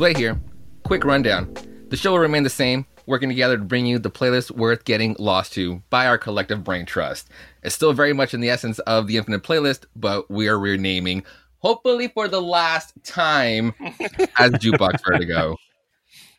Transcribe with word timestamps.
Welcome, 0.00 0.22
welcome. 0.22 0.40
Here. 0.40 0.40
Quick 0.84 1.04
rundown. 1.04 1.54
The 1.90 1.96
show 1.96 2.12
will 2.12 2.20
remain 2.20 2.42
the 2.42 2.48
same, 2.48 2.86
working 3.04 3.28
together 3.28 3.58
to 3.58 3.64
bring 3.64 3.84
you 3.84 3.98
the 3.98 4.10
playlist 4.10 4.50
worth 4.50 4.86
getting 4.86 5.14
lost 5.18 5.52
to 5.52 5.82
by 5.90 6.06
our 6.06 6.16
collective 6.16 6.64
brain 6.64 6.86
trust. 6.86 7.28
It's 7.62 7.74
still 7.74 7.92
very 7.92 8.14
much 8.14 8.32
in 8.32 8.40
the 8.40 8.48
essence 8.48 8.78
of 8.80 9.08
the 9.08 9.18
Infinite 9.18 9.42
Playlist, 9.42 9.84
but 9.94 10.30
we 10.30 10.48
are 10.48 10.58
renaming, 10.58 11.22
hopefully 11.58 12.08
for 12.08 12.28
the 12.28 12.40
last 12.40 12.94
time, 13.04 13.74
as 14.38 14.52
Jukebox 14.52 15.04
Vertigo. 15.06 15.58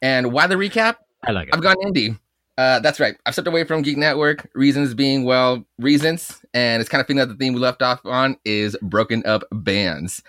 And 0.02 0.34
why 0.34 0.48
the 0.48 0.56
recap? 0.56 0.96
I 1.28 1.32
like 1.32 1.50
it. 1.50 1.54
I've 1.54 1.62
gone 1.62 1.76
indie. 1.86 2.18
Uh, 2.58 2.80
that's 2.80 3.00
right. 3.00 3.16
I've 3.28 3.34
stepped 3.34 3.48
away 3.48 3.64
from 3.66 3.84
Geek 3.84 3.98
Network. 3.98 4.50
Reasons 4.56 4.96
being, 4.96 5.24
well, 5.24 5.64
reasons. 5.78 6.44
And 6.56 6.82
it's 6.82 6.90
kind 6.90 7.00
of 7.00 7.06
fitting 7.06 7.20
that 7.20 7.28
the 7.28 7.36
theme 7.36 7.54
we 7.54 7.60
left 7.60 7.84
off 7.84 8.04
on 8.06 8.38
is 8.44 8.76
broken 8.82 9.24
up 9.28 9.44
bands. 9.52 10.24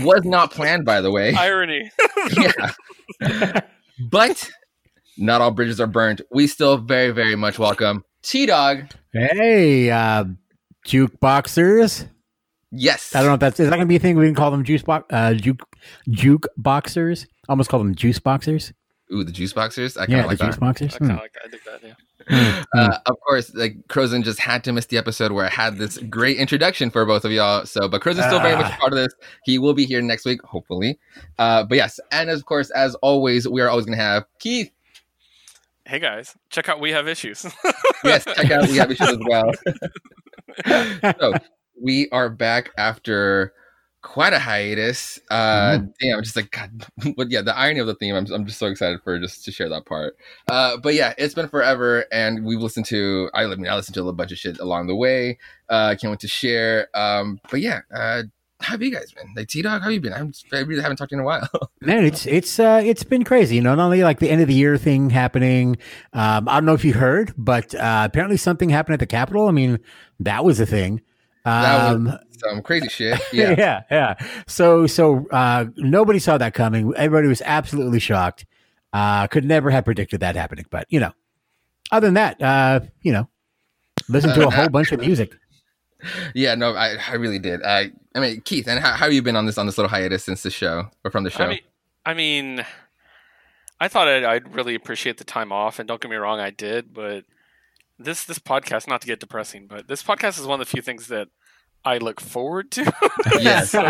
Was 0.00 0.24
not 0.24 0.50
planned, 0.50 0.84
by 0.84 1.00
the 1.00 1.10
way. 1.10 1.34
Irony. 1.34 1.90
yeah. 3.20 3.60
but 4.10 4.50
not 5.18 5.40
all 5.40 5.50
bridges 5.50 5.80
are 5.80 5.86
burnt. 5.86 6.20
We 6.30 6.46
still 6.46 6.78
very, 6.78 7.10
very 7.12 7.36
much 7.36 7.58
welcome 7.58 8.04
T 8.22 8.46
Dog. 8.46 8.86
Hey, 9.12 9.90
uh, 9.90 10.24
jukeboxers. 10.86 12.08
Yes. 12.72 13.14
I 13.14 13.20
don't 13.20 13.28
know 13.28 13.34
if 13.34 13.40
that's 13.40 13.60
is 13.60 13.68
that 13.70 13.76
gonna 13.76 13.86
be 13.86 13.96
a 13.96 14.00
thing. 14.00 14.16
We 14.16 14.26
can 14.26 14.34
call 14.34 14.50
them 14.50 14.64
juice 14.64 14.82
box, 14.82 15.06
uh, 15.10 15.34
juke, 15.34 15.60
juke 16.10 16.48
boxers. 16.56 17.26
Almost 17.48 17.70
call 17.70 17.78
them 17.78 17.94
juice 17.94 18.18
boxers. 18.18 18.72
Ooh, 19.12 19.22
the 19.22 19.30
juice 19.32 19.52
boxers. 19.52 19.96
I 19.96 20.06
kind 20.06 20.12
Yeah, 20.12 20.20
of 20.24 20.26
like 20.26 20.38
the 20.38 20.46
juice 20.46 20.54
that. 20.56 20.60
boxers. 20.60 20.94
I 20.94 20.98
kind 20.98 21.10
Hmm. 21.12 21.16
of 21.18 21.22
like 21.22 21.32
that. 21.34 21.42
I 21.44 21.48
dig 21.48 21.60
that. 21.66 21.80
Yeah. 21.88 21.94
Uh, 22.76 22.98
of 23.06 23.20
course, 23.20 23.54
like 23.54 23.76
Crozen 23.88 24.24
just 24.24 24.40
had 24.40 24.64
to 24.64 24.72
miss 24.72 24.86
the 24.86 24.98
episode 24.98 25.30
where 25.30 25.46
I 25.46 25.48
had 25.50 25.76
this 25.78 25.96
great 26.10 26.38
introduction 26.38 26.90
for 26.90 27.04
both 27.06 27.24
of 27.24 27.30
y'all. 27.30 27.64
So, 27.66 27.88
but 27.88 28.00
Crozen's 28.02 28.26
still 28.26 28.40
very 28.40 28.56
much 28.56 28.72
Ah. 28.72 28.76
part 28.80 28.92
of 28.92 28.98
this. 28.98 29.14
He 29.44 29.58
will 29.60 29.74
be 29.74 29.84
here 29.86 30.02
next 30.02 30.24
week, 30.24 30.42
hopefully. 30.42 30.98
Uh, 31.38 31.62
but 31.64 31.76
yes, 31.76 32.00
and 32.10 32.30
of 32.30 32.44
course, 32.46 32.70
as 32.70 32.96
always, 32.96 33.46
we 33.46 33.60
are 33.60 33.68
always 33.68 33.84
going 33.86 33.96
to 33.96 34.02
have 34.02 34.24
Keith. 34.40 34.70
Hey 35.86 35.98
guys, 36.00 36.34
check 36.50 36.68
out 36.68 36.80
We 36.80 36.90
Have 36.92 37.06
Issues. 37.06 37.46
Yes, 38.02 38.24
check 38.24 38.50
out 38.50 38.68
we 38.68 38.76
have 38.78 38.90
issues 38.90 39.08
as 39.10 39.18
well. 39.28 39.52
so 41.20 41.34
we 41.80 42.08
are 42.10 42.28
back 42.30 42.70
after 42.78 43.52
quite 44.04 44.34
a 44.34 44.38
hiatus. 44.38 45.18
Uh 45.30 45.78
damn, 45.98 46.22
just 46.22 46.36
like 46.36 46.50
God 46.50 46.86
but 47.16 47.30
yeah, 47.30 47.40
the 47.40 47.56
irony 47.56 47.80
of 47.80 47.86
the 47.86 47.94
theme, 47.94 48.14
I'm 48.14 48.30
I'm 48.30 48.46
just 48.46 48.58
so 48.58 48.66
excited 48.66 49.00
for 49.02 49.18
just 49.18 49.44
to 49.46 49.50
share 49.50 49.68
that 49.70 49.86
part. 49.86 50.16
Uh 50.46 50.76
but 50.76 50.94
yeah, 50.94 51.14
it's 51.18 51.34
been 51.34 51.48
forever 51.48 52.04
and 52.12 52.44
we've 52.44 52.60
listened 52.60 52.86
to 52.86 53.30
I 53.34 53.46
mean 53.46 53.66
I 53.66 53.74
listened 53.74 53.94
to 53.94 54.08
a 54.08 54.12
bunch 54.12 54.30
of 54.30 54.38
shit 54.38 54.60
along 54.60 54.86
the 54.86 54.94
way. 54.94 55.38
Uh 55.68 55.96
can't 55.98 56.10
wait 56.10 56.20
to 56.20 56.28
share. 56.28 56.88
Um 56.94 57.40
but 57.50 57.60
yeah, 57.60 57.80
uh 57.92 58.24
how 58.60 58.72
have 58.72 58.82
you 58.82 58.92
guys 58.92 59.10
been? 59.12 59.32
Like 59.34 59.48
T 59.48 59.62
Dog, 59.62 59.82
how 59.82 59.88
you 59.88 60.00
been? 60.00 60.12
I'm 60.12 60.32
I 60.52 60.60
really 60.60 60.82
haven't 60.82 60.98
talked 60.98 61.10
to 61.10 61.16
you 61.16 61.20
in 61.20 61.24
a 61.24 61.26
while. 61.26 61.48
Man, 61.80 62.04
it's 62.04 62.26
it's 62.26 62.58
uh 62.58 62.82
it's 62.84 63.04
been 63.04 63.24
crazy. 63.24 63.56
You 63.56 63.62
know, 63.62 63.74
not 63.74 63.84
only 63.86 64.04
like 64.04 64.20
the 64.20 64.30
end 64.30 64.42
of 64.42 64.48
the 64.48 64.54
year 64.54 64.76
thing 64.76 65.10
happening. 65.10 65.76
Um, 66.12 66.46
I 66.48 66.54
don't 66.54 66.66
know 66.66 66.74
if 66.74 66.84
you 66.84 66.92
heard, 66.92 67.32
but 67.38 67.74
uh, 67.74 68.02
apparently 68.04 68.36
something 68.36 68.68
happened 68.68 68.94
at 68.94 69.00
the 69.00 69.06
Capitol. 69.06 69.48
I 69.48 69.50
mean, 69.50 69.80
that 70.20 70.44
was 70.44 70.60
a 70.60 70.66
thing. 70.66 71.00
That 71.44 71.92
Um, 71.92 72.04
was 72.06 72.18
some 72.38 72.62
crazy 72.62 72.88
shit. 72.88 73.20
Yeah. 73.32 73.54
yeah, 73.56 73.82
yeah. 73.90 74.14
So, 74.46 74.86
so 74.86 75.26
uh, 75.30 75.66
nobody 75.76 76.18
saw 76.18 76.38
that 76.38 76.54
coming. 76.54 76.92
Everybody 76.96 77.28
was 77.28 77.42
absolutely 77.44 78.00
shocked. 78.00 78.46
Uh, 78.92 79.26
could 79.26 79.44
never 79.44 79.70
have 79.70 79.84
predicted 79.84 80.20
that 80.20 80.36
happening. 80.36 80.66
But 80.70 80.86
you 80.88 81.00
know, 81.00 81.12
other 81.90 82.06
than 82.06 82.14
that, 82.14 82.40
uh, 82.40 82.80
you 83.02 83.12
know, 83.12 83.28
listen 84.08 84.32
to 84.34 84.46
a 84.46 84.50
whole 84.50 84.68
bunch 84.68 84.92
of 84.92 85.00
music. 85.00 85.34
Yeah, 86.34 86.54
no, 86.54 86.74
I, 86.74 86.96
I 87.08 87.14
really 87.14 87.38
did. 87.38 87.62
I 87.62 87.90
I 88.14 88.20
mean, 88.20 88.42
Keith, 88.42 88.68
and 88.68 88.78
how, 88.78 88.90
how 88.90 89.06
have 89.06 89.14
you 89.14 89.22
been 89.22 89.36
on 89.36 89.46
this 89.46 89.56
on 89.56 89.64
this 89.64 89.78
little 89.78 89.88
hiatus 89.88 90.22
since 90.22 90.42
the 90.42 90.50
show 90.50 90.90
or 91.02 91.10
from 91.10 91.24
the 91.24 91.30
show? 91.30 91.44
I 91.44 91.48
mean, 91.48 91.60
I 92.04 92.12
mean, 92.12 92.66
I 93.80 93.88
thought 93.88 94.06
I'd, 94.08 94.22
I'd 94.22 94.54
really 94.54 94.74
appreciate 94.74 95.16
the 95.16 95.24
time 95.24 95.50
off, 95.50 95.78
and 95.78 95.88
don't 95.88 96.02
get 96.02 96.10
me 96.10 96.16
wrong, 96.18 96.40
I 96.40 96.50
did. 96.50 96.92
But 96.92 97.24
this 97.98 98.24
this 98.24 98.38
podcast, 98.38 98.88
not 98.88 99.00
to 99.02 99.06
get 99.06 99.20
depressing, 99.20 99.66
but 99.66 99.88
this 99.88 100.02
podcast 100.02 100.38
is 100.40 100.46
one 100.46 100.60
of 100.60 100.66
the 100.66 100.70
few 100.70 100.82
things 100.82 101.08
that 101.08 101.28
I 101.86 101.98
look 101.98 102.18
forward 102.20 102.70
to. 102.72 102.92
Yes. 103.40 103.70
so, 103.70 103.80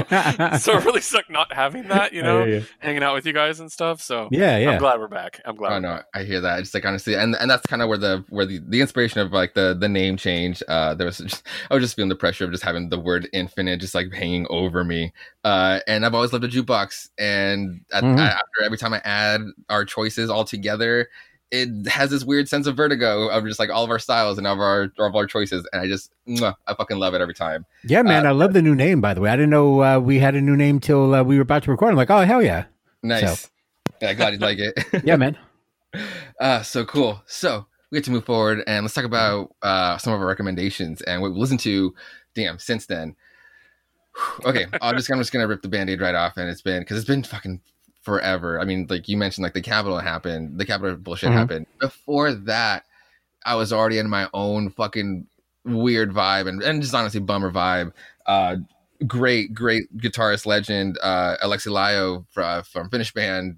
so 0.59 0.79
it 0.79 0.85
really 0.85 1.01
sucked 1.01 1.31
not 1.31 1.53
having 1.53 1.89
that, 1.89 2.13
you 2.13 2.23
know, 2.23 2.45
yeah, 2.45 2.61
hanging 2.79 3.03
out 3.03 3.15
with 3.15 3.27
you 3.27 3.33
guys 3.33 3.61
and 3.61 3.71
stuff. 3.71 4.01
So 4.01 4.29
yeah, 4.31 4.59
yeah. 4.59 4.71
I'm 4.73 4.79
glad 4.79 4.99
we're 5.01 5.09
back. 5.09 5.41
I'm 5.45 5.55
glad. 5.57 5.71
Oh 5.71 5.75
we're 5.75 5.81
no, 5.81 5.89
back. 5.97 6.07
I 6.15 6.23
hear 6.25 6.41
that. 6.41 6.61
Just 6.61 6.75
like 6.75 6.85
honestly, 6.85 7.15
and 7.15 7.37
and 7.37 7.51
that's 7.51 7.67
kind 7.67 7.83
of 7.83 7.89
where 7.89 7.99
the 7.99 8.25
where 8.31 8.47
the, 8.47 8.61
the 8.67 8.81
inspiration 8.81 9.21
of 9.21 9.33
like 9.33 9.55
the 9.55 9.77
the 9.79 9.89
name 9.89 10.17
change. 10.17 10.63
Uh, 10.69 10.95
there 10.95 11.07
was 11.07 11.19
just, 11.27 11.47
I 11.71 11.75
was 11.75 11.83
just 11.83 11.95
feeling 11.97 12.09
the 12.09 12.17
pressure 12.17 12.45
of 12.45 12.51
just 12.53 12.65
having 12.65 12.89
the 12.89 12.99
word 12.99 13.29
infinite 13.33 13.81
just 13.81 13.95
like 13.95 14.13
hanging 14.13 14.47
over 14.51 14.83
me. 14.85 15.13
Uh, 15.45 15.81
and 15.87 16.05
I've 16.07 16.15
always 16.15 16.33
loved 16.33 16.45
a 16.45 16.49
jukebox, 16.49 17.11
and 17.19 17.81
at, 17.93 18.03
Mhm. 18.03 18.19
after 18.19 18.63
every 18.65 18.79
time 18.79 18.95
I 18.95 19.01
add 19.05 19.41
our 19.69 19.85
choices 19.85 20.31
all 20.31 20.45
together, 20.45 21.09
it 21.55 21.89
has 21.89 22.11
this 22.11 22.25
weird 22.25 22.49
sense 22.49 22.67
of 22.67 22.77
vertigo 22.77 23.29
of 23.29 23.45
just 23.45 23.61
like 23.61 23.71
all 23.71 23.85
of 23.85 23.91
our 23.91 23.99
styles 23.99 24.39
and 24.39 24.47
of 24.47 24.59
our 24.59 24.93
of 24.99 25.15
our 25.15 25.27
choices, 25.27 25.67
and 25.73 25.81
I 25.81 25.87
just 25.87 26.11
mwah, 26.27 26.55
I 26.67 26.75
fucking 26.75 26.99
love 26.99 27.15
it 27.15 27.21
every 27.21 27.35
time. 27.35 27.65
Yeah, 27.85 28.03
man, 28.03 28.27
I 28.27 28.33
love 28.33 28.53
the 28.53 28.63
new 28.63 28.75
name. 28.75 29.01
By 29.01 29.15
the 29.15 29.21
way, 29.21 29.31
I 29.31 29.37
didn't 29.37 29.51
know 29.51 29.83
uh, 29.83 29.99
we 29.99 30.19
had 30.19 30.35
a 30.35 30.41
new 30.41 30.57
name 30.57 30.81
till 30.81 31.15
uh, 31.15 31.23
we 31.23 31.37
were 31.37 31.43
about 31.43 31.63
to 31.65 31.71
record. 31.71 31.91
I'm 31.91 31.97
like, 31.97 32.11
oh 32.11 32.21
hell 32.23 32.43
yeah, 32.43 32.65
Nice. 33.05 33.51
Yeah, 34.01 34.15
glad 34.15 34.33
you 34.33 34.39
like 34.39 34.59
it. 34.59 34.75
yeah, 35.05 35.17
man. 35.17 35.39
Uh, 36.41 36.61
so 36.61 36.85
cool. 36.85 37.23
So 37.27 37.67
we 37.89 37.99
get 37.99 38.05
to 38.07 38.11
move 38.11 38.25
forward 38.25 38.65
and 38.67 38.83
let's 38.83 38.93
talk 38.93 39.05
about 39.05 39.55
uh, 39.63 39.97
some 39.99 40.13
of 40.13 40.21
our 40.21 40.27
recommendations 40.27 41.01
and 41.03 41.23
what 41.23 41.33
we 41.33 41.39
listened 41.39 41.61
to. 41.61 41.95
Damn, 42.35 42.59
since 42.59 42.87
then. 42.87 43.15
okay, 44.45 44.67
I'm 44.83 44.97
just 44.97 45.09
I'm 45.13 45.19
just 45.19 45.33
gonna 45.33 45.47
rip 45.47 45.63
the 45.63 45.69
band-aid 45.69 46.01
right 46.01 46.17
off, 46.17 46.37
and 46.37 46.51
it's 46.51 46.63
been 46.63 46.81
because 46.81 46.97
it's 46.97 47.07
been 47.07 47.23
fucking 47.23 47.61
forever. 48.05 48.61
I 48.61 48.65
mean, 48.65 48.87
like 48.89 49.09
you 49.09 49.17
mentioned, 49.17 49.43
like 49.43 49.55
the 49.55 49.61
Capitol 49.61 49.99
happened, 49.99 50.59
the 50.59 50.65
Capitol 50.65 50.97
bullshit 50.97 51.31
Mhm. 51.31 51.35
happened. 51.35 51.67
Before 51.81 52.33
that, 52.33 52.85
I 53.45 53.55
was 53.57 53.73
already 53.73 53.99
in 53.99 54.09
my 54.09 54.29
own 54.33 54.71
fucking 54.71 55.27
weird 55.65 56.13
vibe 56.13 56.47
and, 56.47 56.63
and 56.63 56.83
just 56.83 56.95
honestly 56.95 57.21
bummer 57.21 57.51
vibe. 57.51 57.93
Uh, 58.27 58.57
great, 59.07 59.55
great 59.55 59.85
guitarist 59.99 60.47
legend, 60.47 60.99
uh, 61.03 61.37
Alexi 61.43 61.69
Laiho 61.69 62.25
from, 62.31 62.63
from 62.63 62.91
Finnish 62.91 63.13
band 63.13 63.57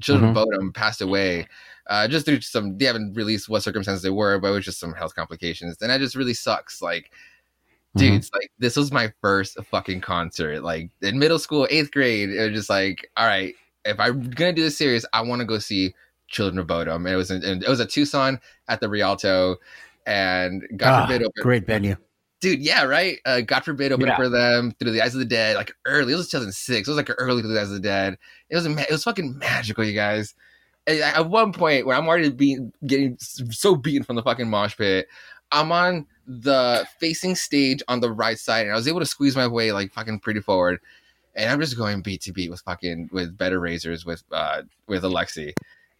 Children 0.00 0.30
of 0.30 0.36
Bodom 0.36 0.72
passed 0.72 1.02
away. 1.02 1.46
Uh, 1.88 2.08
just 2.08 2.24
through 2.24 2.40
some, 2.40 2.78
they 2.78 2.84
haven't 2.84 3.14
released 3.14 3.48
what 3.48 3.62
circumstances 3.62 4.02
they 4.02 4.10
were, 4.10 4.38
but 4.38 4.48
it 4.48 4.52
was 4.52 4.64
just 4.64 4.80
some 4.80 4.94
health 4.94 5.14
complications, 5.14 5.76
and 5.82 5.90
that 5.90 5.98
just 5.98 6.14
really 6.14 6.34
sucks. 6.34 6.80
Like, 6.80 7.10
dudes, 7.96 8.30
like 8.32 8.50
this 8.58 8.76
was 8.76 8.90
my 8.90 9.12
first 9.20 9.58
fucking 9.70 10.00
concert. 10.00 10.62
Like 10.62 10.90
in 11.02 11.18
middle 11.18 11.38
school, 11.38 11.66
eighth 11.70 11.90
grade, 11.90 12.30
it 12.30 12.50
was 12.50 12.58
just 12.58 12.70
like, 12.70 13.10
all 13.16 13.26
right, 13.26 13.54
if 13.84 13.98
I'm 14.00 14.30
gonna 14.30 14.52
do 14.52 14.62
this 14.62 14.76
series, 14.78 15.04
I 15.12 15.22
want 15.22 15.40
to 15.40 15.46
go 15.46 15.58
see 15.58 15.94
Children 16.28 16.58
of 16.60 16.66
Bodom. 16.66 17.04
And 17.04 17.08
it 17.08 17.16
was 17.16 17.30
in, 17.30 17.42
it 17.42 17.68
was 17.68 17.80
at 17.80 17.90
Tucson 17.90 18.40
at 18.68 18.80
the 18.80 18.88
Rialto, 18.88 19.56
and 20.06 20.62
God 20.76 20.88
Ah, 21.02 21.06
forbid 21.06 21.22
open 21.22 21.42
great 21.42 21.66
venue. 21.66 21.96
dude 22.40 22.60
yeah 22.60 22.82
right 22.82 23.18
uh 23.24 23.40
god 23.40 23.60
forbid 23.64 23.92
open 23.92 24.08
Yeah. 24.08 24.16
for 24.16 24.28
them 24.28 24.72
through 24.78 24.90
the 24.90 25.00
eyes 25.00 25.14
of 25.14 25.20
the 25.20 25.24
dead 25.24 25.54
like 25.56 25.72
early 25.86 26.12
it 26.12 26.16
was 26.16 26.28
2006 26.28 26.88
it 26.88 26.90
was 26.90 26.96
like 26.96 27.08
early 27.18 27.40
through 27.40 27.52
the 27.54 27.60
eyes 27.60 27.68
of 27.68 27.74
the 27.74 27.80
dead 27.80 28.18
it 28.50 28.56
was 28.56 28.66
it 28.66 28.90
was 28.90 29.04
fucking 29.04 29.38
magical 29.38 29.84
you 29.84 29.92
guys 29.94 30.34
And 30.88 30.98
at 31.00 31.28
one 31.28 31.52
point 31.52 31.86
where 31.86 31.96
i'm 31.96 32.08
already 32.08 32.30
being 32.30 32.72
getting 32.84 33.16
so 33.20 33.76
beaten 33.76 34.02
from 34.02 34.16
the 34.16 34.22
fucking 34.24 34.50
mosh 34.50 34.76
pit 34.76 35.06
i'm 35.52 35.70
on 35.70 36.06
the 36.26 36.84
facing 36.98 37.36
stage 37.36 37.80
on 37.86 38.00
the 38.00 38.10
right 38.10 38.40
side 38.40 38.62
and 38.66 38.72
i 38.72 38.76
was 38.76 38.88
able 38.88 38.98
to 39.00 39.06
squeeze 39.06 39.36
my 39.36 39.46
way 39.46 39.70
like 39.70 39.92
fucking 39.92 40.18
pretty 40.18 40.40
forward 40.40 40.80
and 41.34 41.50
i'm 41.50 41.60
just 41.60 41.76
going 41.76 42.02
beat 42.02 42.22
to 42.22 42.32
beat 42.32 42.50
with 42.50 42.60
fucking 42.60 43.08
with 43.12 43.36
Bed 43.36 43.52
of 43.52 43.60
Razors 43.60 44.04
with 44.04 44.22
uh 44.32 44.62
with 44.86 45.02
alexi 45.02 45.52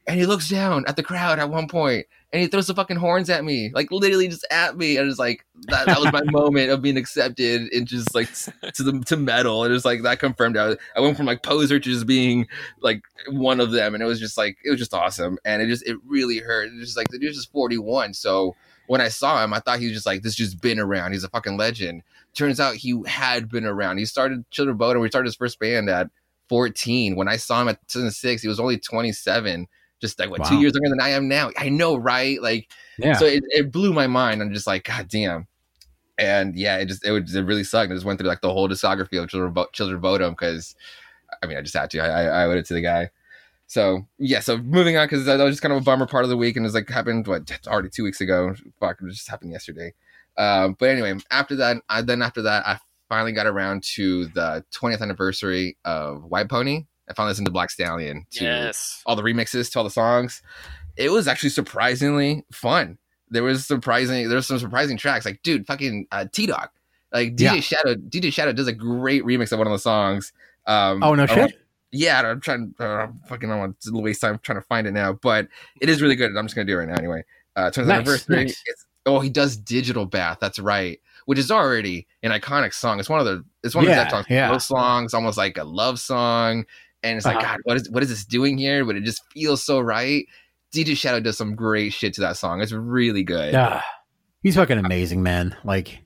and 0.06 0.18
he 0.18 0.26
looks 0.26 0.48
down 0.48 0.84
at 0.88 0.96
the 0.96 1.02
crowd 1.02 1.38
at 1.38 1.48
one 1.48 1.68
point 1.68 2.06
and 2.32 2.40
he 2.42 2.48
throws 2.48 2.66
the 2.66 2.74
fucking 2.74 2.96
horns 2.96 3.28
at 3.30 3.44
me, 3.44 3.70
like 3.74 3.92
literally 3.92 4.26
just 4.26 4.46
at 4.50 4.76
me. 4.76 4.96
And 4.96 5.08
it's 5.08 5.18
like 5.18 5.44
that, 5.68 5.86
that 5.86 6.00
was 6.00 6.12
my 6.12 6.22
moment 6.30 6.70
of 6.70 6.82
being 6.82 6.96
accepted 6.96 7.72
and 7.72 7.86
just 7.86 8.14
like 8.14 8.32
to 8.32 8.82
the 8.82 9.00
to 9.06 9.16
metal. 9.16 9.64
And 9.64 9.72
it's 9.72 9.84
like 9.84 10.02
that 10.02 10.18
confirmed 10.18 10.56
I, 10.56 10.68
was, 10.68 10.76
I 10.96 11.00
went 11.00 11.16
from 11.16 11.26
like 11.26 11.42
poser 11.42 11.78
to 11.78 11.90
just 11.90 12.06
being 12.06 12.48
like 12.80 13.02
one 13.28 13.60
of 13.60 13.70
them, 13.70 13.94
and 13.94 14.02
it 14.02 14.06
was 14.06 14.18
just 14.18 14.36
like 14.36 14.56
it 14.64 14.70
was 14.70 14.78
just 14.78 14.94
awesome. 14.94 15.38
And 15.44 15.62
it 15.62 15.66
just 15.66 15.86
it 15.86 15.98
really 16.04 16.38
hurt. 16.38 16.68
It 16.68 16.74
was 16.74 16.86
just 16.86 16.96
like 16.96 17.08
the 17.08 17.18
dude's 17.18 17.36
just 17.36 17.52
forty 17.52 17.78
one, 17.78 18.14
so 18.14 18.56
when 18.86 19.00
I 19.00 19.08
saw 19.08 19.42
him, 19.42 19.52
I 19.52 19.60
thought 19.60 19.78
he 19.78 19.86
was 19.86 19.94
just 19.94 20.06
like 20.06 20.22
this, 20.22 20.34
just 20.34 20.60
been 20.60 20.78
around. 20.78 21.12
He's 21.12 21.24
a 21.24 21.28
fucking 21.28 21.56
legend. 21.56 22.02
Turns 22.34 22.60
out 22.60 22.74
he 22.74 23.00
had 23.06 23.48
been 23.48 23.64
around. 23.64 23.98
He 23.98 24.04
started 24.06 24.48
Children 24.50 24.74
of 24.74 24.78
Bodom. 24.78 25.02
We 25.02 25.08
started 25.08 25.26
his 25.26 25.36
first 25.36 25.58
band 25.58 25.88
at 25.88 26.10
14. 26.48 27.16
When 27.16 27.28
I 27.28 27.36
saw 27.36 27.60
him 27.62 27.68
at 27.68 27.80
2006, 27.88 28.42
he 28.42 28.48
was 28.48 28.60
only 28.60 28.78
27. 28.78 29.66
Just 30.00 30.18
like 30.18 30.30
what 30.30 30.44
two 30.44 30.58
years 30.58 30.72
younger 30.74 30.88
than 30.90 31.00
I 31.00 31.10
am 31.10 31.28
now. 31.28 31.50
I 31.56 31.68
know, 31.68 31.94
right? 31.96 32.42
Like, 32.42 32.68
Yeah. 32.98 33.14
so 33.14 33.24
it, 33.24 33.44
it 33.48 33.70
blew 33.70 33.92
my 33.92 34.08
mind. 34.08 34.42
I'm 34.42 34.52
just 34.52 34.66
like, 34.66 34.84
God 34.84 35.06
damn. 35.08 35.46
And 36.18 36.56
yeah, 36.56 36.78
it 36.78 36.86
just 36.86 37.06
it, 37.06 37.12
would, 37.12 37.30
it 37.32 37.42
really 37.44 37.62
sucked. 37.64 37.92
I 37.92 37.94
just 37.94 38.04
went 38.04 38.18
through 38.18 38.28
like 38.28 38.40
the 38.40 38.52
whole 38.52 38.68
discography 38.68 39.22
of 39.22 39.28
Children 39.28 39.52
Bo- 39.52 39.68
Children 39.72 40.00
Bodom 40.00 40.32
because, 40.32 40.74
I 41.42 41.46
mean, 41.46 41.56
I 41.56 41.62
just 41.62 41.76
had 41.76 41.90
to. 41.90 42.00
I, 42.00 42.06
I, 42.06 42.24
I 42.24 42.44
owed 42.46 42.58
it 42.58 42.66
to 42.66 42.74
the 42.74 42.80
guy. 42.80 43.10
So 43.72 44.06
yeah, 44.18 44.40
so 44.40 44.58
moving 44.58 44.98
on 44.98 45.06
because 45.06 45.24
that 45.24 45.38
was 45.38 45.52
just 45.52 45.62
kind 45.62 45.72
of 45.72 45.80
a 45.80 45.84
bummer 45.84 46.06
part 46.06 46.24
of 46.24 46.28
the 46.30 46.36
week, 46.36 46.56
and 46.58 46.66
it's 46.66 46.74
like 46.74 46.90
happened 46.90 47.26
what 47.26 47.50
already 47.66 47.88
two 47.88 48.04
weeks 48.04 48.20
ago. 48.20 48.54
Fuck, 48.78 48.98
it 49.00 49.08
just 49.08 49.28
happened 49.30 49.50
yesterday. 49.50 49.94
Um, 50.36 50.76
but 50.78 50.90
anyway, 50.90 51.14
after 51.30 51.56
that, 51.56 51.78
I 51.88 52.02
then 52.02 52.20
after 52.20 52.42
that, 52.42 52.66
I 52.66 52.78
finally 53.08 53.32
got 53.32 53.46
around 53.46 53.82
to 53.94 54.26
the 54.28 54.62
20th 54.74 55.00
anniversary 55.00 55.78
of 55.86 56.24
White 56.24 56.50
Pony 56.50 56.84
I 57.08 57.14
finally 57.14 57.30
listened 57.30 57.46
to 57.46 57.50
Black 57.52 57.70
Stallion 57.70 58.26
to 58.32 58.44
Yes. 58.44 59.02
all 59.06 59.16
the 59.16 59.22
remixes 59.22 59.72
to 59.72 59.78
all 59.78 59.84
the 59.84 59.90
songs. 59.90 60.42
It 60.96 61.10
was 61.10 61.26
actually 61.26 61.50
surprisingly 61.50 62.44
fun. 62.52 62.98
There 63.30 63.42
was 63.42 63.64
surprising 63.66 64.28
there 64.28 64.36
was 64.36 64.46
some 64.46 64.58
surprising 64.58 64.98
tracks. 64.98 65.24
Like, 65.24 65.42
dude, 65.42 65.66
fucking 65.66 66.08
uh, 66.12 66.26
T 66.30 66.44
Dog. 66.46 66.68
Like 67.10 67.36
DJ 67.36 67.40
Yeah. 67.54 67.60
Shadow, 67.60 67.94
DJ 67.94 68.30
Shadow 68.32 68.52
does 68.52 68.66
a 68.68 68.72
great 68.74 69.24
remix 69.24 69.50
of 69.50 69.58
one 69.58 69.66
of 69.66 69.72
the 69.72 69.78
songs. 69.78 70.32
Um, 70.66 71.02
Oh 71.02 71.14
no 71.14 71.24
around- 71.24 71.50
shit. 71.50 71.58
Yeah, 71.92 72.20
I'm 72.22 72.40
trying. 72.40 72.74
Uh, 72.78 73.08
fucking, 73.28 73.48
I 73.50 73.52
don't 73.54 73.60
want 73.60 73.80
to 73.82 73.92
waste 74.00 74.20
time 74.22 74.38
trying 74.42 74.58
to 74.58 74.66
find 74.66 74.86
it 74.86 74.92
now, 74.92 75.12
but 75.12 75.46
it 75.80 75.88
is 75.88 76.02
really 76.02 76.16
good. 76.16 76.36
I'm 76.36 76.46
just 76.46 76.54
gonna 76.56 76.66
do 76.66 76.72
it 76.72 76.76
right 76.76 76.88
now 76.88 76.94
anyway. 76.96 77.22
Uh, 77.54 77.70
20th 77.70 77.76
Nice, 77.86 77.96
anniversary. 77.98 78.36
nice. 78.36 78.62
It's, 78.66 78.86
oh, 79.06 79.20
he 79.20 79.28
does 79.28 79.56
Digital 79.56 80.06
Bath. 80.06 80.38
That's 80.40 80.58
right, 80.58 80.98
which 81.26 81.38
is 81.38 81.50
already 81.50 82.06
an 82.22 82.30
iconic 82.32 82.72
song. 82.74 82.98
It's 82.98 83.08
one 83.10 83.20
of 83.20 83.26
the. 83.26 83.44
It's 83.62 83.74
one 83.74 83.84
Yeah, 83.84 84.02
of 84.02 84.08
the 84.10 84.16
Deftones 84.16 84.28
yeah. 84.30 84.48
slow 84.48 84.58
songs, 84.58 85.14
almost 85.14 85.36
like 85.38 85.58
a 85.58 85.64
love 85.64 86.00
song. 86.00 86.64
And 87.04 87.16
it's 87.16 87.26
like, 87.26 87.36
Uh-huh. 87.36 87.46
God, 87.56 87.58
what 87.64 87.76
is 87.76 87.90
what 87.90 88.02
is 88.02 88.08
this 88.08 88.24
doing 88.24 88.56
here? 88.58 88.84
But 88.84 88.96
it 88.96 89.04
just 89.04 89.22
feels 89.32 89.62
so 89.62 89.80
right. 89.80 90.24
DJ 90.74 90.96
Shadow 90.96 91.20
does 91.20 91.36
some 91.36 91.54
great 91.54 91.92
shit 91.92 92.14
to 92.14 92.20
that 92.22 92.36
song. 92.38 92.62
It's 92.62 92.72
really 92.72 93.22
good. 93.24 93.54
Ah, 93.54 93.84
he's 94.42 94.54
fucking 94.56 94.78
amazing, 94.78 95.22
man. 95.22 95.54
Like 95.64 95.98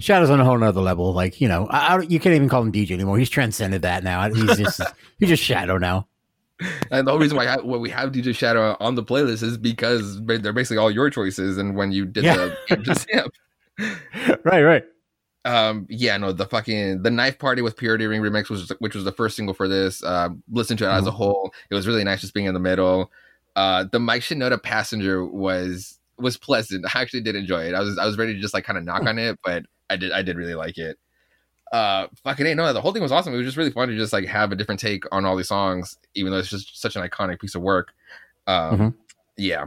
Shadow's 0.00 0.30
on 0.30 0.40
a 0.40 0.44
whole 0.44 0.58
nother 0.58 0.80
level. 0.80 1.12
Like 1.12 1.40
you 1.40 1.48
know, 1.48 1.66
I, 1.68 1.96
I, 1.96 2.00
you 2.02 2.18
can't 2.18 2.34
even 2.34 2.48
call 2.48 2.62
him 2.62 2.72
DJ 2.72 2.92
anymore. 2.92 3.18
He's 3.18 3.30
transcended 3.30 3.82
that 3.82 4.02
now. 4.02 4.28
He's 4.32 4.56
just 4.56 4.80
he's 5.20 5.28
just 5.28 5.42
Shadow 5.42 5.78
now. 5.78 6.06
And 6.90 7.06
the 7.06 7.12
whole 7.12 7.20
reason 7.20 7.38
why, 7.38 7.46
I, 7.46 7.56
why 7.56 7.78
we 7.78 7.88
have 7.90 8.12
DJ 8.12 8.34
Shadow 8.34 8.76
on 8.80 8.94
the 8.94 9.02
playlist 9.02 9.42
is 9.42 9.56
because 9.56 10.20
they're 10.24 10.52
basically 10.52 10.76
all 10.76 10.90
your 10.90 11.08
choices. 11.08 11.56
And 11.56 11.74
when 11.76 11.90
you 11.92 12.04
did 12.04 12.24
Yeah. 12.24 12.50
the 12.68 12.76
just 12.78 13.08
right, 14.44 14.62
right. 14.62 14.84
um 15.46 15.86
yeah 15.88 16.18
no 16.18 16.32
the 16.32 16.44
fucking 16.44 17.02
the 17.02 17.10
knife 17.10 17.38
party 17.38 17.62
with 17.62 17.76
purity 17.78 18.06
ring 18.06 18.20
remix 18.20 18.50
was 18.50 18.70
which 18.80 18.94
was 18.94 19.04
the 19.04 19.12
first 19.12 19.36
single 19.36 19.54
for 19.54 19.68
this 19.68 20.04
uh 20.04 20.28
listen 20.50 20.76
to 20.76 20.84
it 20.84 20.92
as 20.92 21.06
a 21.06 21.10
whole 21.10 21.50
it 21.70 21.74
was 21.74 21.86
really 21.86 22.04
nice 22.04 22.20
just 22.20 22.34
being 22.34 22.44
in 22.44 22.52
the 22.52 22.60
middle 22.60 23.10
uh 23.56 23.84
the 23.90 23.98
mike 23.98 24.20
shinoda 24.20 24.62
passenger 24.62 25.24
was 25.24 25.98
was 26.18 26.36
pleasant 26.36 26.84
i 26.94 27.00
actually 27.00 27.22
did 27.22 27.34
enjoy 27.36 27.62
it 27.62 27.74
i 27.74 27.80
was 27.80 27.96
i 27.96 28.04
was 28.04 28.18
ready 28.18 28.34
to 28.34 28.40
just 28.40 28.52
like 28.52 28.64
kind 28.64 28.76
of 28.76 28.84
knock 28.84 29.06
on 29.06 29.18
it 29.18 29.38
but 29.42 29.64
i 29.90 29.96
did 29.96 30.12
i 30.12 30.22
did 30.22 30.36
really 30.36 30.54
like 30.54 30.78
it. 30.78 30.98
Uh 31.72 32.06
fucking 32.24 32.46
ain't 32.46 32.56
no 32.56 32.72
the 32.72 32.80
whole 32.80 32.92
thing 32.92 33.02
was 33.02 33.12
awesome. 33.12 33.32
It 33.34 33.36
was 33.36 33.46
just 33.46 33.56
really 33.56 33.70
fun 33.70 33.88
to 33.88 33.96
just 33.96 34.12
like 34.12 34.26
have 34.26 34.50
a 34.52 34.56
different 34.56 34.80
take 34.80 35.04
on 35.12 35.24
all 35.24 35.36
these 35.36 35.48
songs 35.48 35.98
even 36.14 36.32
though 36.32 36.38
it's 36.38 36.48
just 36.48 36.80
such 36.80 36.96
an 36.96 37.06
iconic 37.06 37.40
piece 37.40 37.54
of 37.54 37.62
work. 37.62 37.92
Um 38.46 38.78
Mhm. 38.78 38.94
yeah. 39.36 39.66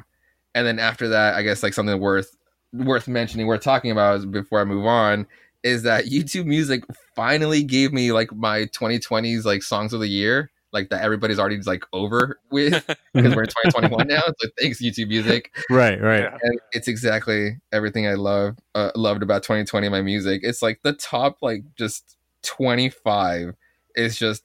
And 0.55 0.65
then 0.67 0.79
after 0.79 1.07
that 1.09 1.35
i 1.35 1.41
guess 1.43 1.63
like 1.63 1.73
something 1.73 1.99
worth 1.99 2.35
worth 2.73 3.07
mentioning 3.07 3.45
worth 3.47 3.61
talking 3.61 3.91
about 3.91 4.29
before 4.31 4.59
i 4.59 4.63
move 4.65 4.85
on 4.85 5.27
is 5.63 5.83
that 5.83 6.05
YouTube 6.15 6.45
Music 6.45 6.83
finally 7.15 7.63
gave 7.63 7.93
me 7.93 8.11
like 8.11 8.33
my 8.35 8.65
2020s 8.65 9.45
like 9.45 9.63
songs 9.63 9.93
of 9.93 10.01
the 10.01 10.07
year, 10.09 10.51
like 10.73 10.89
that 10.89 11.01
everybody's 11.01 11.39
already 11.39 11.61
like 11.61 11.85
over 11.93 12.39
with 12.51 12.85
because 13.13 13.35
we're 13.35 13.43
in 13.43 13.49
2021 13.49 14.07
now. 14.07 14.21
So 14.39 14.49
thanks 14.59 14.81
YouTube 14.81 15.07
Music, 15.07 15.55
Right, 15.69 16.01
right. 16.01 16.25
And 16.25 16.59
it's 16.71 16.87
exactly 16.87 17.57
everything 17.71 18.07
I 18.07 18.15
love 18.15 18.57
uh, 18.75 18.91
loved 18.95 19.23
about 19.23 19.43
2020 19.43 19.87
my 19.89 20.01
music. 20.01 20.41
It's 20.43 20.61
like 20.61 20.81
the 20.83 20.93
top 20.93 21.37
like 21.41 21.63
just 21.77 22.17
25 22.43 23.53
is 23.95 24.17
just 24.17 24.43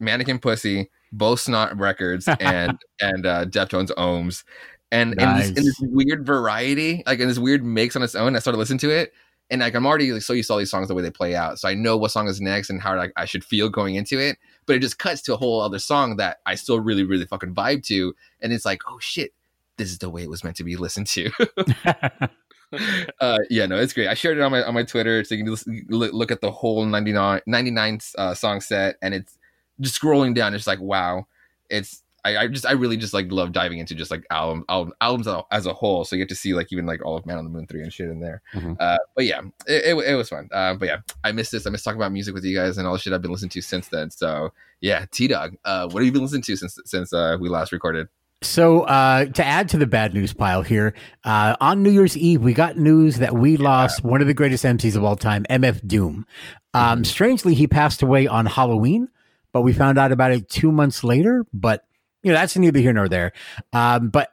Mannequin 0.00 0.38
Pussy, 0.38 0.90
Bo 1.12 1.36
Snot 1.36 1.78
Records, 1.78 2.28
and 2.40 2.78
and 3.00 3.26
uh, 3.26 3.44
Deftones 3.46 3.90
Ohms. 3.96 4.44
And 4.92 5.12
in, 5.20 5.36
this, 5.36 5.48
in 5.50 5.54
this 5.54 5.80
weird 5.82 6.26
variety, 6.26 7.04
like 7.06 7.20
in 7.20 7.28
this 7.28 7.38
weird 7.38 7.64
mix 7.64 7.94
on 7.94 8.02
its 8.02 8.16
own, 8.16 8.34
I 8.34 8.40
started 8.40 8.58
listening 8.58 8.80
to 8.80 8.90
it, 8.90 9.12
and 9.50 9.60
like 9.60 9.74
I'm 9.74 9.86
already 9.86 10.12
like, 10.12 10.22
so 10.22 10.32
used 10.32 10.48
to 10.48 10.54
all 10.54 10.58
these 10.58 10.70
songs 10.70 10.88
the 10.88 10.94
way 10.94 11.02
they 11.02 11.10
play 11.10 11.34
out, 11.34 11.58
so 11.58 11.68
I 11.68 11.74
know 11.74 11.96
what 11.96 12.10
song 12.10 12.28
is 12.28 12.40
next 12.40 12.70
and 12.70 12.80
how 12.80 12.96
like 12.96 13.12
I 13.16 13.24
should 13.24 13.44
feel 13.44 13.68
going 13.68 13.94
into 13.94 14.18
it. 14.18 14.38
But 14.66 14.76
it 14.76 14.80
just 14.80 14.98
cuts 14.98 15.22
to 15.22 15.34
a 15.34 15.36
whole 15.36 15.60
other 15.60 15.78
song 15.78 16.16
that 16.16 16.38
I 16.46 16.54
still 16.54 16.80
really 16.80 17.04
really 17.04 17.26
fucking 17.26 17.54
vibe 17.54 17.84
to, 17.86 18.14
and 18.40 18.52
it's 18.52 18.64
like, 18.64 18.82
oh 18.88 18.98
shit, 19.00 19.32
this 19.76 19.90
is 19.90 19.98
the 19.98 20.10
way 20.10 20.22
it 20.22 20.30
was 20.30 20.44
meant 20.44 20.56
to 20.56 20.64
be 20.64 20.76
listened 20.76 21.06
to. 21.08 21.30
uh, 23.20 23.38
yeah, 23.48 23.66
no, 23.66 23.76
it's 23.76 23.92
great. 23.92 24.08
I 24.08 24.14
shared 24.14 24.38
it 24.38 24.42
on 24.42 24.52
my 24.52 24.62
on 24.62 24.74
my 24.74 24.84
Twitter, 24.84 25.24
so 25.24 25.34
you 25.34 25.44
can 25.44 25.88
look 25.88 26.30
at 26.30 26.40
the 26.40 26.50
whole 26.50 26.84
99, 26.84 27.40
99 27.46 28.00
uh, 28.16 28.34
song 28.34 28.60
set, 28.60 28.96
and 29.02 29.14
it's 29.14 29.38
just 29.80 30.00
scrolling 30.00 30.34
down. 30.34 30.54
It's 30.54 30.66
like 30.66 30.80
wow, 30.80 31.26
it's 31.68 32.02
I, 32.24 32.36
I 32.38 32.46
just 32.48 32.66
I 32.66 32.72
really 32.72 32.96
just 32.96 33.14
like 33.14 33.30
love 33.30 33.52
diving 33.52 33.78
into 33.78 33.94
just 33.94 34.10
like 34.10 34.24
album, 34.30 34.64
album 34.68 34.92
albums 35.00 35.26
as 35.50 35.66
a- 35.66 35.72
whole. 35.72 36.04
So 36.04 36.16
you 36.16 36.22
get 36.22 36.28
to 36.30 36.34
see 36.34 36.54
like 36.54 36.72
even 36.72 36.86
like 36.86 37.04
all 37.04 37.16
of 37.16 37.26
Man 37.26 37.38
on 37.38 37.44
the 37.44 37.50
Moon 37.50 37.66
three 37.66 37.82
and 37.82 37.92
shit 37.92 38.08
in 38.08 38.20
there. 38.20 38.42
Mhm. 38.54 38.76
Uh, 38.80 38.98
but 39.16 39.24
yeah, 39.24 39.40
it, 39.66 39.96
it, 39.96 40.04
it 40.10 40.14
was 40.14 40.28
fun. 40.28 40.48
Uh, 40.52 40.74
but 40.74 40.86
yeah, 40.88 40.98
I 41.24 41.32
miss 41.32 41.50
this. 41.50 41.66
I 41.66 41.70
miss 41.70 41.82
talking 41.82 42.00
about 42.00 42.12
music 42.12 42.34
with 42.34 42.44
you 42.44 42.54
guys 42.56 42.78
and 42.78 42.86
all 42.86 42.92
the 42.94 42.98
shit 42.98 43.12
I've 43.12 43.22
been 43.22 43.32
listening 43.32 43.50
to 43.50 43.62
since 43.62 43.88
then. 43.88 44.10
So 44.10 44.52
yeah, 44.80 45.06
T 45.10 45.28
Dog, 45.28 45.56
uh, 45.64 45.88
what 45.88 46.00
have 46.00 46.06
you 46.06 46.12
been 46.12 46.22
listening 46.22 46.42
to 46.42 46.56
since 46.56 46.78
since 46.84 47.12
uh, 47.12 47.36
we 47.40 47.48
last 47.48 47.72
recorded? 47.72 48.08
So, 48.42 48.84
uh, 48.84 49.26
to 49.26 49.44
add 49.44 49.68
to 49.68 49.76
the 49.76 49.86
bad 49.86 50.14
news 50.14 50.32
pile 50.32 50.62
here, 50.62 50.94
uh, 51.24 51.56
on 51.60 51.82
New 51.82 51.90
Year's 51.90 52.16
Eve, 52.16 52.40
we 52.40 52.54
got 52.54 52.78
news 52.78 53.16
that 53.18 53.34
we 53.34 53.58
lost 53.58 54.02
one 54.02 54.22
of 54.22 54.26
the 54.28 54.32
greatest 54.32 54.64
MCs 54.64 54.96
of 54.96 55.04
all 55.04 55.14
time, 55.14 55.44
MF 55.50 55.86
Doom. 55.86 56.24
Um, 56.72 57.04
strangely, 57.04 57.52
he 57.52 57.66
passed 57.66 58.00
away 58.00 58.26
on 58.26 58.46
Halloween, 58.46 59.08
but 59.52 59.60
we 59.60 59.74
found 59.74 59.98
out 59.98 60.10
about 60.10 60.30
it 60.32 60.48
two 60.48 60.72
months 60.72 61.04
later. 61.04 61.44
But, 61.52 61.84
you 62.22 62.32
know, 62.32 62.38
that's 62.38 62.56
neither 62.56 62.80
here 62.80 62.92
nor 62.92 63.08
there. 63.08 63.32
Um, 63.72 64.08
but 64.08 64.30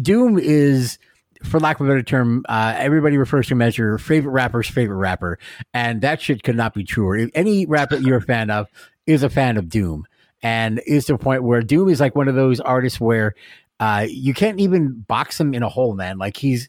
Doom 0.00 0.38
is, 0.38 0.98
for 1.44 1.60
lack 1.60 1.80
of 1.80 1.86
a 1.86 1.88
better 1.88 2.02
term, 2.02 2.44
uh, 2.48 2.74
everybody 2.76 3.16
refers 3.16 3.46
to 3.48 3.54
him 3.54 3.62
as 3.62 3.76
your 3.76 3.98
favorite 3.98 4.32
rapper's 4.32 4.68
favorite 4.68 4.96
rapper. 4.96 5.38
And 5.74 6.00
that 6.00 6.20
shit 6.20 6.42
could 6.42 6.56
not 6.56 6.74
be 6.74 6.84
truer. 6.84 7.28
Any 7.34 7.66
rapper 7.66 7.96
you're 7.96 8.18
a 8.18 8.22
fan 8.22 8.50
of 8.50 8.68
is 9.06 9.22
a 9.22 9.30
fan 9.30 9.56
of 9.56 9.68
Doom 9.68 10.06
and 10.42 10.80
is 10.86 11.06
the 11.06 11.18
point 11.18 11.42
where 11.42 11.62
Doom 11.62 11.88
is 11.88 12.00
like 12.00 12.16
one 12.16 12.28
of 12.28 12.34
those 12.34 12.60
artists 12.60 13.00
where 13.00 13.34
uh, 13.80 14.06
you 14.08 14.34
can't 14.34 14.60
even 14.60 15.04
box 15.08 15.40
him 15.40 15.54
in 15.54 15.62
a 15.62 15.68
hole, 15.68 15.94
man. 15.94 16.18
Like 16.18 16.36
he's, 16.36 16.68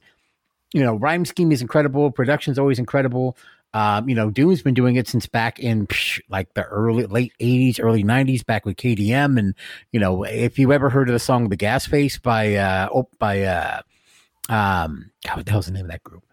you 0.74 0.84
know, 0.84 0.96
rhyme 0.96 1.26
scheme 1.26 1.52
is 1.52 1.62
incredible, 1.62 2.12
production's 2.12 2.60
always 2.60 2.80
incredible. 2.80 3.38
Um, 3.74 4.08
you 4.08 4.16
know, 4.16 4.30
Doom's 4.30 4.62
been 4.62 4.74
doing 4.74 4.96
it 4.96 5.08
since 5.08 5.25
back 5.25 5.60
in 5.60 5.88
psh, 5.88 6.22
like 6.30 6.54
the 6.54 6.64
early 6.64 7.06
late 7.06 7.34
'80s, 7.40 7.80
early 7.81 8.04
'90s, 8.04 8.45
back 8.45 8.66
with 8.66 8.78
KMD, 8.78 9.38
and 9.38 9.56
you 9.92 10.00
know, 10.00 10.24
if 10.24 10.59
you 10.59 10.71
ever 10.71 10.90
heard 10.90 11.09
of 11.09 11.14
the 11.14 11.19
song 11.19 11.50
"The 11.50 11.56
Gas 11.56 11.86
Face" 11.86 12.18
by 12.18 12.56
uh, 12.56 12.90
oh, 12.94 13.09
by 13.19 13.42
uh, 13.44 13.81
um, 14.50 15.12
God, 15.26 15.38
what 15.38 15.45
the 15.45 15.52
hell's 15.52 15.66
the 15.66 15.71
name 15.71 15.86
of 15.86 15.92
that 15.92 16.04
group? 16.04 16.24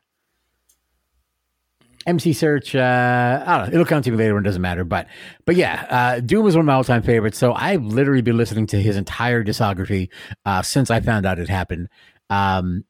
MC 2.06 2.30
Serch. 2.30 2.74
Uh, 2.74 3.44
I 3.46 3.58
don't 3.58 3.68
know. 3.68 3.74
It'll 3.74 3.86
come 3.86 4.02
to 4.02 4.10
me 4.10 4.16
later. 4.16 4.38
It 4.38 4.42
doesn't 4.42 4.62
matter. 4.62 4.84
But 4.84 5.06
but 5.44 5.56
yeah, 5.56 5.86
uh, 5.90 6.20
Doom 6.20 6.46
is 6.46 6.56
one 6.56 6.60
of 6.60 6.66
my 6.66 6.74
all 6.74 6.84
time 6.84 7.02
favorites. 7.02 7.38
So 7.38 7.52
I've 7.52 7.84
literally 7.84 8.22
been 8.22 8.36
listening 8.36 8.66
to 8.68 8.80
his 8.80 8.96
entire 8.96 9.44
discography 9.44 10.08
uh, 10.44 10.62
since 10.62 10.90
I 10.90 11.00
found 11.00 11.26
out 11.26 11.38
it 11.38 11.48
happened. 11.48 11.88
Um, 12.30 12.84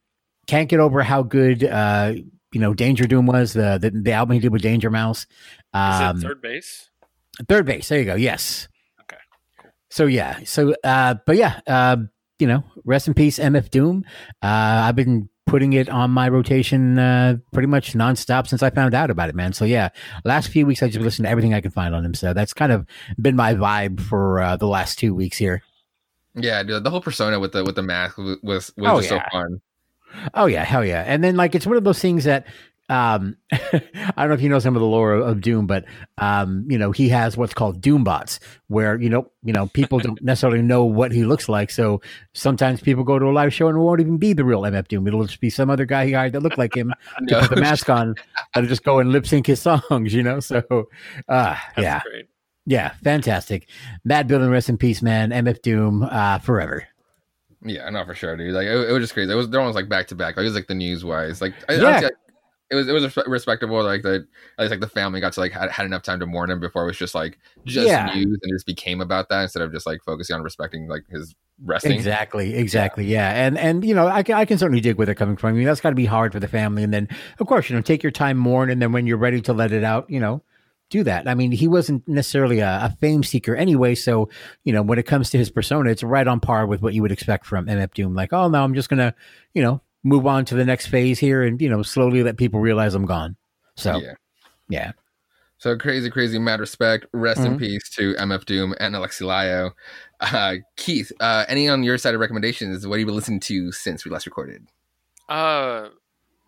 can't 0.47 0.69
get 0.69 0.81
over 0.81 1.03
how 1.03 1.23
good 1.23 1.65
uh, 1.65 2.15
you 2.53 2.61
know 2.61 2.75
Danger 2.75 3.07
Doom 3.07 3.27
was. 3.27 3.53
The, 3.53 3.79
the 3.81 3.91
the 3.91 4.13
album 4.13 4.35
he 4.35 4.41
did 4.41 4.53
with 4.53 4.63
Danger 4.63 4.91
Mouse. 4.91 5.21
Is 5.23 5.27
Um, 5.75 6.19
it 6.19 6.23
Third 6.23 6.43
Bass? 6.43 6.91
Third 7.49 7.67
Bass. 7.67 7.89
There 7.89 7.99
you 7.99 8.05
go. 8.05 8.15
Yes. 8.17 8.69
Okay, 9.03 9.17
cool. 9.61 9.71
So 9.91 10.07
yeah. 10.07 10.41
So 10.45 10.75
uh, 10.85 11.15
but 11.27 11.37
yeah. 11.37 11.61
Uh, 11.67 11.97
you 12.39 12.47
know, 12.47 12.65
rest 12.87 13.07
in 13.07 13.13
peace, 13.13 13.39
MF 13.39 13.69
Doom. 13.69 14.03
Uh, 14.43 14.47
I've 14.87 14.97
been 14.97 15.29
putting 15.47 15.75
it 15.75 15.91
on 15.91 16.11
my 16.11 16.27
rotation 16.27 16.99
uh, 16.99 17.37
pretty 17.53 17.67
much 17.67 17.93
nonstop 17.93 18.47
since 18.47 18.63
I 18.63 18.71
found 18.71 18.95
out 18.95 19.11
about 19.11 19.29
it, 19.29 19.35
man. 19.35 19.53
So 19.53 19.67
yeah, 19.67 19.91
last 20.25 20.49
few 20.49 20.65
weeks 20.65 20.83
I 20.83 20.87
just 20.89 21.01
listened 21.05 21.27
to 21.27 21.31
everything 21.31 21.53
I 21.53 21.61
can 21.61 21.71
find 21.71 21.95
on 21.95 22.03
him. 22.03 22.15
So 22.15 22.33
that's 22.33 22.55
kind 22.55 22.73
of 22.73 22.87
been 23.21 23.37
my 23.37 23.53
vibe 23.55 24.01
for 24.01 24.41
uh, 24.41 24.57
the 24.57 24.67
last 24.67 24.99
two 24.99 25.15
weeks 25.15 25.37
here. 25.37 25.63
Yeah, 26.35 26.63
dude, 26.63 26.83
the 26.83 26.89
whole 26.91 27.03
persona 27.03 27.39
with 27.39 27.53
the 27.53 27.63
with 27.63 27.75
the 27.75 27.83
mask 27.83 28.17
was 28.17 28.39
was, 28.43 28.73
was 28.79 28.89
Oh, 28.89 29.01
just 29.01 29.11
yeah. 29.13 29.23
so 29.23 29.29
fun. 29.39 29.61
Oh 30.35 30.47
yeah, 30.47 30.65
hell 30.65 30.85
yeah. 30.85 31.05
And 31.07 31.23
then 31.23 31.37
like 31.37 31.55
it's 31.55 31.67
one 31.67 31.77
of 31.77 31.85
those 31.85 31.99
things 31.99 32.25
that 32.25 32.47
um 32.89 33.37
I 33.53 33.63
don't 34.17 34.29
know 34.29 34.35
if 34.35 34.43
you 34.43 34.49
know 34.49 34.59
some 34.59 34.75
of 34.77 34.81
the 34.81 34.87
lore 34.87 35.15
of, 35.15 35.27
of 35.27 35.41
Doom, 35.41 35.67
but 35.67 35.85
um, 36.19 36.67
you 36.69 36.77
know, 36.79 36.91
he 36.91 37.09
has 37.11 37.37
what's 37.37 37.55
called 37.55 37.81
Doom 37.81 38.05
bots, 38.05 38.41
where 38.69 39.01
you 39.01 39.09
know, 39.09 39.31
you 39.43 39.53
know, 39.53 39.67
people 39.69 39.99
don't 39.99 40.21
necessarily 40.23 40.63
know 40.63 40.85
what 40.85 41.13
he 41.13 41.25
looks 41.25 41.49
like. 41.49 41.71
So 41.71 42.01
sometimes 42.35 42.81
people 42.81 43.05
go 43.05 43.19
to 43.19 43.27
a 43.27 43.31
live 43.31 43.55
show 43.55 43.69
and 43.69 43.79
it 43.79 43.81
won't 43.81 44.01
even 44.01 44.19
be 44.19 44.33
the 44.33 44.45
real 44.45 44.63
MF 44.63 44.89
Doom. 44.89 45.07
It'll 45.07 45.25
just 45.25 45.41
be 45.41 45.51
some 45.51 45.71
other 45.71 45.87
guy 45.87 46.07
he 46.07 46.13
hired 46.13 46.33
that 46.33 46.41
looked 46.41 46.59
like 46.59 46.75
him 46.77 46.93
to 47.29 47.41
put 47.41 47.51
the 47.51 47.61
mask 47.61 47.89
on 47.89 48.15
and 48.55 48.69
just 48.69 48.83
go 48.83 48.99
and 48.99 49.13
lip 49.13 49.27
sync 49.27 49.47
his 49.47 49.63
songs, 49.63 50.13
you 50.13 50.23
know? 50.23 50.41
So 50.41 50.89
uh 51.29 51.57
yeah. 51.79 52.01
great. 52.01 52.27
Yeah, 52.67 52.93
fantastic. 53.03 53.69
Madvillain, 54.07 54.51
rest 54.51 54.69
in 54.69 54.79
peace, 54.79 55.03
man. 55.03 55.31
MF 55.31 55.63
Doom, 55.63 56.03
uh, 56.03 56.39
forever. 56.39 56.87
Yeah, 57.63 57.89
no, 57.91 58.05
for 58.05 58.15
sure, 58.15 58.37
dude. 58.37 58.55
Like 58.55 58.67
it, 58.67 58.89
it 58.89 58.93
was 58.93 59.03
just 59.03 59.13
crazy. 59.15 59.31
It 59.33 59.37
was 59.37 59.49
they're 59.51 59.61
almost 59.61 59.77
like 59.77 59.89
back 59.89 60.07
to 60.09 60.15
back. 60.15 60.37
Like 60.37 60.45
it 60.45 60.49
was 60.49 60.55
like 60.55 60.67
the 60.69 60.75
news 60.75 61.05
wise. 61.05 61.41
Like 61.41 61.55
I, 61.69 61.75
Yeah. 61.75 61.85
honestly, 61.89 62.07
I- 62.07 62.11
it 62.73 62.77
was 62.77 62.87
it 62.89 62.93
was 62.93 63.17
respectable. 63.27 63.83
Like 63.83 64.03
the 64.03 64.25
at 64.57 64.63
least 64.63 64.71
like 64.71 64.79
the 64.81 64.87
family 64.87 65.21
got 65.21 65.33
to 65.33 65.41
like 65.41 65.51
had, 65.51 65.71
had 65.73 65.87
enough 65.87 66.03
time 66.03 66.21
to 66.21 66.27
mourn 66.27 66.51
him 66.51 66.61
before 66.61 66.85
it 66.85 66.87
was 66.87 66.97
just 66.97 67.17
like 67.17 67.37
just 67.65 67.89
Yeah. 67.89 68.07
news 68.15 68.27
and 68.27 68.39
it 68.43 68.55
just 68.55 68.65
became 68.67 69.01
about 69.01 69.29
that 69.29 69.43
instead 69.43 69.63
of 69.63 69.73
just 69.73 69.87
like 69.87 70.01
focusing 70.07 70.37
on 70.37 70.43
respecting 70.43 70.87
like 70.87 71.03
his 71.11 71.35
resting. 71.65 71.91
Exactly, 71.91 72.55
exactly. 72.55 73.05
Yeah. 73.07 73.29
And 73.33 73.59
and 73.59 73.85
you 73.85 73.93
know, 73.93 74.07
I 74.07 74.23
can 74.23 74.37
I 74.37 74.45
can 74.45 74.57
certainly 74.57 74.81
dig 74.81 74.97
where 74.99 75.05
they're 75.05 75.17
coming 75.17 75.37
from. 75.37 75.51
I 75.51 75.53
mean, 75.55 75.65
that's 75.65 75.81
gotta 75.81 75.97
be 75.97 76.07
hard 76.07 76.33
for 76.33 76.39
the 76.39 76.47
family. 76.47 76.85
And 76.85 76.95
then 76.95 77.09
of 77.41 77.47
course, 77.49 77.69
you 77.69 77.75
know, 77.75 77.83
take 77.83 78.05
your 78.05 78.13
time 78.13 78.39
mourn 78.39 78.71
and 78.71 78.81
then 78.81 78.93
when 78.93 79.05
you're 79.05 79.17
ready 79.19 79.41
to 79.43 79.53
let 79.53 79.73
it 79.73 79.83
out, 79.83 80.09
you 80.09 80.21
know, 80.21 80.41
do 80.91 81.03
that. 81.05 81.27
I 81.29 81.35
mean, 81.35 81.53
he 81.53 81.69
wasn't 81.69 82.07
necessarily 82.07 82.59
a, 82.61 82.69
a 82.85 82.97
fame 83.01 83.23
seeker 83.23 83.55
anyway. 83.57 83.95
So, 83.95 84.29
you 84.65 84.73
know, 84.73 84.83
when 84.83 84.99
it 84.99 85.05
comes 85.07 85.31
to 85.31 85.39
his 85.39 85.51
persona, 85.51 85.91
it's 85.91 86.03
right 86.03 86.27
on 86.27 86.41
par 86.41 86.67
with 86.67 86.83
what 86.83 86.93
you 86.95 87.03
would 87.03 87.13
expect 87.13 87.47
from 87.47 87.67
MF 87.67 87.95
Doom. 87.95 88.15
Like, 88.15 88.33
oh, 88.33 88.49
no, 88.49 88.63
I'm 88.63 88.75
just 88.75 88.89
going 88.89 88.99
to, 88.99 89.15
you 89.55 89.63
know, 89.63 89.81
move 90.03 90.27
on 90.27 90.45
to 90.47 90.55
the 90.55 90.65
next 90.65 90.87
phase 90.87 91.19
here 91.19 91.43
and, 91.43 91.61
you 91.61 91.69
know, 91.69 91.83
slowly 91.83 92.23
let 92.23 92.37
people 92.37 92.61
realize 92.61 92.95
I'm 92.95 93.07
gone. 93.07 93.37
So, 93.77 93.99
Yeah. 94.01 94.15
yeah. 94.69 94.93
So 95.59 95.77
crazy, 95.77 96.09
crazy 96.09 96.39
mad 96.39 96.59
respect. 96.59 97.05
Rest 97.13 97.41
in 97.41 97.57
Mhm. 97.57 97.59
peace 97.59 97.89
to 97.91 98.15
MF 98.17 98.47
Doom 98.47 98.75
and 98.81 98.95
Alexi 98.95 99.27
Laiho. 99.27 99.73
Uh, 100.21 100.57
Keith, 100.77 101.13
uh, 101.21 101.45
any 101.49 101.69
on 101.69 101.83
your 101.83 101.99
side 101.99 102.15
of 102.15 102.21
recommendations? 102.21 102.87
What 102.87 102.95
have 102.95 103.01
you 103.01 103.07
been 103.07 103.15
listening 103.15 103.41
to 103.41 103.71
since 103.71 104.05
we 104.05 104.11
last 104.11 104.25
recorded? 104.27 104.67
Uh, 105.29 105.91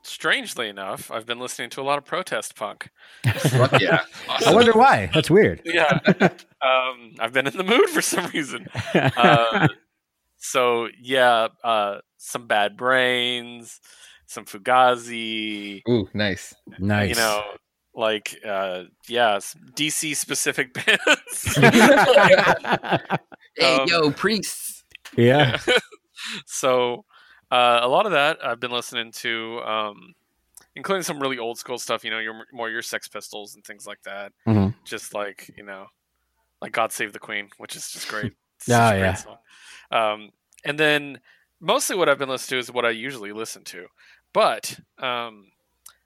strangely 0.03 0.69
enough, 0.69 1.11
I've 1.11 1.27
been 1.27 1.39
listening 1.39 1.71
to 1.71 1.81
a 1.81 1.85
lot 1.85 1.99
of 1.99 2.05
protest 2.05 2.55
punk. 2.57 2.91
Fuck 3.25 3.81
yeah. 3.81 4.01
I 4.47 4.53
wonder 4.55 4.73
why. 4.73 5.11
That's 5.15 5.31
weird. 5.31 5.63
Yeah, 5.65 5.99
um, 6.61 7.15
I've 7.19 7.33
been 7.33 7.47
in 7.47 7.57
the 7.57 7.65
mood 7.65 7.89
for 7.91 8.03
some 8.03 8.27
reason. 8.33 8.67
Uh, 8.95 9.69
so 10.39 10.89
yeah, 11.01 11.49
uh, 11.65 11.99
some 12.19 12.47
Bad 12.47 12.77
Brains, 12.77 13.81
some 14.27 14.45
Fugazi. 14.45 15.83
Ooh, 15.89 16.09
nice. 16.15 16.55
nice. 16.79 17.11
You 17.11 17.15
know, 17.17 17.43
like 17.95 18.37
uh, 18.47 18.85
yeah, 19.09 19.39
DC 19.77 20.17
specific 20.17 20.73
bands. 20.75 21.59
Hey, 23.55 23.77
Um, 23.77 23.87
yo, 23.87 24.11
priests. 24.13 24.83
yeah. 25.15 25.59
so 26.47 27.05
uh, 27.53 27.81
a 27.83 27.89
lot 27.89 28.07
of 28.07 28.13
that 28.13 28.39
I've 28.45 28.59
been 28.61 28.71
listening 28.73 29.13
to, 29.13 29.61
um, 29.65 30.15
including 30.75 31.03
some 31.03 31.21
really 31.21 31.39
old 31.39 31.59
school 31.59 31.79
stuff. 31.79 32.03
You 32.05 32.11
know, 32.11 32.19
your 32.19 32.35
more 32.53 32.71
your 32.71 32.83
Sex 32.83 33.09
Pistols 33.09 33.55
and 33.55 33.65
things 33.65 33.87
like 33.87 34.03
that. 34.05 34.33
Mhm. 34.47 34.75
Just 34.85 35.15
like 35.15 35.51
you 35.57 35.65
know, 35.65 35.87
like 36.61 36.73
God 36.73 36.93
Save 36.93 37.13
the 37.13 37.19
Queen, 37.19 37.51
which 37.59 37.77
is 37.77 37.91
just 37.91 38.09
great. 38.09 38.33
Oh, 38.71 38.91
great 38.91 39.01
yeah. 39.01 39.17
Um, 39.91 40.31
and 40.65 40.79
then 40.79 41.19
mostly 41.61 41.97
what 41.97 42.09
I've 42.09 42.19
been 42.19 42.29
listening 42.29 42.59
to 42.61 42.61
is 42.63 42.71
what 42.73 42.85
I 42.85 42.91
usually 42.91 43.33
listen 43.33 43.65
to, 43.65 43.87
but 44.33 44.79
um, 44.99 45.47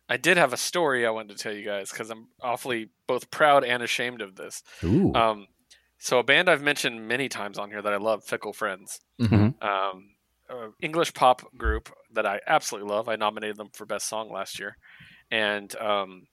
I 0.08 0.16
did 0.16 0.38
have 0.38 0.54
a 0.54 0.56
story 0.56 1.06
I 1.06 1.10
wanted 1.10 1.36
to 1.36 1.42
tell 1.42 1.52
you 1.52 1.66
guys 1.66 1.90
because 1.90 2.08
I'm 2.08 2.28
awfully 2.42 2.88
both 3.06 3.30
proud 3.30 3.62
and 3.62 3.82
ashamed 3.82 4.22
of 4.22 4.36
this. 4.36 4.62
Ooh. 4.82 5.12
Um, 5.14 5.48
so 5.98 6.18
a 6.18 6.22
band 6.22 6.48
I've 6.48 6.62
mentioned 6.62 7.06
many 7.06 7.28
times 7.28 7.58
on 7.58 7.68
here 7.70 7.82
that 7.82 7.92
I 7.92 7.98
love, 7.98 8.24
Fickle 8.24 8.54
Friends 8.54 9.00
Mhm. 9.20 9.62
um, 9.62 10.08
uh, 10.50 10.68
English 10.80 11.14
pop 11.14 11.42
group 11.56 11.92
that 12.12 12.26
I 12.26 12.40
absolutely 12.46 12.90
love. 12.90 13.08
I 13.08 13.16
nominated 13.16 13.56
them 13.56 13.70
for 13.72 13.86
best 13.86 14.08
song 14.08 14.30
last 14.30 14.58
year, 14.58 14.76
and 15.30 15.74
um, 15.76 16.26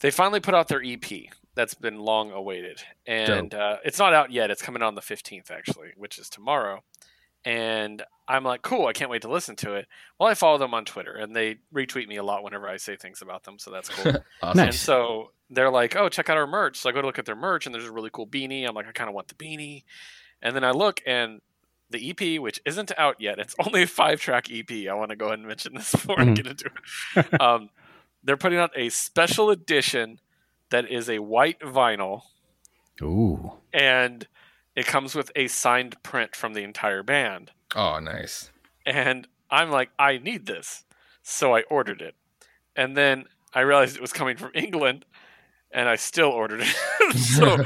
they 0.00 0.10
finally 0.10 0.40
put 0.40 0.54
out 0.54 0.68
their 0.68 0.82
EP 0.84 1.04
that's 1.54 1.74
been 1.74 1.98
long 1.98 2.30
awaited, 2.32 2.82
and 3.06 3.54
uh, 3.54 3.76
it's 3.84 3.98
not 3.98 4.12
out 4.12 4.30
yet. 4.30 4.50
It's 4.50 4.62
coming 4.62 4.82
out 4.82 4.88
on 4.88 4.94
the 4.94 5.02
fifteenth, 5.02 5.50
actually, 5.50 5.88
which 5.96 6.18
is 6.18 6.28
tomorrow. 6.28 6.82
And 7.44 8.02
I'm 8.26 8.42
like, 8.42 8.62
cool! 8.62 8.86
I 8.86 8.92
can't 8.92 9.10
wait 9.10 9.22
to 9.22 9.30
listen 9.30 9.54
to 9.56 9.74
it. 9.74 9.86
Well, 10.18 10.28
I 10.28 10.34
follow 10.34 10.58
them 10.58 10.74
on 10.74 10.84
Twitter, 10.84 11.12
and 11.14 11.34
they 11.34 11.58
retweet 11.72 12.08
me 12.08 12.16
a 12.16 12.24
lot 12.24 12.42
whenever 12.42 12.68
I 12.68 12.76
say 12.76 12.96
things 12.96 13.22
about 13.22 13.44
them, 13.44 13.58
so 13.58 13.70
that's 13.70 13.88
cool. 13.88 14.14
Awesome. 14.42 14.60
And 14.60 14.74
so 14.74 15.30
they're 15.48 15.70
like, 15.70 15.94
"Oh, 15.96 16.08
check 16.08 16.28
out 16.28 16.36
our 16.36 16.46
merch." 16.46 16.78
So 16.78 16.90
I 16.90 16.92
go 16.92 17.00
to 17.00 17.06
look 17.06 17.18
at 17.18 17.24
their 17.24 17.36
merch, 17.36 17.66
and 17.66 17.74
there's 17.74 17.86
a 17.86 17.92
really 17.92 18.10
cool 18.12 18.26
beanie. 18.26 18.66
I'm 18.68 18.74
like, 18.74 18.88
I 18.88 18.92
kind 18.92 19.08
of 19.08 19.14
want 19.14 19.28
the 19.28 19.34
beanie. 19.34 19.84
And 20.42 20.54
then 20.54 20.64
I 20.64 20.72
look, 20.72 21.00
and 21.06 21.40
the 21.90 22.10
EP, 22.10 22.40
which 22.40 22.60
isn't 22.64 22.92
out 22.98 23.20
yet, 23.20 23.38
it's 23.38 23.54
only 23.64 23.82
a 23.82 23.86
five 23.86 24.20
track 24.20 24.48
EP. 24.50 24.70
I 24.88 24.94
want 24.94 25.10
to 25.10 25.16
go 25.16 25.26
ahead 25.26 25.38
and 25.38 25.48
mention 25.48 25.74
this 25.74 25.92
before 25.92 26.18
I 26.20 26.24
Mhm. 26.24 26.34
get 26.36 26.46
into 26.46 26.70
it. 27.16 27.40
um, 27.40 27.70
they're 28.24 28.36
putting 28.36 28.58
out 28.58 28.72
a 28.76 28.88
special 28.88 29.50
edition 29.50 30.20
that 30.70 30.90
is 30.90 31.08
a 31.08 31.20
white 31.20 31.60
vinyl, 31.60 32.22
Ooh. 33.02 33.52
and 33.72 34.26
it 34.74 34.86
comes 34.86 35.14
with 35.14 35.30
a 35.36 35.46
signed 35.48 36.02
print 36.02 36.34
from 36.34 36.54
the 36.54 36.62
entire 36.62 37.02
band. 37.02 37.52
Oh, 37.74 37.98
nice. 38.00 38.50
And 38.84 39.28
I'm 39.50 39.70
like, 39.70 39.90
I 39.98 40.18
need 40.18 40.46
this. 40.46 40.84
So 41.22 41.54
I 41.54 41.62
ordered 41.62 42.02
it. 42.02 42.14
And 42.74 42.96
then 42.96 43.24
I 43.54 43.60
realized 43.60 43.96
it 43.96 44.02
was 44.02 44.12
coming 44.12 44.36
from 44.36 44.50
England 44.54 45.04
and 45.70 45.88
I 45.88 45.96
still 45.96 46.28
ordered 46.30 46.60
it. 46.62 47.16
so 47.16 47.64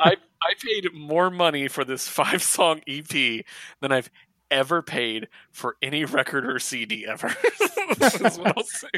I, 0.00 0.16
I 0.48 0.54
paid 0.62 0.92
more 0.94 1.30
money 1.30 1.68
for 1.68 1.84
this 1.84 2.08
five 2.20 2.42
song 2.42 2.80
EP 2.88 3.44
than 3.80 3.92
I've 3.92 4.10
ever 4.50 4.82
paid 4.82 5.28
for 5.50 5.76
any 5.82 6.04
record 6.04 6.44
or 6.46 6.58
CD 6.58 7.06
ever. 7.06 7.34
That's 7.98 8.38
what 8.38 8.56
I'll 8.56 8.64
say. 8.64 8.88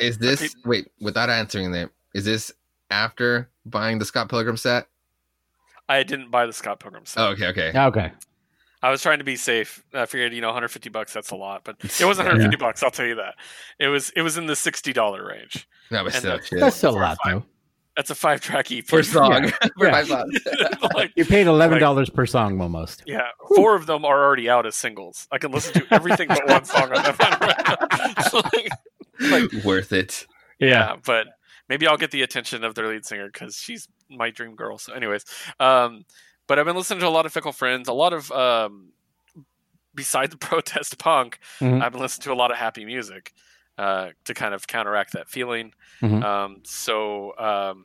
Is 0.00 0.18
this 0.18 0.54
wait? 0.64 0.88
Without 1.00 1.28
answering 1.30 1.72
that, 1.72 1.90
is 2.14 2.24
this 2.24 2.52
after 2.90 3.50
buying 3.66 3.98
the 3.98 4.04
Scott 4.04 4.28
Pilgrim 4.28 4.56
set? 4.56 4.86
I 5.88 6.02
didn't 6.02 6.30
buy 6.30 6.46
the 6.46 6.52
Scott 6.52 6.80
Pilgrim 6.80 7.04
set. 7.04 7.20
Oh, 7.20 7.26
okay, 7.32 7.48
okay. 7.48 7.72
okay. 7.78 8.12
I 8.84 8.90
was 8.90 9.00
trying 9.02 9.18
to 9.18 9.24
be 9.24 9.36
safe. 9.36 9.84
I 9.94 10.06
figured, 10.06 10.32
you 10.32 10.40
know, 10.40 10.48
150 10.48 10.88
bucks 10.90 11.12
that's 11.12 11.30
a 11.30 11.36
lot, 11.36 11.62
but 11.64 11.76
it 11.82 12.04
wasn't 12.04 12.26
150 12.28 12.56
bucks. 12.56 12.82
I'll 12.82 12.90
tell 12.90 13.06
you 13.06 13.14
that. 13.16 13.34
It 13.78 13.88
was 13.88 14.10
it 14.16 14.22
was 14.22 14.36
in 14.38 14.46
the 14.46 14.56
60 14.56 14.92
dollar 14.92 15.26
range. 15.26 15.68
No, 15.90 15.98
but 16.04 16.14
And 16.14 16.22
still, 16.22 16.38
the- 16.38 16.44
shit. 16.44 16.60
That's 16.60 16.76
still 16.76 16.94
a 16.96 16.98
lot, 16.98 17.18
five. 17.22 17.34
though. 17.34 17.44
That's 17.96 18.08
a 18.10 18.14
five 18.14 18.40
track 18.40 18.72
EP. 18.72 18.86
per 18.86 19.02
song. 19.02 19.48
For 19.78 19.86
Yeah. 19.86 19.90
five 19.92 20.06
songs. 20.08 20.32
like, 20.94 21.12
You 21.16 21.24
paid 21.26 21.46
eleven 21.46 21.78
dollars 21.78 22.08
per 22.10 22.24
song 22.26 22.60
almost. 22.60 23.02
yeah, 23.06 23.28
four 23.54 23.74
of 23.74 23.86
them 23.86 24.04
are 24.04 24.24
already 24.24 24.48
out 24.48 24.64
as 24.66 24.76
singles. 24.76 25.28
I 25.30 25.38
can 25.38 25.50
listen 25.52 25.74
to 25.74 25.86
everything 25.94 26.28
but 26.28 26.46
one 26.48 26.64
song 26.64 26.84
on 26.84 27.02
that 27.02 28.32
one. 28.32 28.42
like, 29.20 29.52
like, 29.52 29.64
Worth 29.64 29.92
it. 29.92 30.26
yeah, 30.58 30.96
but 31.04 31.26
maybe 31.68 31.86
I'll 31.86 31.96
get 31.98 32.10
the 32.12 32.22
attention 32.22 32.64
of 32.64 32.74
their 32.74 32.88
lead 32.88 33.04
singer 33.04 33.26
because 33.30 33.56
she's 33.56 33.88
my 34.08 34.30
dream 34.30 34.54
girl. 34.54 34.78
So, 34.78 34.94
anyways, 34.94 35.24
um, 35.60 36.04
but 36.46 36.58
I've 36.58 36.64
been 36.66 36.76
listening 36.76 37.00
to 37.00 37.06
a 37.06 37.10
lot 37.10 37.26
of 37.26 37.32
Fickle 37.32 37.52
Friends, 37.52 37.88
a 37.88 37.92
lot 37.92 38.12
of 38.14 38.32
um, 38.32 38.88
beside 39.94 40.30
the 40.30 40.38
protest 40.38 40.98
punk. 40.98 41.38
Mhm. 41.60 41.82
I've 41.82 41.92
been 41.92 42.00
listening 42.00 42.24
to 42.24 42.32
a 42.32 42.34
lot 42.40 42.50
of 42.50 42.56
happy 42.56 42.84
music 42.84 43.32
uh, 43.78 44.10
to 44.24 44.34
kind 44.34 44.54
of 44.54 44.66
counteract 44.66 45.12
that 45.12 45.28
feeling. 45.28 45.72
Mhm. 46.00 46.22
Um, 46.22 46.60
so 46.64 47.36
um, 47.38 47.84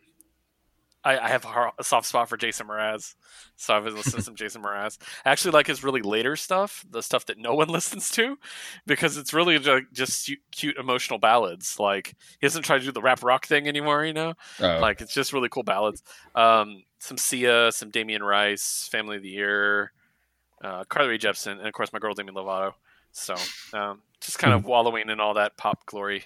I, 1.03 1.17
I 1.19 1.29
have 1.29 1.45
a 1.79 1.83
soft 1.83 2.07
spot 2.07 2.27
for 2.27 2.35
Jason 2.35 2.67
Mraz, 2.67 3.15
so 3.55 3.73
I've 3.73 3.85
been 3.85 3.95
listening 3.95 4.17
to 4.17 4.21
some 4.23 4.35
Jason 4.41 4.61
Mraz. 4.61 4.97
I 5.23 5.29
actually 5.31 5.51
like 5.51 5.67
his 5.67 5.83
really 5.83 6.01
later 6.01 6.35
stuff, 6.35 6.83
the 6.89 7.01
stuff 7.01 7.25
that 7.27 7.37
no 7.37 7.53
one 7.53 7.67
listens 7.69 8.09
to, 8.11 8.37
because 8.85 9.15
it's 9.15 9.33
really 9.33 9.57
just 9.93 10.29
cute 10.51 10.75
emotional 10.77 11.19
ballads. 11.19 11.79
Like 11.79 12.15
he 12.41 12.47
doesn't 12.47 12.63
try 12.63 12.77
to 12.77 12.83
do 12.83 12.91
the 12.91 13.01
rap 13.01 13.23
rock 13.23 13.45
thing 13.45 13.67
anymore, 13.67 14.03
you 14.03 14.13
know. 14.13 14.33
Oh, 14.59 14.79
Like 14.79 14.99
it's 14.99 15.13
just 15.13 15.31
really 15.31 15.49
cool 15.49 15.63
ballads. 15.63 16.03
Um, 16.35 16.83
some 16.99 17.17
Sia, 17.17 17.71
some 17.71 17.89
Damien 17.91 18.23
Rice, 18.23 18.89
Family 18.91 19.17
of 19.17 19.21
the 19.23 19.29
Year, 19.29 19.93
uh, 20.63 20.83
Carly 20.85 21.09
Rae 21.09 21.17
Jepsen, 21.19 21.51
and 21.59 21.67
of 21.67 21.73
course 21.73 21.93
my 21.93 21.99
girl 21.99 22.15
Demi 22.15 22.33
Lovato. 22.33 22.73
So 23.17 23.35
um, 23.73 24.01
just 24.21 24.39
kind 24.39 24.53
of 24.53 24.65
wallowing 24.65 25.09
in 25.09 25.19
all 25.19 25.33
that 25.35 25.57
pop 25.57 25.85
glory. 25.85 26.23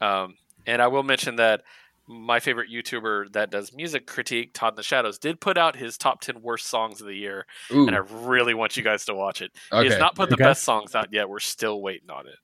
Um, 0.00 0.34
and 0.66 0.80
I 0.82 0.86
will 0.88 1.02
mention 1.02 1.36
that 1.36 1.62
my 2.08 2.40
favorite 2.40 2.68
YouTuber 2.70 3.32
that 3.32 3.50
does 3.50 3.72
music 3.72 4.06
critique, 4.06 4.50
Todd 4.52 4.72
in 4.72 4.76
the 4.76 4.82
Shadows, 4.82 5.18
did 5.18 5.40
put 5.40 5.56
out 5.56 5.76
his 5.76 5.96
top 5.96 6.20
ten 6.20 6.42
worst 6.42 6.66
songs 6.66 7.00
of 7.00 7.06
the 7.06 7.14
year, 7.14 7.46
Ooh, 7.72 7.86
and 7.86 7.94
I 7.94 8.00
really 8.00 8.54
want 8.54 8.76
you 8.76 8.82
guys 8.82 9.04
to 9.04 9.14
watch 9.14 9.40
it. 9.40 9.52
He 9.70 9.76
has 9.76 9.98
not 10.00 10.16
put 10.16 10.28
the 10.28 10.34
Okay. 10.34 10.42
best 10.44 10.64
songs 10.64 10.94
out 10.96 11.12
yet. 11.12 11.28
We're 11.28 11.38
still 11.38 11.80
waiting 11.80 12.10
on 12.10 12.26
it. 12.26 12.34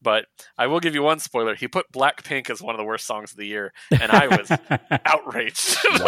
But 0.00 0.26
I 0.56 0.68
will 0.68 0.78
give 0.80 0.94
you 0.94 1.02
one 1.02 1.18
spoiler. 1.18 1.54
He 1.56 1.66
put 1.66 1.90
Blackpink 1.92 2.50
as 2.50 2.62
one 2.62 2.74
of 2.74 2.78
the 2.78 2.84
worst 2.84 3.04
songs 3.06 3.32
of 3.32 3.36
the 3.36 3.46
year, 3.46 3.72
and 3.90 4.12
I 4.12 4.28
was 4.28 4.50
outraged. 5.04 5.76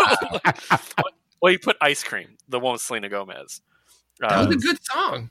well, 1.42 1.50
he 1.52 1.58
put 1.58 1.76
Ice 1.80 2.04
Cream, 2.04 2.36
the 2.48 2.60
one 2.60 2.72
with 2.74 2.82
Selena 2.82 3.08
Gomez. 3.08 3.60
that 4.20 4.38
was 4.38 4.54
a 4.54 4.58
good 4.58 4.78
song. 4.84 5.30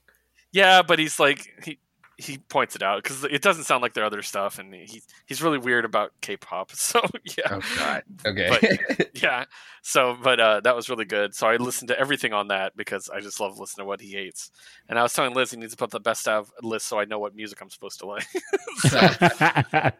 yeah, 0.51 0.81
but 0.81 0.99
he's 0.99 1.19
like 1.19 1.47
he 1.63 1.79
he 2.21 2.37
points 2.37 2.75
it 2.75 2.83
out 2.83 3.03
because 3.03 3.23
it 3.23 3.41
doesn't 3.41 3.63
sound 3.63 3.81
like 3.81 3.93
their 3.93 4.05
other 4.05 4.21
stuff, 4.21 4.59
and 4.59 4.73
he 4.73 5.01
he's 5.25 5.41
really 5.41 5.57
weird 5.57 5.85
about 5.85 6.11
K-pop. 6.21 6.71
So 6.81 7.01
yeah, 7.37 7.47
Oh 7.49 7.61
God. 7.77 8.03
Okay. 8.25 8.79
yeah. 9.13 9.45
So, 9.81 10.17
but 10.21 10.39
uh, 10.39 10.59
that 10.61 10.75
was 10.75 10.89
really 10.89 11.05
good. 11.05 11.33
So 11.33 11.47
I 11.47 11.55
listened 11.55 11.87
to 11.87 11.99
everything 11.99 12.33
on 12.33 12.49
that 12.49 12.75
because 12.75 13.09
I 13.09 13.19
just 13.19 13.39
love 13.39 13.57
listening 13.59 13.85
to 13.85 13.87
what 13.87 14.01
he 14.01 14.11
hates. 14.11 14.51
And 14.89 14.99
I 14.99 15.03
was 15.03 15.13
telling 15.13 15.33
Liz 15.33 15.51
he 15.51 15.57
needs 15.57 15.71
to 15.71 15.77
put 15.77 15.91
the 15.91 15.99
best 15.99 16.27
of 16.27 16.51
list 16.61 16.87
so 16.87 16.99
I 16.99 17.05
know 17.05 17.19
what 17.19 17.35
music 17.35 17.61
I'm 17.61 17.69
supposed 17.69 17.99
to 17.99 18.07
like. 18.07 18.27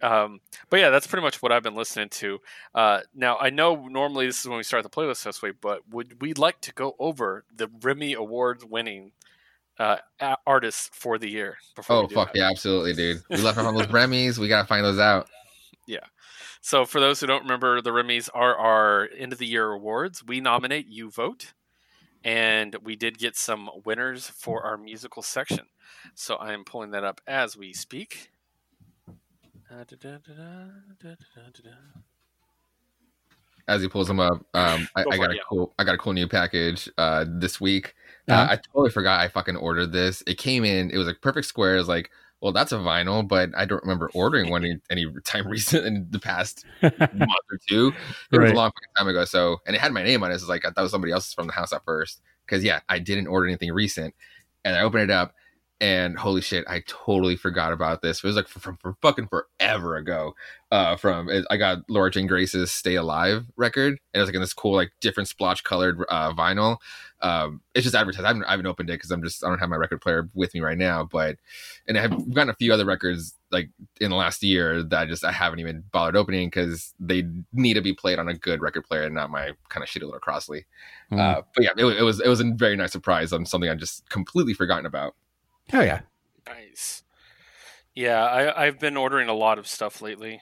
So, 0.00 0.06
um, 0.06 0.40
but 0.70 0.80
yeah, 0.80 0.90
that's 0.90 1.06
pretty 1.06 1.22
much 1.24 1.42
what 1.42 1.52
I've 1.52 1.62
been 1.62 1.74
listening 1.74 2.08
to. 2.10 2.38
Uh, 2.74 3.00
now 3.14 3.36
I 3.38 3.50
know 3.50 3.86
normally 3.88 4.26
this 4.26 4.40
is 4.40 4.48
when 4.48 4.58
we 4.58 4.62
start 4.62 4.82
the 4.82 4.90
playlist 4.90 5.24
this 5.24 5.42
way, 5.42 5.52
but 5.58 5.88
would 5.90 6.20
we 6.20 6.34
like 6.34 6.60
to 6.62 6.72
go 6.72 6.94
over 6.98 7.44
the 7.54 7.68
Remy 7.82 8.14
Awards 8.14 8.64
winning 8.64 9.12
uh, 9.78 9.96
artists 10.46 10.90
for 10.92 11.18
the 11.18 11.28
year? 11.28 11.58
Before 11.74 11.96
oh 11.96 12.08
fuck 12.08 12.32
that? 12.32 12.38
yeah, 12.38 12.50
absolutely, 12.50 12.94
dude. 12.94 13.22
We 13.30 13.38
left 13.38 13.58
off 13.58 13.66
on 13.66 13.74
those 13.74 13.86
Grammys. 13.86 14.38
We 14.38 14.48
gotta 14.48 14.66
find 14.66 14.84
those 14.84 14.98
out. 14.98 15.28
Yeah. 15.86 16.00
So, 16.60 16.84
for 16.84 17.00
those 17.00 17.20
who 17.20 17.26
don't 17.26 17.42
remember, 17.42 17.80
the 17.80 17.92
Remy's 17.92 18.28
are 18.28 18.56
our 18.56 19.08
end 19.16 19.32
of 19.32 19.38
the 19.38 19.46
year 19.46 19.70
awards. 19.70 20.24
We 20.24 20.40
nominate, 20.40 20.86
you 20.88 21.10
vote, 21.10 21.52
and 22.24 22.76
we 22.82 22.96
did 22.96 23.18
get 23.18 23.36
some 23.36 23.70
winners 23.84 24.28
for 24.28 24.64
our 24.64 24.76
musical 24.76 25.22
section. 25.22 25.66
So, 26.14 26.34
I 26.36 26.52
am 26.52 26.64
pulling 26.64 26.90
that 26.90 27.04
up 27.04 27.20
as 27.26 27.56
we 27.56 27.72
speak. 27.72 28.30
Uh, 29.70 29.84
as 33.68 33.82
he 33.82 33.88
pulls 33.88 34.08
them 34.08 34.18
up. 34.18 34.44
Um, 34.54 34.88
I, 34.96 35.04
I 35.10 35.16
got 35.16 35.30
it, 35.30 35.32
a 35.32 35.34
yeah. 35.36 35.40
cool, 35.48 35.74
I 35.78 35.84
got 35.84 35.94
a 35.94 35.98
cool 35.98 36.14
new 36.14 36.26
package 36.26 36.88
uh 36.98 37.24
this 37.28 37.60
week. 37.60 37.94
Uh. 38.28 38.48
I 38.50 38.56
totally 38.56 38.90
forgot 38.90 39.20
I 39.20 39.28
fucking 39.28 39.56
ordered 39.56 39.92
this. 39.92 40.22
It 40.26 40.38
came 40.38 40.64
in. 40.64 40.90
It 40.90 40.98
was 40.98 41.08
a 41.08 41.14
perfect 41.14 41.46
square. 41.46 41.76
It 41.76 41.78
was 41.78 41.88
like, 41.88 42.10
well, 42.40 42.52
that's 42.52 42.72
a 42.72 42.76
vinyl, 42.76 43.26
but 43.26 43.50
I 43.56 43.64
don't 43.64 43.82
remember 43.82 44.10
ordering 44.14 44.50
one 44.50 44.64
any, 44.64 44.78
any 44.90 45.06
time 45.24 45.48
recent 45.48 45.84
in 45.86 46.06
the 46.10 46.20
past 46.20 46.64
month 46.82 46.92
or 46.92 47.58
two. 47.68 47.92
It 48.32 48.40
was 48.40 48.50
a 48.50 48.54
long 48.54 48.70
fucking 48.70 48.94
time 48.96 49.08
ago. 49.08 49.24
So, 49.24 49.58
and 49.66 49.74
it 49.74 49.80
had 49.80 49.92
my 49.92 50.02
name 50.02 50.22
on 50.22 50.30
it. 50.30 50.38
So 50.38 50.44
it's 50.44 50.48
like 50.48 50.64
I 50.64 50.68
thought 50.68 50.82
it 50.82 50.84
was 50.84 50.92
somebody 50.92 51.12
else's 51.12 51.34
from 51.34 51.46
the 51.46 51.52
house 51.52 51.72
at 51.72 51.84
first. 51.84 52.20
Because 52.46 52.64
yeah, 52.64 52.80
I 52.88 52.98
didn't 52.98 53.26
order 53.26 53.46
anything 53.46 53.72
recent, 53.72 54.14
and 54.64 54.74
I 54.74 54.80
opened 54.80 55.02
it 55.02 55.10
up, 55.10 55.34
and 55.80 56.18
holy 56.18 56.40
shit, 56.40 56.64
I 56.66 56.82
totally 56.86 57.36
forgot 57.36 57.72
about 57.72 58.02
this. 58.02 58.18
It 58.18 58.24
was 58.24 58.34
like 58.34 58.48
from, 58.48 58.76
from 58.76 58.96
fucking 59.00 59.28
forever 59.28 59.96
ago. 59.96 60.34
Uh, 60.72 60.96
from 60.96 61.30
I 61.50 61.56
got 61.56 61.78
Laura 61.88 62.10
Jane 62.10 62.26
Grace's 62.26 62.72
"Stay 62.72 62.96
Alive" 62.96 63.46
record, 63.56 63.92
and 63.92 63.98
it 64.14 64.18
was 64.18 64.28
like 64.28 64.34
in 64.34 64.40
this 64.40 64.52
cool, 64.52 64.74
like 64.74 64.90
different 65.00 65.28
splotch 65.28 65.62
colored 65.62 66.04
uh, 66.08 66.32
vinyl. 66.32 66.78
Um, 67.20 67.62
it's 67.74 67.84
just 67.84 67.94
advertised. 67.94 68.24
I 68.24 68.28
haven't, 68.28 68.44
I 68.44 68.50
haven't 68.50 68.66
opened 68.66 68.90
it 68.90 68.94
because 68.94 69.10
I'm 69.10 69.22
just 69.22 69.44
I 69.44 69.48
don't 69.48 69.60
have 69.60 69.68
my 69.68 69.76
record 69.76 70.00
player 70.00 70.28
with 70.34 70.52
me 70.52 70.60
right 70.60 70.76
now. 70.76 71.04
But 71.04 71.36
and 71.86 71.96
I've 71.96 72.34
gotten 72.34 72.50
a 72.50 72.54
few 72.54 72.72
other 72.72 72.84
records 72.84 73.34
like 73.50 73.70
in 74.00 74.10
the 74.10 74.16
last 74.16 74.42
year 74.42 74.82
that 74.82 75.00
I 75.00 75.06
just 75.06 75.24
I 75.24 75.32
haven't 75.32 75.60
even 75.60 75.84
bothered 75.92 76.16
opening 76.16 76.48
because 76.48 76.92
they 76.98 77.24
need 77.52 77.74
to 77.74 77.80
be 77.80 77.94
played 77.94 78.18
on 78.18 78.28
a 78.28 78.34
good 78.34 78.60
record 78.60 78.84
player 78.84 79.04
and 79.04 79.14
not 79.14 79.30
my 79.30 79.52
kind 79.68 79.84
of 79.84 79.88
shitty 79.88 80.02
little 80.02 80.18
Crosley. 80.20 80.64
Mm. 81.12 81.18
Uh, 81.18 81.42
but 81.54 81.64
yeah, 81.64 81.70
it, 81.76 81.84
it 81.84 82.02
was 82.02 82.20
it 82.20 82.28
was 82.28 82.40
a 82.40 82.52
very 82.56 82.76
nice 82.76 82.92
surprise 82.92 83.32
on 83.32 83.46
something 83.46 83.70
I 83.70 83.74
just 83.74 84.08
completely 84.10 84.54
forgotten 84.54 84.84
about. 84.84 85.14
Oh 85.72 85.80
yeah. 85.80 86.00
Nice. 86.46 87.02
Yeah, 87.94 88.24
I, 88.24 88.66
I've 88.66 88.78
been 88.78 88.96
ordering 88.96 89.28
a 89.28 89.34
lot 89.34 89.58
of 89.58 89.66
stuff 89.66 90.00
lately. 90.00 90.40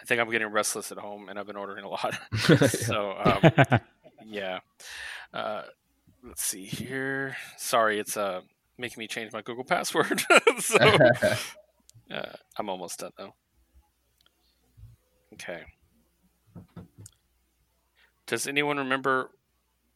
I 0.00 0.04
think 0.04 0.20
I'm 0.20 0.30
getting 0.30 0.48
restless 0.48 0.92
at 0.92 0.98
home, 0.98 1.28
and 1.28 1.38
I've 1.38 1.46
been 1.46 1.56
ordering 1.56 1.84
a 1.84 1.88
lot. 1.88 2.18
so 2.68 3.16
um, 3.24 3.80
yeah. 4.24 4.60
Uh, 5.34 5.62
let's 6.22 6.44
see 6.44 6.64
here. 6.64 7.36
Sorry, 7.56 7.98
it's 7.98 8.16
uh 8.16 8.42
making 8.78 9.00
me 9.00 9.08
change 9.08 9.32
my 9.32 9.42
Google 9.42 9.64
password. 9.64 10.22
so 10.60 10.78
uh, 12.10 12.32
I'm 12.56 12.68
almost 12.68 13.00
done 13.00 13.12
though. 13.16 13.34
Okay. 15.34 15.62
Does 18.26 18.46
anyone 18.46 18.78
remember 18.78 19.30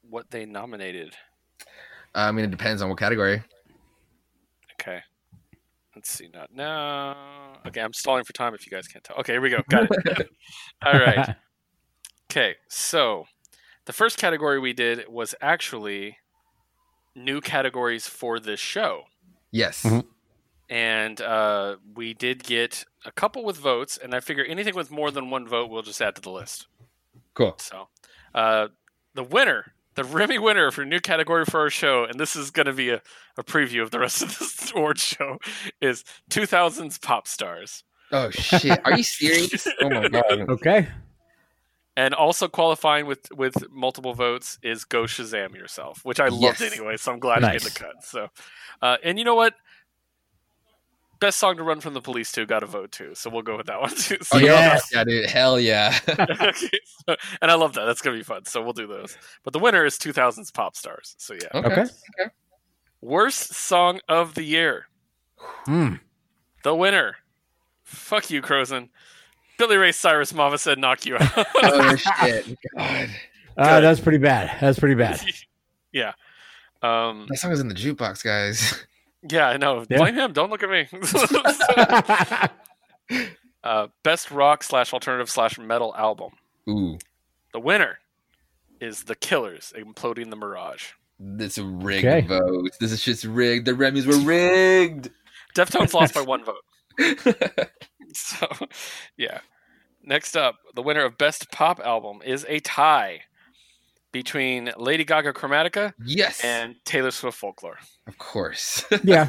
what 0.09 0.31
they 0.31 0.45
nominated? 0.45 1.17
I 2.15 2.33
mean, 2.33 2.45
it 2.45 2.51
depends 2.51 2.83
on 2.83 2.89
what 2.89 2.99
category. 2.99 3.43
Okay. 6.01 6.07
Let's 6.07 6.11
see. 6.11 6.29
Not 6.33 6.55
now. 6.55 7.59
Okay, 7.67 7.81
I'm 7.81 7.93
stalling 7.93 8.25
for 8.25 8.33
time 8.33 8.55
if 8.55 8.67
you 8.67 8.71
guys 8.71 8.89
can't 8.89 9.05
tell. 9.05 9.17
Okay, 9.19 9.33
here 9.35 9.41
we 9.41 9.51
go. 9.51 9.63
Got 9.69 9.89
it. 9.91 10.31
All 10.85 10.93
right. 10.93 11.37
Okay, 12.31 12.55
so 12.69 13.25
the 13.87 13.93
first 13.93 14.17
category 14.17 14.61
we 14.61 14.73
did 14.73 15.09
was 15.09 15.35
actually 15.41 16.17
new 17.17 17.41
categories 17.41 18.07
for 18.07 18.39
this 18.39 18.61
show. 18.61 19.03
Yes. 19.51 19.83
Mhm. 19.83 20.05
And 20.69 21.21
uh, 21.21 21.79
we 21.97 22.15
did 22.15 22.45
get 22.45 22.85
a 23.05 23.11
couple 23.11 23.45
with 23.45 23.57
votes, 23.57 23.99
and 24.01 24.15
I 24.15 24.21
figure 24.21 24.45
anything 24.45 24.77
with 24.77 24.93
more 24.93 25.11
than 25.11 25.29
one 25.29 25.49
vote 25.49 25.71
we'll 25.71 25.83
just 25.83 26.01
add 26.01 26.15
to 26.15 26.21
the 26.23 26.31
list. 26.31 26.69
Cool. 27.35 27.57
So, 27.59 27.89
uh, 28.33 28.69
the 29.15 29.25
winner, 29.25 29.73
the 30.01 30.17
Remy 30.17 30.39
winner 30.39 30.71
for 30.71 30.83
a 30.83 30.87
new 30.87 30.99
category 31.01 31.45
for 31.45 31.61
our 31.61 31.69
show, 31.69 32.05
and 32.05 32.19
this 32.19 32.35
is 32.35 32.51
going 32.51 32.65
to 32.65 32.73
be 32.73 32.89
a, 32.89 33.03
a 33.37 33.45
preview 33.45 33.83
of 33.83 33.91
the 33.91 33.99
rest 33.99 34.23
of 34.23 34.29
this 34.39 34.73
award 34.75 34.99
show, 34.99 35.37
is 35.81 36.05
2000s 36.31 37.01
pop 37.03 37.29
stars. 37.29 37.85
Oh 38.11 38.31
shit! 38.31 38.81
Are 38.85 38.97
you 38.97 39.05
serious? 39.05 39.69
Oh 39.83 39.91
my 39.91 40.09
god! 40.09 40.25
okay. 40.49 40.89
And 41.97 42.15
also 42.15 42.49
qualifying 42.49 43.07
with 43.07 43.31
with 43.33 43.71
multiple 43.71 44.15
votes 44.15 44.59
is 44.63 44.85
"Go 44.85 45.03
Shazam 45.03 45.55
Yourself," 45.55 46.01
which 46.03 46.19
I 46.19 46.29
loved 46.29 46.63
anyway. 46.63 46.97
So 46.97 47.13
I'm 47.13 47.19
glad 47.19 47.43
Nice. 47.43 47.63
you 47.63 47.69
get 47.69 47.75
the 47.75 47.79
cut. 47.79 48.05
So, 48.05 48.29
uh, 48.81 48.97
and 49.05 49.19
you 49.19 49.25
know 49.25 49.35
what? 49.35 49.55
Best 51.21 51.39
song 51.39 51.57
to 51.59 51.63
run 51.63 51.81
from 51.81 51.93
the 51.95 52.01
police 52.01 52.33
too 52.33 52.47
got 52.47 52.63
a 52.63 52.67
vote 52.67 52.93
too. 52.93 53.15
So 53.15 53.29
we'll 53.31 53.43
go 53.43 53.57
with 53.57 53.67
that 53.67 53.81
one 53.81 53.91
too. 53.91 54.17
So, 54.23 54.37
Oh 54.37 54.39
Yes. 54.41 54.89
yeah, 54.93 54.99
yeah, 55.01 55.05
dude! 55.05 55.27
Hell 55.31 55.61
yeah! 55.61 55.99
okay, 56.09 56.71
so- 57.09 57.17
and 57.43 57.51
I 57.51 57.55
love 57.55 57.75
that. 57.75 57.85
That's 57.85 58.01
gonna 58.01 58.17
be 58.17 58.23
fun. 58.23 58.45
So 58.47 58.63
we'll 58.63 58.73
do 58.73 58.87
those. 58.87 59.17
But 59.45 59.53
the 59.53 59.59
winner 59.59 59.85
is 59.85 59.99
2000s 59.99 60.53
pop 60.53 60.75
stars. 60.77 61.15
So 61.19 61.35
yeah, 61.35 61.49
Okay. 61.55 61.83
okay. 61.83 62.31
worst 63.03 63.53
song 63.55 64.01
of 64.09 64.35
the 64.35 64.43
year. 64.43 64.87
hmm. 65.67 65.95
The 66.65 66.75
winner. 66.75 67.17
Fuck 67.85 68.31
you, 68.31 68.41
Crozen. 68.43 68.89
Billy 69.59 69.77
Ray 69.77 69.93
Cyrus. 69.93 70.33
Mama 70.33 70.57
said, 70.59 70.79
"Knock 70.79 71.05
you 71.07 71.17
out." 71.19 71.47
Oh 71.63 71.97
shit! 71.97 72.57
God, 72.77 73.11
Uh, 73.59 73.81
that's 73.81 74.01
pretty 74.01 74.19
bad. 74.19 74.57
That's 74.61 74.79
pretty 74.79 74.95
bad. 74.95 75.21
yeah. 75.93 76.13
Um, 76.83 77.27
that 77.29 77.37
song 77.39 77.53
is 77.53 77.61
in 77.61 77.69
the 77.69 77.75
jukebox, 77.75 78.25
guys. 78.25 78.87
Yeah, 79.29 79.49
I 79.49 79.57
know. 79.57 79.85
Yeah. 79.89 79.99
Blame 79.99 80.15
him. 80.15 80.33
Don't 80.33 80.51
look 80.51 80.63
at 80.63 80.71
me. 80.71 80.87
uh, 83.65 83.89
best 84.03 84.31
rock 84.31 84.63
slash 84.63 84.93
alternative 84.93 85.31
slash 85.31 85.59
metal 85.59 85.95
album. 85.97 86.31
Ooh, 86.69 86.99
The 87.53 87.61
winner 87.61 87.99
is 88.81 89.05
The 89.05 89.15
Killers, 89.15 89.73
imploding 89.77 90.31
the 90.31 90.37
Mirage. 90.37 90.93
this 91.19 91.59
a 91.59 91.65
rigged 91.65 92.07
Okay. 92.07 92.27
vote. 92.27 92.71
This 92.81 92.93
is 92.93 93.03
just 93.03 93.25
rigged. 93.25 93.67
The 93.67 93.75
Remy's 93.75 94.07
were 94.07 94.17
rigged. 94.19 95.11
Deftones 95.55 95.93
lost 95.93 96.15
by 96.15 96.21
one 96.23 96.45
vote. 96.45 96.65
So, 98.15 98.47
yeah. 99.17 99.41
Next 100.03 100.37
up, 100.37 100.57
the 100.75 100.83
winner 100.83 101.05
of 101.05 101.19
best 101.19 101.51
pop 101.53 101.79
album 101.81 102.21
is 102.25 102.47
a 102.49 102.61
tie 102.61 103.23
between 104.13 104.71
Lady 104.77 105.05
Gaga 105.05 105.33
Chromatica 105.33 105.93
yes, 106.05 106.41
and 106.45 106.75
Taylor 106.85 107.11
Swift 107.11 107.39
Folklore. 107.39 107.79
of 108.07 108.19
course. 108.19 108.85
yeah. 109.05 109.29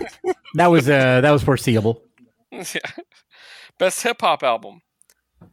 That 0.56 0.68
was 0.68 0.90
uh 0.90 1.22
that 1.22 1.32
was 1.32 1.44
foreseeable. 1.44 2.04
yeah. 2.52 2.64
Best 3.78 4.02
hip 4.04 4.22
hop 4.22 4.44
album 4.44 4.82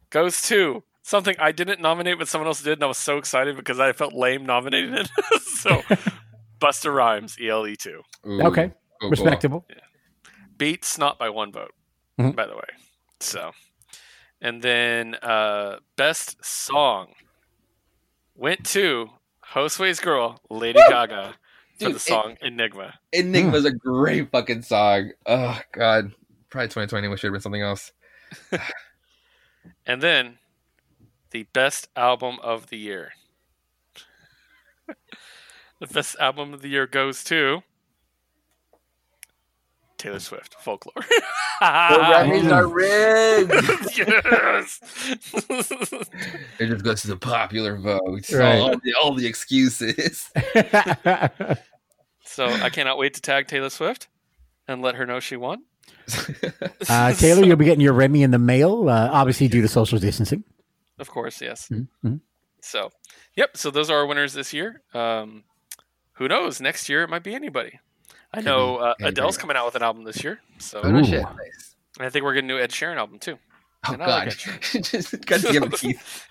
goes 0.09 0.41
to 0.43 0.83
something 1.03 1.35
I 1.39 1.51
didn't 1.51 1.81
nominate, 1.81 2.17
but 2.19 2.27
someone 2.27 2.47
else 2.47 2.61
did, 2.61 2.73
and 2.73 2.83
I 2.83 2.87
was 2.87 2.97
so 2.97 3.17
excited 3.17 3.55
because 3.55 3.79
I 3.79 3.93
felt 3.93 4.13
lame 4.13 4.45
nominating 4.45 4.93
it. 4.93 5.09
so, 5.41 5.81
Busta 6.59 6.93
Rhymes, 6.93 7.37
ELE2. 7.37 7.87
Ooh, 8.27 8.41
Okay. 8.43 8.67
cool, 8.67 8.73
cool. 9.01 9.09
Respectable. 9.09 9.65
Beat 10.57 10.83
Snot 10.85 11.17
by 11.17 11.29
one 11.29 11.51
vote, 11.51 11.71
Mhm. 12.19 12.35
by 12.35 12.45
the 12.45 12.55
way. 12.55 12.67
So, 13.21 13.51
and 14.41 14.61
then 14.61 15.15
uh, 15.15 15.77
best 15.95 16.43
song 16.45 17.13
went 18.35 18.65
to 18.67 19.09
Josue's 19.53 19.99
girl, 19.99 20.39
Lady 20.49 20.79
Gaga, 20.89 21.35
for 21.79 21.85
Dude, 21.85 21.93
the 21.93 21.95
it- 21.95 21.99
song 21.99 22.37
Enigma. 22.41 22.93
Enigma's 23.13 23.65
a 23.65 23.71
hmm. 23.71 23.77
great 23.77 24.31
fucking 24.31 24.61
song. 24.61 25.11
Oh 25.25 25.59
god, 25.71 26.13
probably 26.49 26.67
2020 26.67 27.07
we 27.07 27.17
should 27.17 27.27
have 27.27 27.33
been 27.33 27.41
something 27.41 27.61
else. 27.61 27.91
And 29.85 30.01
then 30.01 30.37
the 31.31 31.43
best 31.51 31.89
album 31.95 32.37
of 32.41 32.67
the 32.69 32.77
year. 32.77 33.13
the 35.79 35.87
best 35.87 36.15
album 36.19 36.53
of 36.53 36.61
the 36.61 36.69
year 36.69 36.87
goes 36.87 37.23
to 37.25 37.63
Taylor 39.99 40.19
Swift, 40.19 40.55
Folklore. 40.55 40.93
The 41.59 42.07
Remy's 42.09 42.51
are 42.51 42.67
rigged. 42.67 43.51
yes. 43.97 44.79
It 46.59 46.67
just 46.67 46.83
goes 46.83 47.01
to 47.01 47.07
the 47.09 47.17
popular 47.17 47.77
vote. 47.77 48.31
Right. 48.31 48.59
All, 48.59 48.77
the, 48.77 48.93
all 48.99 49.13
the 49.13 49.27
excuses. 49.27 50.31
so 52.23 52.45
I 52.47 52.69
cannot 52.69 52.97
wait 52.97 53.13
to 53.15 53.21
tag 53.21 53.47
Taylor 53.47 53.69
Swift 53.69 54.07
and 54.67 54.81
let 54.81 54.95
her 54.95 55.05
know 55.05 55.19
she 55.19 55.35
won. 55.35 55.63
uh, 56.89 57.13
Taylor, 57.13 57.45
you'll 57.45 57.57
be 57.57 57.65
getting 57.65 57.81
your 57.81 57.93
Remy 57.93 58.23
in 58.23 58.31
the 58.31 58.39
mail, 58.39 58.89
uh, 58.89 59.09
obviously 59.11 59.47
due 59.47 59.61
to 59.61 59.67
social 59.67 59.99
distancing. 59.99 60.43
Of 60.97 61.09
course, 61.09 61.41
yes. 61.41 61.67
Mm-hmm. 61.69 62.15
So, 62.61 62.91
yep. 63.35 63.57
So 63.57 63.69
those 63.69 63.89
are 63.89 63.97
our 63.99 64.05
winners 64.05 64.33
this 64.33 64.53
year. 64.53 64.81
Um, 64.93 65.43
who 66.13 66.27
knows? 66.27 66.61
Next 66.61 66.89
year 66.89 67.03
it 67.03 67.09
might 67.09 67.23
be 67.23 67.35
anybody. 67.35 67.79
I 68.33 68.41
know 68.41 68.77
uh. 68.77 68.93
Adele's 69.01 69.37
coming 69.37 69.55
out 69.57 69.65
with 69.65 69.75
an 69.75 69.83
album 69.83 70.03
this 70.03 70.23
year, 70.23 70.39
so 70.59 70.81
oh 70.83 70.91
no 70.91 70.99
Ooh. 70.99 71.03
shit. 71.05 71.21
Nice. 71.23 71.75
and 71.97 72.05
I 72.07 72.09
think 72.09 72.23
we're 72.25 72.33
getting 72.33 72.49
a 72.49 72.53
new 72.53 72.59
Ed 72.59 72.69
Sheeran 72.71 72.97
album 72.97 73.19
too. 73.19 73.37
Oh 73.87 73.93
And 73.93 74.03
I 74.03 74.07
like 74.07 74.25
god. 74.45 74.61
just 74.83 75.25
got 75.25 75.39
to 75.41 75.51
give 75.51 75.63
him 75.63 75.71
teeth. 75.71 76.27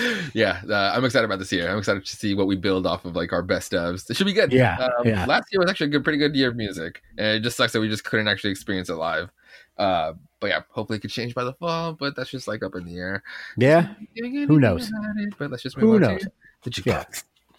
yeah, 0.34 0.60
uh, 0.68 0.92
I'm 0.94 1.04
excited 1.04 1.24
about 1.24 1.38
this 1.38 1.52
year. 1.52 1.70
I'm 1.70 1.78
excited 1.78 2.04
to 2.04 2.16
see 2.16 2.34
what 2.34 2.46
we 2.46 2.56
build 2.56 2.86
off 2.86 3.04
of 3.04 3.14
like 3.16 3.32
our 3.32 3.42
best 3.42 3.72
ofs. 3.72 4.08
It 4.10 4.16
should 4.16 4.26
be 4.26 4.32
good. 4.32 4.52
Yeah, 4.52 4.76
Um, 4.98 5.06
yeah. 5.06 5.24
Last 5.26 5.44
year 5.52 5.60
was 5.60 5.70
actually 5.70 5.86
a 5.88 5.90
good, 5.90 6.04
pretty 6.04 6.18
good 6.18 6.34
year 6.34 6.48
of 6.48 6.56
music, 6.56 7.02
and 7.18 7.28
it 7.36 7.40
just 7.40 7.56
sucks 7.56 7.72
that 7.72 7.80
we 7.80 7.88
just 7.88 8.04
couldn't 8.04 8.28
actually 8.28 8.50
experience 8.50 8.88
it 8.88 8.94
live. 8.94 9.30
Uh, 9.78 10.14
but 10.40 10.48
yeah, 10.48 10.60
hopefully 10.70 10.96
it 10.98 11.00
could 11.00 11.10
change 11.10 11.34
by 11.34 11.44
the 11.44 11.52
fall. 11.54 11.92
But 11.92 12.16
that's 12.16 12.30
just 12.30 12.48
like 12.48 12.62
up 12.62 12.74
in 12.74 12.84
the 12.84 12.96
air. 12.96 13.22
yeah. 13.56 13.94
Who 14.16 14.58
knows? 14.58 14.90
But 15.38 15.50
let's 15.50 15.62
just 15.62 15.76
Who 15.76 15.94
on 15.94 16.00
knows? 16.02 16.22
to 16.62 16.70
the 16.70 16.82
Yeah. 16.84 17.04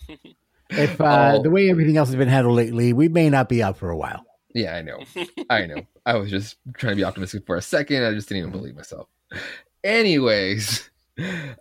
If 0.69 0.99
uh, 0.99 1.33
Oh. 1.37 1.43
the 1.43 1.49
way 1.49 1.69
everything 1.69 1.97
else 1.97 2.09
has 2.09 2.15
been 2.15 2.27
handled 2.27 2.55
lately, 2.55 2.93
we 2.93 3.07
may 3.07 3.29
not 3.29 3.47
be 3.49 3.63
out 3.63 3.77
for 3.77 3.89
a 3.89 3.97
while. 3.97 4.25
Yeah, 4.53 4.75
I 4.75 4.81
know. 4.81 4.99
I 5.49 5.65
know. 5.65 5.81
I 6.05 6.15
was 6.17 6.29
just 6.29 6.57
trying 6.77 6.91
to 6.93 6.95
be 6.97 7.03
optimistic 7.03 7.45
for 7.45 7.55
a 7.57 7.61
second. 7.61 8.03
I 8.03 8.13
just 8.13 8.27
didn't 8.29 8.39
even 8.47 8.51
believe 8.51 8.75
myself. 8.75 9.07
Anyways, 9.83 10.89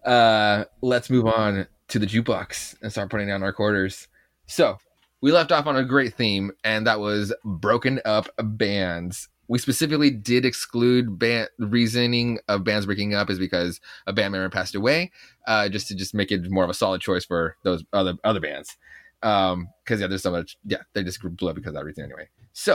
uh, 0.05 0.64
let's 0.83 1.11
move 1.11 1.27
on 1.27 1.66
to 1.88 1.99
the 1.99 2.07
jukebox 2.07 2.77
and 2.83 2.90
start 2.90 3.11
putting 3.11 3.29
down 3.29 3.42
our 3.42 3.53
quarters. 3.53 4.09
So 4.47 4.79
we 5.21 5.31
left 5.33 5.53
off 5.53 5.66
on 5.66 5.77
a 5.77 5.85
great 5.85 6.14
theme, 6.14 6.53
and 6.64 6.87
that 6.87 7.01
was 7.01 7.33
broken 7.45 8.01
up 8.05 8.29
bands. 8.42 9.29
We 9.48 9.59
specifically 9.59 10.11
did 10.11 10.44
exclude 10.44 11.18
band 11.18 11.48
reasoning 11.59 12.38
of 12.48 12.64
bands 12.64 12.87
breaking 12.87 13.14
up 13.14 13.30
is 13.30 13.38
because 13.38 13.80
a 14.06 14.12
band 14.12 14.32
member 14.32 14.48
passed 14.50 14.74
away, 14.74 15.12
uh, 15.46 15.68
just 15.68 15.88
to 15.88 15.94
just 15.94 16.14
make 16.14 16.32
it 16.32 16.50
more 16.50 16.64
of 16.64 16.70
a 16.70 16.74
solid 16.74 17.00
choice 17.00 17.24
for 17.24 17.56
those 17.62 17.85
other 17.92 18.14
other 18.24 18.40
bands. 18.40 18.76
Um, 19.22 19.68
because 19.85 20.00
yeah, 20.00 20.06
there's 20.06 20.22
so 20.22 20.30
much. 20.30 20.56
Yeah, 20.64 20.82
they 20.92 21.02
just 21.02 21.20
blew 21.22 21.48
up 21.48 21.56
because 21.56 21.70
of 21.70 21.74
that 21.74 21.85
reason 21.85 22.04
anyway. 22.04 22.28
So 22.52 22.74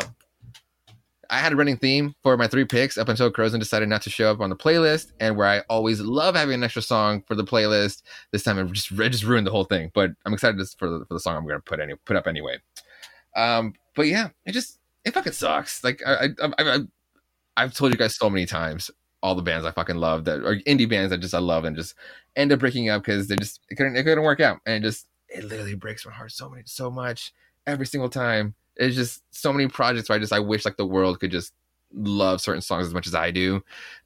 I 1.31 1.37
had 1.37 1.53
a 1.53 1.55
running 1.55 1.77
theme 1.77 2.13
for 2.23 2.35
my 2.35 2.47
three 2.47 2.65
picks 2.65 2.97
up 2.97 3.07
until 3.07 3.31
Crozen 3.31 3.59
decided 3.59 3.87
not 3.87 4.01
to 4.01 4.09
show 4.09 4.29
up 4.29 4.41
on 4.41 4.49
the 4.49 4.55
playlist, 4.55 5.13
and 5.21 5.37
where 5.37 5.47
I 5.47 5.59
always 5.69 6.01
love 6.01 6.35
having 6.35 6.55
an 6.55 6.63
extra 6.63 6.81
song 6.81 7.23
for 7.25 7.35
the 7.35 7.43
playlist. 7.45 8.03
This 8.31 8.43
time 8.43 8.59
it 8.59 8.69
just 8.73 8.91
it 8.91 9.09
just 9.09 9.23
ruined 9.23 9.47
the 9.47 9.51
whole 9.51 9.63
thing, 9.63 9.91
but 9.93 10.11
I'm 10.25 10.33
excited 10.33 10.59
for 10.77 10.89
the, 10.89 11.05
for 11.05 11.13
the 11.13 11.19
song 11.21 11.37
I'm 11.37 11.47
to 11.47 11.59
put 11.59 11.79
any 11.79 11.95
put 11.95 12.17
up 12.17 12.27
anyway. 12.27 12.57
Um, 13.35 13.75
but 13.95 14.07
yeah, 14.07 14.29
it 14.45 14.51
just 14.51 14.80
it 15.05 15.13
fucking 15.13 15.33
sucks. 15.33 15.83
Like 15.83 16.01
I, 16.05 16.29
I, 16.41 16.53
I, 16.59 16.79
I've 17.57 17.73
told 17.73 17.91
you 17.91 17.97
guys 17.97 18.15
so 18.15 18.29
many 18.29 18.45
times 18.45 18.91
all 19.23 19.35
the 19.35 19.41
bands 19.41 19.65
I 19.65 19.71
fucking 19.71 19.97
love 19.97 20.25
that 20.25 20.39
are 20.43 20.55
indie 20.67 20.89
bands 20.89 21.11
that 21.11 21.19
just 21.19 21.35
I 21.35 21.39
love 21.39 21.65
and 21.65 21.75
just 21.75 21.95
end 22.35 22.51
up 22.51 22.59
breaking 22.59 22.89
up 22.89 23.03
because 23.03 23.27
they 23.27 23.35
just 23.35 23.59
it 23.69 23.75
couldn't 23.75 23.95
it 23.95 24.03
couldn't 24.03 24.23
work 24.23 24.39
out 24.39 24.59
and 24.65 24.83
it 24.83 24.87
just 24.87 25.07
it 25.29 25.43
literally 25.43 25.75
breaks 25.75 26.05
my 26.05 26.11
heart 26.11 26.31
so 26.31 26.49
many 26.49 26.63
so 26.65 26.89
much 26.89 27.31
every 27.67 27.85
single 27.85 28.09
time 28.09 28.55
it's 28.77 28.95
just 28.95 29.21
so 29.31 29.53
many 29.53 29.67
projects 29.67 30.09
where 30.09 30.15
I 30.15 30.19
just 30.19 30.33
I 30.33 30.39
wish 30.39 30.65
like 30.65 30.77
the 30.77 30.85
world 30.85 31.19
could 31.19 31.31
just 31.31 31.53
love 31.93 32.41
certain 32.41 32.61
songs 32.61 32.87
as 32.87 32.93
much 32.93 33.07
as 33.07 33.15
I 33.15 33.31
do, 33.31 33.63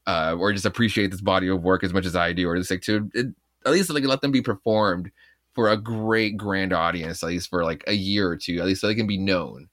uh, 0.08 0.36
or 0.38 0.52
just 0.54 0.66
appreciate 0.66 1.12
this 1.12 1.22
body 1.22 1.48
of 1.48 1.64
work 1.64 1.84
as 1.84 1.94
much 1.94 2.06
as 2.06 2.16
I 2.16 2.34
do, 2.34 2.50
or 2.50 2.58
just 2.58 2.72
like 2.72 2.82
to 2.84 3.10
it, 3.14 3.28
at 3.66 3.72
least 3.72 3.90
like 3.90 4.04
let 4.04 4.22
them 4.22 4.32
be 4.32 4.42
performed 4.42 5.12
for 5.54 5.70
a 5.70 5.78
great 5.78 6.38
grand 6.38 6.74
audience, 6.74 7.24
at 7.24 7.28
least 7.28 7.50
for 7.50 7.64
like 7.64 7.84
a 7.88 7.94
year 7.94 8.28
or 8.28 8.36
two, 8.36 8.60
at 8.60 8.66
least 8.66 8.82
so 8.82 8.88
they 8.88 8.96
can 8.96 9.08
be 9.08 9.18
known. 9.18 9.70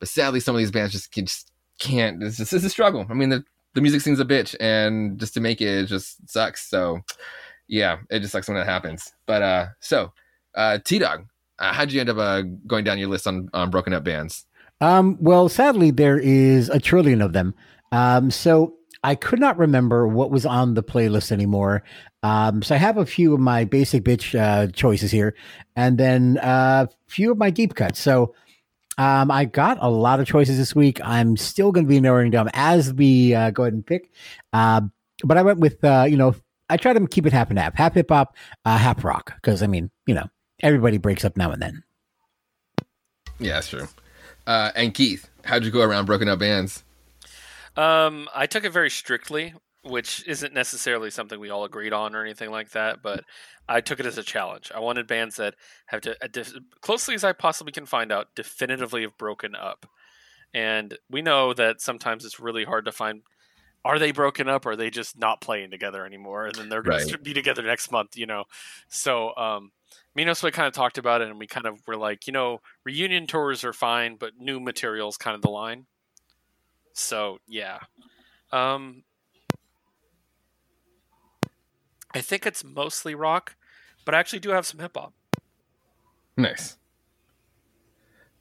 But 0.00 0.08
sadly, 0.08 0.40
some 0.40 0.54
of 0.54 0.58
these 0.58 0.72
bands 0.72 0.92
just, 0.92 1.12
just 1.12 1.52
can't. 1.78 2.22
It's 2.22 2.38
just 2.38 2.52
it's 2.52 2.64
a 2.64 2.70
struggle. 2.70 3.06
I 3.08 3.14
mean, 3.14 3.28
the 3.28 3.44
the 3.74 3.80
music 3.80 4.00
scene's 4.00 4.18
a 4.18 4.24
bitch, 4.24 4.56
and 4.58 5.18
just 5.20 5.34
to 5.34 5.40
make 5.40 5.60
it, 5.60 5.68
it 5.68 5.86
just 5.86 6.28
sucks. 6.28 6.68
So 6.68 7.00
yeah, 7.68 7.98
it 8.10 8.20
just 8.20 8.32
sucks 8.32 8.48
when 8.48 8.56
that 8.56 8.66
happens. 8.66 9.12
But 9.26 9.42
uh, 9.42 9.66
so 9.78 10.12
uh, 10.54 10.78
T 10.84 10.98
Dog, 10.98 11.26
uh, 11.58 11.72
how'd 11.72 11.92
you 11.92 12.00
end 12.00 12.10
up 12.10 12.18
uh, 12.18 12.42
going 12.66 12.84
down 12.84 12.98
your 12.98 13.08
list 13.08 13.26
on, 13.26 13.48
on 13.54 13.70
broken 13.70 13.92
up 13.92 14.02
bands? 14.02 14.44
Um, 14.80 15.18
well, 15.20 15.48
sadly, 15.48 15.90
there 15.90 16.18
is 16.18 16.68
a 16.70 16.80
trillion 16.80 17.22
of 17.22 17.32
them. 17.32 17.54
Um, 17.92 18.30
so 18.30 18.74
I 19.04 19.14
could 19.14 19.38
not 19.38 19.58
remember 19.58 20.06
what 20.08 20.30
was 20.30 20.46
on 20.46 20.74
the 20.74 20.82
playlist 20.82 21.32
anymore. 21.32 21.82
Um, 22.22 22.62
so 22.62 22.74
I 22.74 22.78
have 22.78 22.96
a 22.96 23.06
few 23.06 23.34
of 23.34 23.40
my 23.40 23.64
basic 23.64 24.04
bitch 24.04 24.38
uh, 24.38 24.70
choices 24.72 25.10
here, 25.10 25.34
and 25.76 25.96
then 25.96 26.38
a 26.42 26.46
uh, 26.46 26.86
few 27.06 27.30
of 27.30 27.38
my 27.38 27.50
deep 27.50 27.74
cuts. 27.74 28.00
So 28.00 28.34
um, 29.00 29.30
I 29.30 29.46
got 29.46 29.78
a 29.80 29.88
lot 29.88 30.20
of 30.20 30.26
choices 30.26 30.58
this 30.58 30.74
week. 30.74 31.00
I'm 31.02 31.38
still 31.38 31.72
going 31.72 31.86
to 31.86 31.88
be 31.88 31.98
narrowing 32.00 32.30
down 32.30 32.50
as 32.52 32.92
we 32.92 33.34
uh, 33.34 33.50
go 33.50 33.62
ahead 33.62 33.72
and 33.72 33.86
pick. 33.86 34.12
Uh, 34.52 34.82
but 35.24 35.38
I 35.38 35.42
went 35.42 35.58
with, 35.58 35.82
uh, 35.82 36.04
you 36.06 36.18
know, 36.18 36.34
I 36.68 36.76
try 36.76 36.92
to 36.92 37.08
keep 37.08 37.24
it 37.24 37.32
half 37.32 37.48
and 37.48 37.58
half, 37.58 37.74
half 37.74 37.94
hip 37.94 38.10
hop, 38.10 38.36
uh, 38.66 38.76
half 38.76 39.02
rock, 39.02 39.32
because 39.36 39.62
I 39.62 39.68
mean, 39.68 39.90
you 40.06 40.14
know, 40.14 40.26
everybody 40.62 40.98
breaks 40.98 41.24
up 41.24 41.38
now 41.38 41.50
and 41.50 41.62
then. 41.62 41.82
Yeah, 43.38 43.54
that's 43.54 43.70
true. 43.70 43.88
Uh, 44.46 44.70
and 44.76 44.92
Keith, 44.92 45.30
how'd 45.46 45.64
you 45.64 45.70
go 45.70 45.80
around 45.80 46.04
broken 46.04 46.28
up 46.28 46.40
bands? 46.40 46.84
Um, 47.78 48.28
I 48.34 48.44
took 48.44 48.64
it 48.64 48.70
very 48.70 48.90
strictly, 48.90 49.54
which 49.82 50.26
isn't 50.26 50.52
necessarily 50.52 51.10
something 51.10 51.40
we 51.40 51.50
all 51.50 51.64
agreed 51.64 51.92
on 51.92 52.14
or 52.14 52.22
anything 52.22 52.50
like 52.50 52.70
that, 52.70 53.02
but 53.02 53.24
I 53.68 53.80
took 53.80 54.00
it 54.00 54.06
as 54.06 54.18
a 54.18 54.22
challenge. 54.22 54.70
I 54.74 54.80
wanted 54.80 55.06
bands 55.06 55.36
that 55.36 55.54
have 55.86 56.00
to, 56.02 56.16
def- 56.30 56.54
closely 56.80 57.14
as 57.14 57.24
I 57.24 57.32
possibly 57.32 57.72
can 57.72 57.86
find 57.86 58.12
out, 58.12 58.34
definitively 58.34 59.02
have 59.02 59.16
broken 59.16 59.54
up. 59.54 59.86
And 60.52 60.98
we 61.08 61.22
know 61.22 61.54
that 61.54 61.80
sometimes 61.80 62.24
it's 62.24 62.40
really 62.40 62.64
hard 62.64 62.84
to 62.84 62.92
find 62.92 63.22
are 63.82 63.98
they 63.98 64.12
broken 64.12 64.46
up 64.46 64.66
or 64.66 64.72
are 64.72 64.76
they 64.76 64.90
just 64.90 65.18
not 65.18 65.40
playing 65.40 65.70
together 65.70 66.04
anymore 66.04 66.44
and 66.44 66.54
then 66.54 66.68
they're 66.68 66.82
going 66.82 66.98
right. 66.98 67.08
to 67.08 67.18
be 67.22 67.32
together 67.32 67.62
next 67.62 67.90
month 67.90 68.14
you 68.14 68.26
know 68.26 68.44
so 68.88 69.34
um 69.36 69.70
Minos 70.14 70.42
we 70.42 70.50
kind 70.50 70.66
of 70.66 70.72
talked 70.72 70.98
about 70.98 71.20
it, 71.20 71.28
and 71.28 71.38
we 71.38 71.46
kind 71.46 71.66
of 71.66 71.80
were 71.86 71.96
like, 71.96 72.26
you 72.26 72.32
know, 72.32 72.60
reunion 72.84 73.26
tours 73.26 73.64
are 73.64 73.72
fine, 73.72 74.16
but 74.16 74.32
new 74.38 74.58
materials 74.58 75.16
kind 75.16 75.34
of 75.34 75.42
the 75.42 75.50
line. 75.50 75.86
So 76.92 77.38
yeah, 77.46 77.78
um, 78.52 79.04
I 82.12 82.20
think 82.20 82.46
it's 82.46 82.64
mostly 82.64 83.14
rock, 83.14 83.56
but 84.04 84.14
I 84.14 84.18
actually 84.18 84.40
do 84.40 84.50
have 84.50 84.66
some 84.66 84.80
hip 84.80 84.96
hop. 84.96 85.12
Nice. 86.36 86.76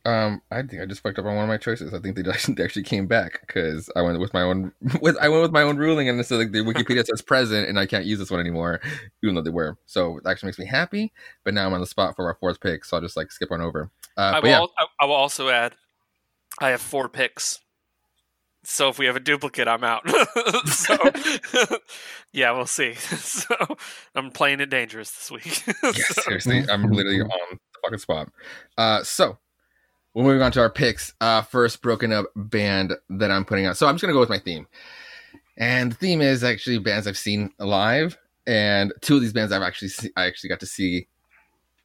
Um, 0.06 0.42
I 0.50 0.62
think 0.64 0.82
I 0.82 0.86
just 0.86 1.02
fucked 1.02 1.20
up 1.20 1.26
on 1.26 1.36
one 1.36 1.44
of 1.44 1.50
my 1.50 1.58
choices. 1.58 1.94
I 1.94 2.00
think 2.00 2.16
they 2.16 2.30
actually, 2.30 2.56
they 2.56 2.64
actually 2.64 2.84
came 2.84 3.06
back 3.06 3.42
because 3.46 3.90
I 3.96 4.02
went 4.02 4.20
with 4.20 4.34
my 4.34 4.42
own 4.42 4.72
with 5.02 5.18
I 5.18 5.30
went 5.30 5.42
with 5.42 5.52
my 5.52 5.62
own 5.62 5.78
ruling, 5.78 6.10
and 6.10 6.26
so 6.26 6.38
like 6.38 6.52
the 6.52 6.60
Wikipedia 6.60 7.06
says 7.06 7.22
present, 7.22 7.68
and 7.68 7.80
I 7.80 7.86
can't 7.86 8.06
use 8.06 8.20
this 8.20 8.32
one 8.32 8.40
anymore, 8.40 8.80
even 9.24 9.36
though 9.36 9.42
they 9.42 9.50
were. 9.50 9.78
So 9.86 10.18
it 10.18 10.24
actually 10.26 10.48
makes 10.48 10.60
me 10.60 10.66
happy. 10.66 11.12
But 11.44 11.54
now 11.54 11.68
I'm 11.68 11.74
on 11.74 11.82
the 11.82 11.86
spot 11.86 12.16
for 12.16 12.26
our 12.28 12.36
fourth 12.36 12.62
pick, 12.62 12.86
so 12.86 12.98
I'll 12.98 13.02
just 13.02 13.18
like 13.18 13.32
skip 13.32 13.52
on 13.52 13.62
over. 13.62 13.92
Uh, 14.18 14.34
I, 14.36 14.40
will, 14.40 14.50
yeah. 14.50 14.86
I 15.00 15.06
will 15.06 15.16
also 15.16 15.50
add, 15.50 15.74
I 16.60 16.70
have 16.70 16.82
four 16.82 17.10
picks. 17.10 17.60
So 18.64 18.90
if 18.90 19.00
we 19.00 19.06
have 19.06 19.16
a 19.16 19.22
duplicate, 19.22 19.68
I'm 19.68 19.84
out. 19.84 20.04
so 20.66 20.98
yeah, 22.34 22.52
we'll 22.52 22.66
see. 22.66 22.94
so 22.96 23.56
I'm 24.16 24.32
playing 24.32 24.60
it 24.60 24.70
dangerous 24.70 25.12
this 25.12 25.32
week. 25.32 25.64
yeah, 25.84 25.92
so. 25.92 26.22
seriously, 26.22 26.66
I'm 26.70 26.92
literally 26.92 27.22
on 27.22 27.30
the 27.52 27.60
fucking 27.84 28.00
spot. 28.00 28.30
Uh, 28.78 29.04
so 29.04 29.38
we're 30.14 30.24
moving 30.24 30.42
on 30.42 30.52
to 30.54 30.60
our 30.60 30.70
picks. 30.70 31.14
Uh, 31.22 31.42
first 31.42 31.82
broken 31.82 32.12
up 32.12 32.26
band 32.36 32.94
that 33.10 33.32
I'm 33.32 33.46
putting 33.46 33.66
out. 33.66 33.78
So 33.78 33.88
I'm 33.88 33.96
just 33.96 34.02
gonna 34.02 34.14
go 34.14 34.20
with 34.20 34.30
my 34.30 34.40
theme, 34.40 34.68
and 35.58 35.94
the 35.94 35.96
theme 35.96 36.22
is 36.22 36.44
actually 36.44 36.80
bands 36.80 37.08
I've 37.08 37.18
seen 37.18 37.52
live, 37.60 38.18
and 38.46 38.92
two 39.02 39.16
of 39.16 39.22
these 39.22 39.34
bands 39.34 39.54
I've 39.54 39.62
actually 39.62 39.90
see, 39.90 40.10
I 40.18 40.26
actually 40.26 40.50
got 40.50 40.60
to 40.60 40.66
see 40.66 41.08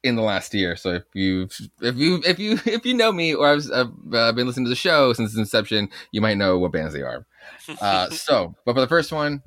in 0.05 0.15
the 0.15 0.21
last 0.21 0.53
year. 0.53 0.75
So 0.75 0.93
if 0.93 1.03
you 1.13 1.49
if 1.81 1.95
you 1.97 2.21
if 2.23 2.37
you 2.37 2.59
if 2.65 2.85
you 2.85 2.93
know 2.93 3.11
me 3.11 3.33
or 3.33 3.47
I've, 3.47 3.65
I've 3.73 4.13
uh, 4.13 4.31
been 4.31 4.45
listening 4.45 4.65
to 4.65 4.69
the 4.69 4.75
show 4.75 5.11
since 5.13 5.31
its 5.31 5.39
inception, 5.39 5.89
you 6.11 6.21
might 6.21 6.37
know 6.37 6.59
what 6.59 6.71
bands 6.71 6.93
they 6.93 7.01
are. 7.01 7.25
Uh, 7.81 8.09
so, 8.11 8.55
but 8.65 8.75
for 8.75 8.81
the 8.81 8.87
first 8.87 9.11
one, 9.11 9.41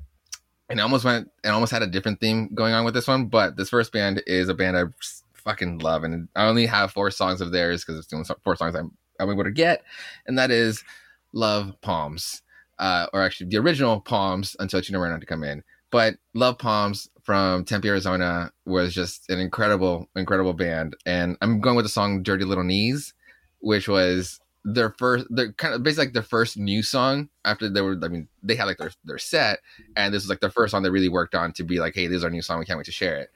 and 0.69 0.79
I 0.79 0.83
almost 0.83 1.05
went 1.05 1.31
and 1.45 1.53
almost 1.53 1.71
had 1.71 1.81
a 1.81 1.87
different 1.87 2.19
theme 2.19 2.49
going 2.53 2.73
on 2.73 2.83
with 2.83 2.93
this 2.93 3.07
one, 3.07 3.27
but 3.27 3.55
this 3.55 3.69
first 3.69 3.93
band 3.93 4.21
is 4.27 4.49
a 4.49 4.53
band 4.53 4.77
I've 4.77 4.93
fucking 5.33 5.79
love, 5.79 6.03
and 6.03 6.27
I 6.35 6.45
only 6.45 6.65
have 6.65 6.91
four 6.91 7.09
songs 7.09 7.39
of 7.39 7.53
theirs 7.53 7.83
because 7.83 7.97
it's 7.97 8.07
the 8.07 8.17
only 8.17 8.27
four 8.43 8.57
songs 8.57 8.75
I'm 8.75 8.91
I'm 9.19 9.31
able 9.31 9.45
to 9.45 9.51
get, 9.51 9.83
and 10.27 10.37
that 10.37 10.51
is 10.51 10.83
"Love 11.31 11.73
Palms," 11.81 12.41
uh, 12.79 13.07
or 13.13 13.23
actually 13.23 13.49
the 13.49 13.57
original 13.57 14.01
"Palms" 14.01 14.57
until 14.59 14.81
you 14.81 14.91
know 14.91 14.99
where 14.99 15.09
not 15.09 15.21
to 15.21 15.25
come 15.25 15.45
in. 15.45 15.63
But 15.89 16.15
"Love 16.33 16.57
Palms" 16.57 17.09
from 17.29 17.63
Tempe, 17.63 17.87
Arizona, 17.87 18.51
was 18.65 18.91
just 18.91 19.29
an 19.29 19.37
incredible, 19.37 20.09
incredible 20.15 20.53
band, 20.53 20.95
and 21.05 21.37
I'm 21.43 21.61
going 21.61 21.75
with 21.75 21.85
the 21.85 21.89
song 21.89 22.23
"Dirty 22.23 22.43
Little 22.43 22.63
Knees," 22.63 23.13
which 23.59 23.87
was 23.87 24.39
their 24.65 24.95
first 24.97 25.27
their 25.29 25.51
kind 25.53 25.75
of 25.75 25.83
basically 25.83 26.05
like 26.05 26.13
their 26.13 26.23
first 26.23 26.57
new 26.57 26.81
song 26.81 27.29
after 27.45 27.69
they 27.69 27.81
were 27.81 27.97
i 28.03 28.09
mean 28.09 28.27
they 28.43 28.55
had 28.55 28.65
like 28.65 28.77
their 28.77 28.91
their 29.05 29.17
set 29.17 29.59
and 29.95 30.13
this 30.13 30.21
was 30.21 30.29
like 30.29 30.41
their 30.41 30.49
first 30.49 30.71
song 30.71 30.83
they 30.83 30.89
really 30.89 31.07
worked 31.07 31.33
on 31.33 31.53
to 31.53 31.63
be 31.63 31.79
like 31.79 31.95
hey 31.95 32.07
this 32.07 32.17
is 32.17 32.23
our 32.25 32.29
new 32.29 32.41
song 32.41 32.59
we 32.59 32.65
can't 32.65 32.77
wait 32.77 32.85
to 32.85 32.91
share 32.91 33.15
it 33.15 33.31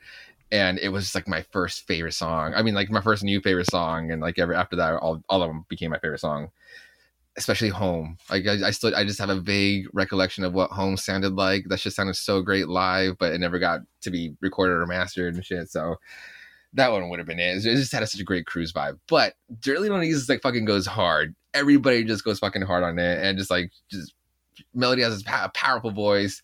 and 0.54 0.78
it 0.78 0.90
was 0.90 1.16
like 1.16 1.28
my 1.28 1.42
first 1.52 1.88
favorite 1.88 2.14
song. 2.14 2.54
I 2.56 2.62
mean, 2.62 2.76
like 2.76 2.92
my 2.92 3.02
first 3.02 3.24
new 3.24 3.42
favorite 3.42 3.72
song, 3.72 4.12
and 4.12 4.22
like 4.22 4.38
every 4.38 4.56
after 4.56 4.76
that, 4.76 4.94
all 4.98 5.24
all 5.28 5.42
of 5.42 5.50
them 5.50 5.66
became 5.68 5.90
my 5.90 5.98
favorite 5.98 6.20
song. 6.20 6.52
Especially 7.36 7.70
"Home." 7.70 8.18
Like 8.30 8.46
I, 8.48 8.68
I 8.68 8.72
still, 8.72 8.96
I 8.96 9.04
just 9.04 9.20
have 9.20 9.30
a 9.30 9.40
vague 9.40 9.88
recollection 9.94 10.44
of 10.44 10.54
what 10.54 10.72
"Home" 10.72 10.98
sounded 10.98 11.34
like. 11.34 11.66
That 11.68 11.80
just 11.80 11.96
sounded 11.96 12.16
so 12.16 12.42
great 12.42 12.68
live, 12.68 13.18
but 13.18 13.34
it 13.34 13.40
never 13.40 13.60
got 13.60 13.82
to 14.02 14.12
be 14.12 14.36
recorded 14.42 14.74
or 14.74 14.86
mastered 14.86 15.36
and 15.36 15.46
shit. 15.46 15.70
So 15.70 15.96
that 16.74 16.92
one 16.92 17.10
would 17.10 17.20
have 17.20 17.28
been 17.28 17.40
it. 17.40 17.58
It 17.58 17.76
just 17.76 17.92
had 17.92 18.08
such 18.08 18.22
a 18.22 18.26
great 18.26 18.46
cruise 18.46 18.74
vibe. 18.74 19.00
But 19.08 19.36
Dirty 19.60 19.90
Knees 19.90 20.28
like 20.28 20.42
fucking 20.42 20.66
goes 20.66 20.86
hard. 20.86 21.36
Everybody 21.54 22.04
just 22.04 22.24
goes 22.24 22.40
fucking 22.40 22.64
hard 22.64 22.84
on 22.84 23.00
it, 23.00 23.24
and 23.24 23.38
just 23.38 23.52
like 23.52 23.72
just 23.90 24.14
melody 24.74 25.02
has 25.02 25.24
a 25.26 25.50
powerful 25.54 25.92
voice. 25.92 26.42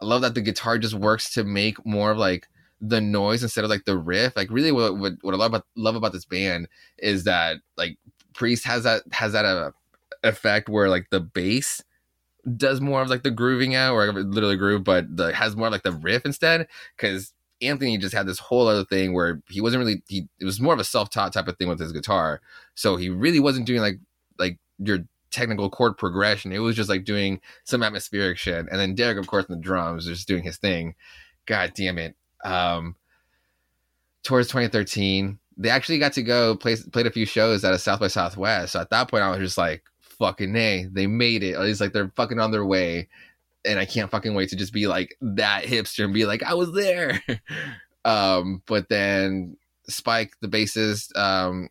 I 0.00 0.06
love 0.06 0.22
that 0.22 0.34
the 0.34 0.40
guitar 0.40 0.78
just 0.78 0.94
works 0.94 1.32
to 1.34 1.44
make 1.44 1.84
more 1.84 2.10
of 2.10 2.18
like 2.18 2.48
the 2.80 3.00
noise 3.00 3.42
instead 3.42 3.64
of 3.64 3.70
like 3.70 3.84
the 3.84 3.98
riff. 3.98 4.36
Like 4.36 4.50
really, 4.50 4.72
what 4.72 4.96
what, 4.98 5.12
what 5.22 5.34
I 5.34 5.36
love 5.36 5.52
about 5.52 5.66
love 5.76 5.96
about 5.96 6.12
this 6.12 6.24
band 6.24 6.68
is 6.98 7.24
that 7.24 7.58
like 7.76 7.98
Priest 8.34 8.64
has 8.64 8.84
that 8.84 9.02
has 9.12 9.32
that 9.32 9.44
uh, 9.44 9.70
effect 10.22 10.68
where 10.68 10.88
like 10.88 11.08
the 11.10 11.20
bass 11.20 11.82
does 12.56 12.80
more 12.80 13.02
of 13.02 13.08
like 13.08 13.22
the 13.22 13.30
grooving 13.30 13.74
out 13.74 13.94
or 13.94 14.12
literally 14.12 14.56
groove, 14.56 14.84
but 14.84 15.16
the 15.16 15.32
has 15.34 15.56
more 15.56 15.70
like 15.70 15.82
the 15.82 15.92
riff 15.92 16.24
instead. 16.24 16.66
Because 16.96 17.32
Anthony 17.62 17.98
just 17.98 18.14
had 18.14 18.26
this 18.26 18.38
whole 18.38 18.66
other 18.66 18.84
thing 18.84 19.12
where 19.12 19.42
he 19.48 19.60
wasn't 19.60 19.80
really 19.80 20.02
he 20.08 20.28
it 20.38 20.44
was 20.44 20.60
more 20.60 20.74
of 20.74 20.80
a 20.80 20.84
self 20.84 21.10
taught 21.10 21.32
type 21.32 21.48
of 21.48 21.56
thing 21.56 21.68
with 21.68 21.80
his 21.80 21.92
guitar. 21.92 22.40
So 22.74 22.96
he 22.96 23.10
really 23.10 23.40
wasn't 23.40 23.66
doing 23.66 23.80
like 23.80 23.98
like 24.38 24.58
your 24.78 25.00
technical 25.30 25.70
chord 25.70 25.96
progression. 25.96 26.52
It 26.52 26.58
was 26.58 26.74
just 26.74 26.88
like 26.88 27.04
doing 27.04 27.40
some 27.64 27.82
atmospheric 27.82 28.38
shit. 28.38 28.66
And 28.70 28.80
then 28.80 28.94
Derek, 28.94 29.18
of 29.18 29.26
course, 29.26 29.44
in 29.44 29.54
the 29.54 29.60
drums, 29.60 30.06
just 30.06 30.26
doing 30.26 30.42
his 30.42 30.56
thing 30.56 30.94
god 31.50 31.72
damn 31.74 31.98
it. 31.98 32.14
Um, 32.44 32.94
towards 34.22 34.48
2013, 34.48 35.38
they 35.56 35.68
actually 35.68 35.98
got 35.98 36.14
to 36.14 36.22
go 36.22 36.56
play 36.56 36.76
played 36.92 37.06
a 37.06 37.10
few 37.10 37.26
shows 37.26 37.64
at 37.64 37.74
a 37.74 37.78
South 37.78 38.00
by 38.00 38.06
Southwest. 38.06 38.72
So 38.72 38.80
at 38.80 38.90
that 38.90 39.10
point, 39.10 39.24
I 39.24 39.30
was 39.30 39.40
just 39.40 39.58
like, 39.58 39.82
fucking 40.20 40.52
nay, 40.52 40.86
they 40.92 41.08
made 41.08 41.42
it. 41.42 41.56
It's 41.58 41.80
like 41.80 41.92
they're 41.92 42.12
fucking 42.14 42.38
on 42.38 42.52
their 42.52 42.64
way, 42.64 43.08
and 43.64 43.80
I 43.80 43.86
can't 43.86 44.10
fucking 44.10 44.34
wait 44.34 44.50
to 44.50 44.56
just 44.56 44.72
be 44.72 44.86
like 44.86 45.16
that 45.20 45.64
hipster 45.64 46.04
and 46.04 46.14
be 46.14 46.26
like, 46.26 46.44
I 46.44 46.54
was 46.54 46.72
there. 46.72 47.20
um, 48.04 48.62
but 48.66 48.88
then 48.88 49.56
Spike, 49.88 50.34
the 50.40 50.48
bassist, 50.48 51.16
um, 51.16 51.68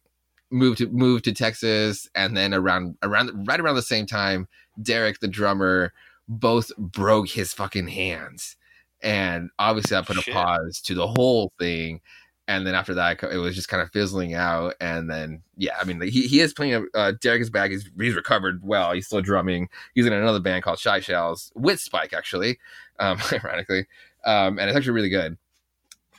moved 0.51 0.79
to 0.79 0.87
moved 0.89 1.23
to 1.25 1.31
Texas, 1.31 2.09
and 2.15 2.35
then 2.35 2.53
around 2.53 2.97
around 3.03 3.47
right 3.47 3.59
around 3.59 3.75
the 3.75 3.81
same 3.81 4.05
time, 4.05 4.47
Derek, 4.81 5.19
the 5.19 5.27
drummer, 5.27 5.93
both 6.27 6.75
broke 6.77 7.29
his 7.29 7.53
fucking 7.53 7.87
hands, 7.87 8.57
and 9.01 9.49
obviously 9.59 9.95
I 9.95 10.01
put 10.01 10.17
Shit. 10.17 10.33
a 10.33 10.37
pause 10.37 10.81
to 10.81 10.95
the 10.95 11.07
whole 11.07 11.53
thing. 11.59 12.01
And 12.49 12.65
then 12.65 12.73
after 12.73 12.95
that, 12.95 13.21
it 13.21 13.37
was 13.37 13.53
just 13.53 13.69
kind 13.69 13.79
of 13.79 13.91
fizzling 13.91 14.33
out. 14.33 14.73
And 14.81 15.07
then, 15.07 15.43
yeah, 15.55 15.77
I 15.79 15.83
mean, 15.83 16.01
he, 16.01 16.25
he 16.25 16.39
is 16.39 16.51
playing. 16.51 16.87
Uh, 16.95 17.11
Derek 17.21 17.43
is 17.43 17.51
back. 17.51 17.69
He's, 17.69 17.87
he's 17.99 18.15
recovered 18.15 18.63
well. 18.63 18.91
He's 18.91 19.05
still 19.05 19.21
drumming. 19.21 19.69
He's 19.93 20.07
in 20.07 20.13
another 20.13 20.39
band 20.39 20.63
called 20.63 20.79
Shy 20.79 20.99
Shells 20.99 21.51
with 21.53 21.79
Spike, 21.79 22.11
actually, 22.11 22.57
um, 22.97 23.19
ironically. 23.31 23.85
Um, 24.25 24.57
and 24.57 24.67
it's 24.67 24.75
actually 24.75 24.93
really 24.93 25.09
good. 25.09 25.37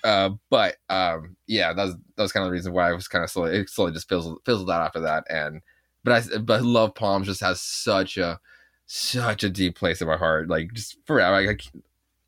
Uh, 0.05 0.31
but 0.51 0.77
um, 0.89 1.37
yeah, 1.49 1.73
that 1.73 1.83
was 1.83 1.97
that 2.15 2.23
was 2.23 2.31
kind 2.33 2.45
of 2.45 2.51
the 2.51 2.53
reason 2.53 2.73
why 2.73 2.89
I 2.89 2.93
was 2.93 3.09
kind 3.09 3.25
of 3.25 3.31
slowly 3.31 3.57
it 3.57 3.69
slowly 3.69 3.91
just 3.91 4.09
fizzled 4.09 4.39
fizzled 4.47 4.71
out 4.71 4.87
after 4.87 5.01
that. 5.01 5.25
And 5.29 5.63
but 6.05 6.13
I 6.33 6.39
but 6.39 6.63
Love 6.63 6.95
Palms 6.95 7.27
just 7.27 7.41
has 7.41 7.61
such 7.61 8.19
a 8.19 8.39
such 8.87 9.43
a 9.43 9.51
deep 9.51 9.77
place 9.77 10.01
in 10.01 10.07
my 10.07 10.17
heart. 10.17 10.49
Like 10.49 10.73
just 10.75 10.97
forever. 11.07 11.45
Like, 11.45 11.65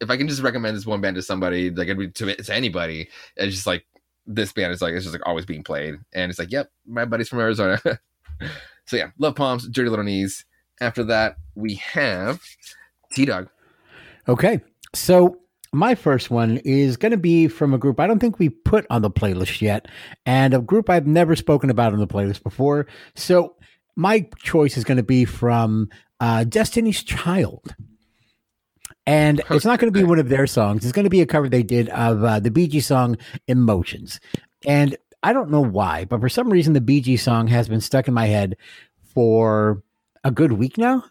if 0.01 0.11
I 0.11 0.17
can 0.17 0.27
just 0.27 0.43
recommend 0.43 0.77
this 0.77 0.87
one 0.87 1.01
band 1.01 1.15
to 1.15 1.23
somebody, 1.23 1.71
like 1.71 1.87
it'd 1.87 1.99
be 1.99 2.09
to, 2.09 2.35
to 2.35 2.53
anybody, 2.53 3.09
it's 3.37 3.55
just 3.55 3.69
like 3.69 3.87
this 4.27 4.53
band 4.53 4.73
is 4.73 4.83
like 4.83 4.95
it's 4.95 5.05
just 5.05 5.15
like 5.15 5.27
always 5.27 5.47
being 5.47 5.63
played, 5.63 5.95
and 6.13 6.31
it's 6.31 6.39
like, 6.39 6.53
yep, 6.53 6.71
my 6.87 7.05
buddy's 7.05 7.29
from 7.29 7.41
Arizona. 7.41 7.81
so 8.87 8.97
yeah, 8.97 9.11
Love 9.19 9.37
Palms, 9.37 9.69
Dirty 9.69 9.89
Little 9.89 10.05
Knees. 10.05 10.45
After 10.81 11.05
that, 11.05 11.37
we 11.55 11.75
have 11.77 12.41
T 13.13 13.25
Dog. 13.25 13.49
Okay. 14.29 14.61
So 14.95 15.39
my 15.73 15.95
first 15.95 16.31
one 16.31 16.59
is 16.59 16.97
going 16.97 17.13
to 17.13 17.19
be 17.19 17.49
from 17.49 17.73
a 17.73 17.79
group 17.79 17.99
I 17.99 18.07
don't 18.07 18.19
think 18.19 18.39
we 18.39 18.51
put 18.51 18.87
on 18.91 19.03
the 19.03 19.11
playlist 19.11 19.61
yet, 19.61 19.87
and 20.27 20.55
a 20.55 20.61
group 20.61 20.91
I've 20.91 21.07
never 21.07 21.37
spoken 21.37 21.71
about 21.71 21.93
on 21.93 21.99
the 21.99 22.07
playlist 22.07 22.43
before. 22.43 22.87
So 23.15 23.57
my 23.97 24.29
choice 24.39 24.77
is 24.77 24.85
going 24.85 24.97
to 24.97 25.03
be 25.03 25.25
from 25.25 25.89
uh, 26.21 26.45
Destiny's 26.45 27.03
Child. 27.03 27.75
And 29.07 29.41
it's 29.51 29.65
not 29.65 29.81
going 29.81 29.93
to 29.93 29.99
be 29.99 30.05
one 30.05 30.19
of 30.19 30.29
their 30.29 30.47
songs. 30.47 30.85
It's 30.85 30.93
going 30.93 31.05
to 31.05 31.11
be 31.11 31.21
a 31.21 31.27
cover 31.27 31.49
they 31.49 31.65
did 31.65 31.89
of 31.89 32.23
uh, 32.23 32.41
the 32.41 32.51
Bee 32.51 32.69
Gees 32.69 32.87
song 32.87 33.17
Emotions. 33.49 34.21
And 34.65 34.97
I 35.23 35.33
don't 35.33 35.51
know 35.51 35.61
why, 35.61 36.05
but 36.05 36.21
for 36.21 36.29
some 36.29 36.51
reason, 36.51 36.73
the 36.73 36.81
Bee 36.81 37.01
Gees 37.01 37.23
song 37.23 37.49
has 37.49 37.69
been 37.69 37.81
stuck 37.81 38.07
in 38.07 38.15
my 38.15 38.27
head 38.27 38.57
for 39.15 39.83
a 40.23 40.31
good 40.31 40.53
week 40.53 40.79
now. 40.79 41.05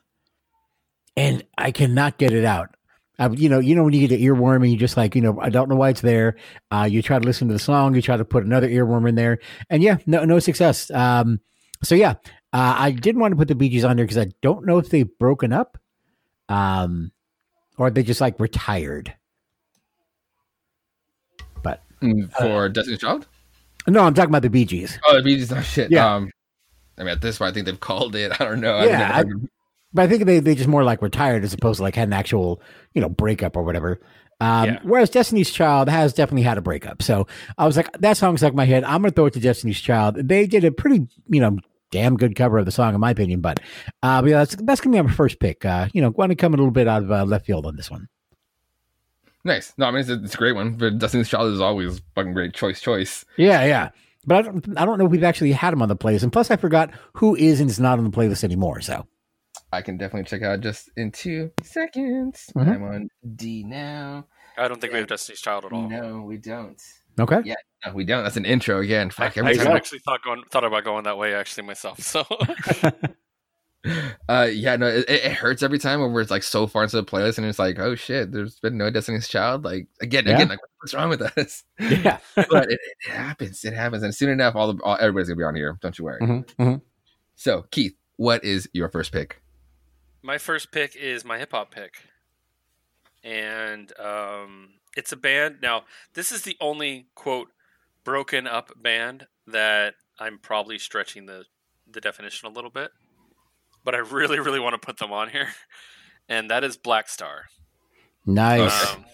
And 1.18 1.44
I 1.58 1.72
cannot 1.72 2.18
get 2.18 2.32
it 2.32 2.46
out. 2.46 2.76
Uh, 3.20 3.30
you 3.34 3.50
know, 3.50 3.60
you 3.60 3.76
know 3.76 3.84
when 3.84 3.94
you 3.94 4.08
get 4.08 4.18
an 4.18 4.26
earworm 4.26 4.64
and 4.64 4.72
you 4.72 4.78
just 4.78 4.98
like, 4.98 5.14
you 5.14 5.22
know, 5.22 5.40
I 5.40 5.50
don't 5.50 5.70
know 5.70 5.76
why 5.76 5.90
it's 5.90 6.02
there. 6.02 6.38
Uh, 6.72 6.88
you 6.90 7.02
try 7.02 7.20
to 7.20 7.26
listen 7.26 7.50
to 7.50 7.54
the 7.54 7.60
song, 7.60 7.94
you 7.94 8.02
try 8.02 8.18
to 8.18 8.26
put 8.26 8.46
another 8.46 8.68
earworm 8.68 9.08
in 9.08 9.16
there, 9.16 9.40
and 9.70 9.84
yeah, 9.84 9.98
no, 10.08 10.26
no 10.26 10.40
success. 10.40 10.90
Um, 10.90 11.40
so 11.84 11.94
yeah, 11.94 12.16
uh, 12.54 12.76
I 12.78 12.92
didn't 12.92 13.22
want 13.22 13.34
to 13.34 13.36
put 13.36 13.48
the 13.48 13.56
Bee 13.56 13.70
Gees 13.70 13.84
on 13.84 13.98
there 13.98 14.06
because 14.06 14.18
I 14.18 14.32
don't 14.42 14.66
know 14.66 14.80
if 14.80 14.90
they've 14.90 15.18
broken 15.20 15.54
up, 15.54 15.78
um, 16.50 17.12
or 17.82 17.90
they 17.90 18.04
just 18.04 18.22
like 18.22 18.40
retired. 18.40 19.14
But 21.64 21.82
Mm, 22.02 22.32
for 22.38 22.70
Destiny's 22.70 23.00
Child. 23.00 23.28
no, 23.88 24.02
I'm 24.04 24.14
talking 24.14 24.30
about 24.30 24.44
the 24.44 24.50
Bee 24.50 24.66
Gees. 24.66 25.00
Oh, 25.08 25.18
the 25.18 25.24
Bee 25.24 25.38
Gees. 25.38 25.52
Oh 25.52 25.62
shit. 25.62 25.90
Yeah. 25.92 26.14
Um, 26.16 26.32
I 26.98 27.02
mean, 27.04 27.10
at 27.10 27.22
this 27.22 27.40
point, 27.40 27.50
I 27.52 27.54
think 27.54 27.66
they've 27.66 27.80
called 27.80 28.16
it. 28.16 28.32
I 28.40 28.46
don't 28.46 28.62
know. 28.62 28.84
Yeah, 28.84 29.12
I- 29.14 29.24
But 29.94 30.04
I 30.04 30.08
think 30.08 30.26
they 30.26 30.40
they 30.40 30.54
just 30.56 30.70
more 30.70 30.84
like 30.84 31.02
retired 31.02 31.44
as 31.44 31.54
opposed 31.54 31.78
to 31.78 31.84
like 31.84 31.96
had 31.96 32.08
an 32.08 32.14
actual 32.14 32.62
you 32.94 33.02
know 33.02 33.10
breakup 33.10 33.58
or 33.58 33.64
whatever. 33.64 34.00
Um, 34.40 34.66
Yeah. 34.70 34.80
Whereas 34.84 35.10
Destiny's 35.10 35.52
Child 35.52 35.90
has 35.90 36.14
definitely 36.14 36.44
had 36.44 36.58
a 36.58 36.62
breakup. 36.62 37.02
So 37.02 37.28
I 37.58 37.66
was 37.66 37.78
like, 37.78 37.92
that 38.00 38.18
song 38.18 38.38
stuck 38.38 38.52
in 38.52 38.56
my 38.58 38.66
head. 38.66 38.84
I'm 38.84 39.02
gonna 39.02 39.12
throw 39.12 39.26
it 39.26 39.34
to 39.34 39.40
Destiny's 39.40 39.82
Child. 39.82 40.28
They 40.28 40.46
did 40.48 40.64
a 40.64 40.72
pretty 40.72 41.08
you 41.28 41.42
know 41.42 41.58
damn 41.92 42.18
good 42.18 42.36
cover 42.36 42.58
of 42.58 42.66
the 42.66 42.72
song 42.72 42.94
in 42.96 43.00
my 43.00 43.12
opinion. 43.12 43.42
But 43.42 43.60
uh, 44.02 44.22
but 44.22 44.30
yeah, 44.32 44.38
that's 44.40 44.56
that's 44.56 44.82
gonna 44.82 44.98
be 44.98 45.08
my 45.08 45.14
first 45.14 45.40
pick. 45.40 45.64
Uh, 45.66 45.88
you 45.94 46.02
know, 46.02 46.10
going 46.10 46.30
to 46.30 46.36
come 46.36 46.54
a 46.54 46.58
little 46.58 46.72
bit 46.72 46.88
out 46.88 47.04
of 47.04 47.12
uh, 47.12 47.24
left 47.26 47.46
field 47.46 47.66
on 47.66 47.76
this 47.76 47.92
one. 47.92 48.08
nice. 49.44 49.74
No, 49.78 49.86
I 49.88 49.92
mean 49.92 50.02
it's, 50.02 50.10
a- 50.10 50.24
it's 50.24 50.34
a 50.36 50.38
great 50.38 50.54
one. 50.56 50.74
But 50.74 51.00
Destiny's 51.00 51.30
Child 51.30 51.54
is 51.54 51.62
always 51.62 52.02
fucking 52.16 52.34
great 52.34 52.54
choice. 52.54 52.82
Choice. 52.82 53.26
Yeah, 53.38 53.66
yeah. 53.66 53.90
But 54.26 54.38
I 54.38 54.42
don't 54.44 54.78
I 54.80 54.86
don't 54.86 54.98
know 55.00 55.06
if 55.06 55.12
we've 55.12 55.24
actually 55.24 55.52
had 55.52 55.74
him 55.74 55.82
on 55.82 55.90
the 55.90 55.96
playlist. 55.96 56.24
And 56.24 56.32
plus, 56.32 56.52
I 56.52 56.56
forgot 56.56 56.92
who 57.14 57.36
is 57.36 57.60
and 57.60 57.70
is 57.70 57.80
not 57.80 57.98
on 57.98 58.06
the 58.06 58.12
playlist 58.12 58.44
anymore. 58.44 58.82
So 58.82 59.06
I 59.74 59.82
can 59.82 59.98
definitely 59.98 60.30
check 60.30 60.44
out 60.44 60.60
just 60.62 60.90
in 60.96 61.12
two 61.12 61.52
seconds. 61.64 62.52
Mhm. 62.56 62.68
I'm 62.76 62.84
on 62.84 63.10
D 63.36 63.64
now. 63.64 64.26
I 64.58 64.68
don't 64.68 64.80
think 64.80 64.94
we 64.94 65.00
have 65.00 65.08
Destiny's 65.08 65.42
Child 65.42 65.66
at 65.66 65.72
all. 65.74 65.90
No, 65.90 66.22
we 66.22 66.38
don't. 66.38 66.80
okay. 67.20 67.42
Yeah, 67.46 67.56
no, 67.86 67.94
we 67.94 68.04
don't. 68.06 68.24
That's 68.24 68.38
an 68.38 68.46
intro 68.46 68.80
again. 68.82 69.08
I, 69.08 69.10
Fuck 69.10 69.38
I 69.38 69.40
every 69.42 69.52
you 69.54 69.58
time. 69.60 69.68
go. 69.68 69.76
actually 69.76 70.00
thought 70.00 70.22
going 70.24 70.44
thought 70.52 70.64
about 70.64 70.84
going 70.84 71.04
that 71.06 71.18
way 71.18 71.34
actually 71.34 71.64
myself. 71.64 72.00
So 72.00 72.24
Uh, 74.30 74.48
yeah, 74.54 74.76
no, 74.76 74.86
it, 74.86 75.10
it 75.10 75.32
hurts 75.32 75.64
every 75.64 75.80
time 75.80 76.00
when 76.02 76.14
we're 76.14 76.24
like 76.26 76.44
so 76.44 76.68
far 76.68 76.84
into 76.84 76.96
the 76.98 77.04
playlist 77.04 77.40
and 77.40 77.48
it's 77.48 77.58
like, 77.58 77.80
oh 77.80 77.96
shit, 77.96 78.32
there's 78.32 78.60
been 78.60 78.78
no 78.78 78.92
Destiny's 78.92 79.28
Child. 79.28 79.64
Like 79.66 79.88
again, 80.02 80.26
Yeah. 80.28 80.36
again, 80.36 80.50
like 80.50 80.60
what's 80.80 80.94
wrong 80.94 81.10
with 81.10 81.24
us? 81.24 81.64
Yeah. 81.80 82.20
but 82.36 82.72
it, 82.72 82.80
it 83.08 83.12
happens. 83.12 83.66
It 83.66 83.74
happens, 83.74 84.04
and 84.04 84.14
soon 84.14 84.30
enough, 84.30 84.56
all 84.56 84.72
the 84.72 84.84
all, 84.84 84.98
everybody's 85.00 85.30
gonna 85.30 85.38
be 85.38 85.44
on 85.44 85.56
here. 85.56 85.80
Don't 85.82 85.98
you 85.98 86.06
worry. 86.06 86.22
Mhm, 86.22 86.46
mhm. 86.60 86.82
So, 87.36 87.66
Keith, 87.72 87.96
what 88.18 88.44
is 88.46 88.70
your 88.74 88.88
first 88.90 89.12
pick? 89.12 89.42
my 90.24 90.38
first 90.38 90.72
pick 90.72 90.96
is 90.96 91.26
my 91.26 91.40
hip 91.40 91.50
hop 91.52 91.72
pick, 91.74 92.04
and 93.24 93.92
um, 94.00 94.70
it's 94.96 95.12
a 95.12 95.18
band. 95.18 95.58
Now, 95.62 95.86
this 96.14 96.32
is 96.32 96.44
the 96.44 96.56
only 96.62 97.08
quote 97.16 97.50
broken 98.04 98.48
up 98.48 98.72
band 98.82 99.28
that 99.48 99.96
I'm 100.20 100.40
probably 100.40 100.78
stretching 100.80 101.26
the 101.26 101.46
the 101.92 102.02
definition 102.02 102.48
a 102.48 102.52
little 102.52 102.70
bit, 102.70 102.92
but 103.84 103.96
I 103.96 104.00
really, 104.00 104.40
really 104.40 104.60
want 104.60 104.74
to 104.74 104.86
put 104.86 104.98
them 104.98 105.12
on 105.12 105.30
here, 105.30 105.50
and 106.30 106.50
that 106.50 106.64
is 106.64 106.78
Black 106.78 107.10
Star. 107.10 107.46
Nice. 108.26 108.94
Um, 108.94 109.06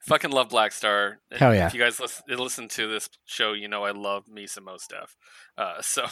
fucking 0.00 0.30
love 0.30 0.48
Black 0.48 0.72
Star. 0.72 1.18
Hell 1.30 1.54
yeah. 1.54 1.66
If 1.66 1.74
you 1.74 1.80
guys 1.80 2.00
listen, 2.00 2.24
listen 2.28 2.68
to 2.68 2.88
this 2.88 3.08
show, 3.24 3.52
you 3.52 3.68
know 3.68 3.84
I 3.84 3.90
love 3.90 4.28
me 4.28 4.46
some 4.46 4.64
Mos 4.64 4.86
Def. 4.86 5.16
Uh, 5.56 5.76
so, 5.82 6.06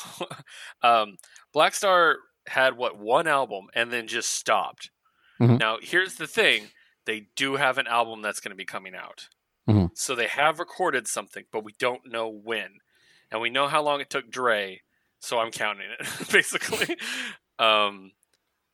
um, 0.83 1.17
Black 1.53 1.75
Star 1.75 2.17
had 2.47 2.77
what 2.77 2.99
one 2.99 3.27
album 3.27 3.67
and 3.75 3.91
then 3.91 4.07
just 4.07 4.31
stopped. 4.31 4.91
Mhm. 5.41 5.59
Now, 5.59 5.79
here's 5.81 6.17
the 6.17 6.27
thing: 6.27 6.69
they 7.07 7.29
do 7.37 7.57
have 7.57 7.79
an 7.79 7.87
album 7.87 8.23
that's 8.23 8.41
going 8.41 8.51
to 8.53 8.57
be 8.57 8.65
coming 8.67 8.95
out. 8.95 9.29
Mhm. 9.69 9.91
So 9.95 10.15
they 10.15 10.27
have 10.27 10.59
recorded 10.59 11.09
something, 11.09 11.45
but 11.51 11.65
we 11.65 11.73
don't 11.79 12.07
know 12.11 12.29
when, 12.29 12.79
and 13.31 13.41
we 13.41 13.51
know 13.51 13.67
how 13.67 13.83
long 13.83 14.01
it 14.01 14.11
took 14.11 14.31
Dre. 14.31 14.83
So 15.21 15.39
I'm 15.39 15.51
counting 15.51 15.87
it 15.99 16.29
basically. 16.33 16.97
um, 17.59 18.13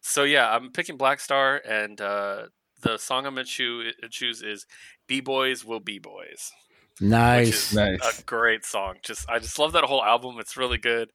so 0.00 0.24
yeah, 0.24 0.50
I'm 0.50 0.72
picking 0.72 0.96
Black 0.96 1.20
Star, 1.20 1.56
and 1.68 2.00
uh, 2.00 2.46
the 2.80 2.96
song 2.98 3.26
I'm 3.26 3.34
gonna 3.34 3.44
choo- 3.44 3.92
choose 4.10 4.42
is 4.42 4.66
"B 5.06 5.20
Boys 5.20 5.64
Will 5.64 5.78
Be 5.80 5.98
Boys," 5.98 6.50
which 6.98 7.08
nice. 7.10 7.70
is 7.70 7.74
Nice. 7.76 8.18
a 8.20 8.22
great 8.24 8.64
song. 8.64 8.96
Just 9.02 9.28
I 9.30 9.38
just 9.38 9.58
love 9.58 9.72
that 9.72 9.84
whole 9.84 10.02
album. 10.04 10.36
It's 10.40 10.56
really 10.56 10.78
good. 10.78 11.10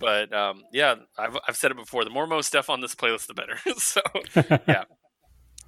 But 0.00 0.34
um, 0.34 0.64
yeah, 0.72 0.96
I've, 1.16 1.38
I've 1.48 1.56
said 1.56 1.70
it 1.70 1.76
before. 1.76 2.04
The 2.04 2.10
more 2.10 2.26
Mo 2.26 2.40
stuff 2.42 2.68
on 2.68 2.80
this 2.80 2.94
playlist, 2.96 3.28
the 3.28 3.34
better. 3.34 3.56
so 3.78 4.00
yeah, 4.68 4.84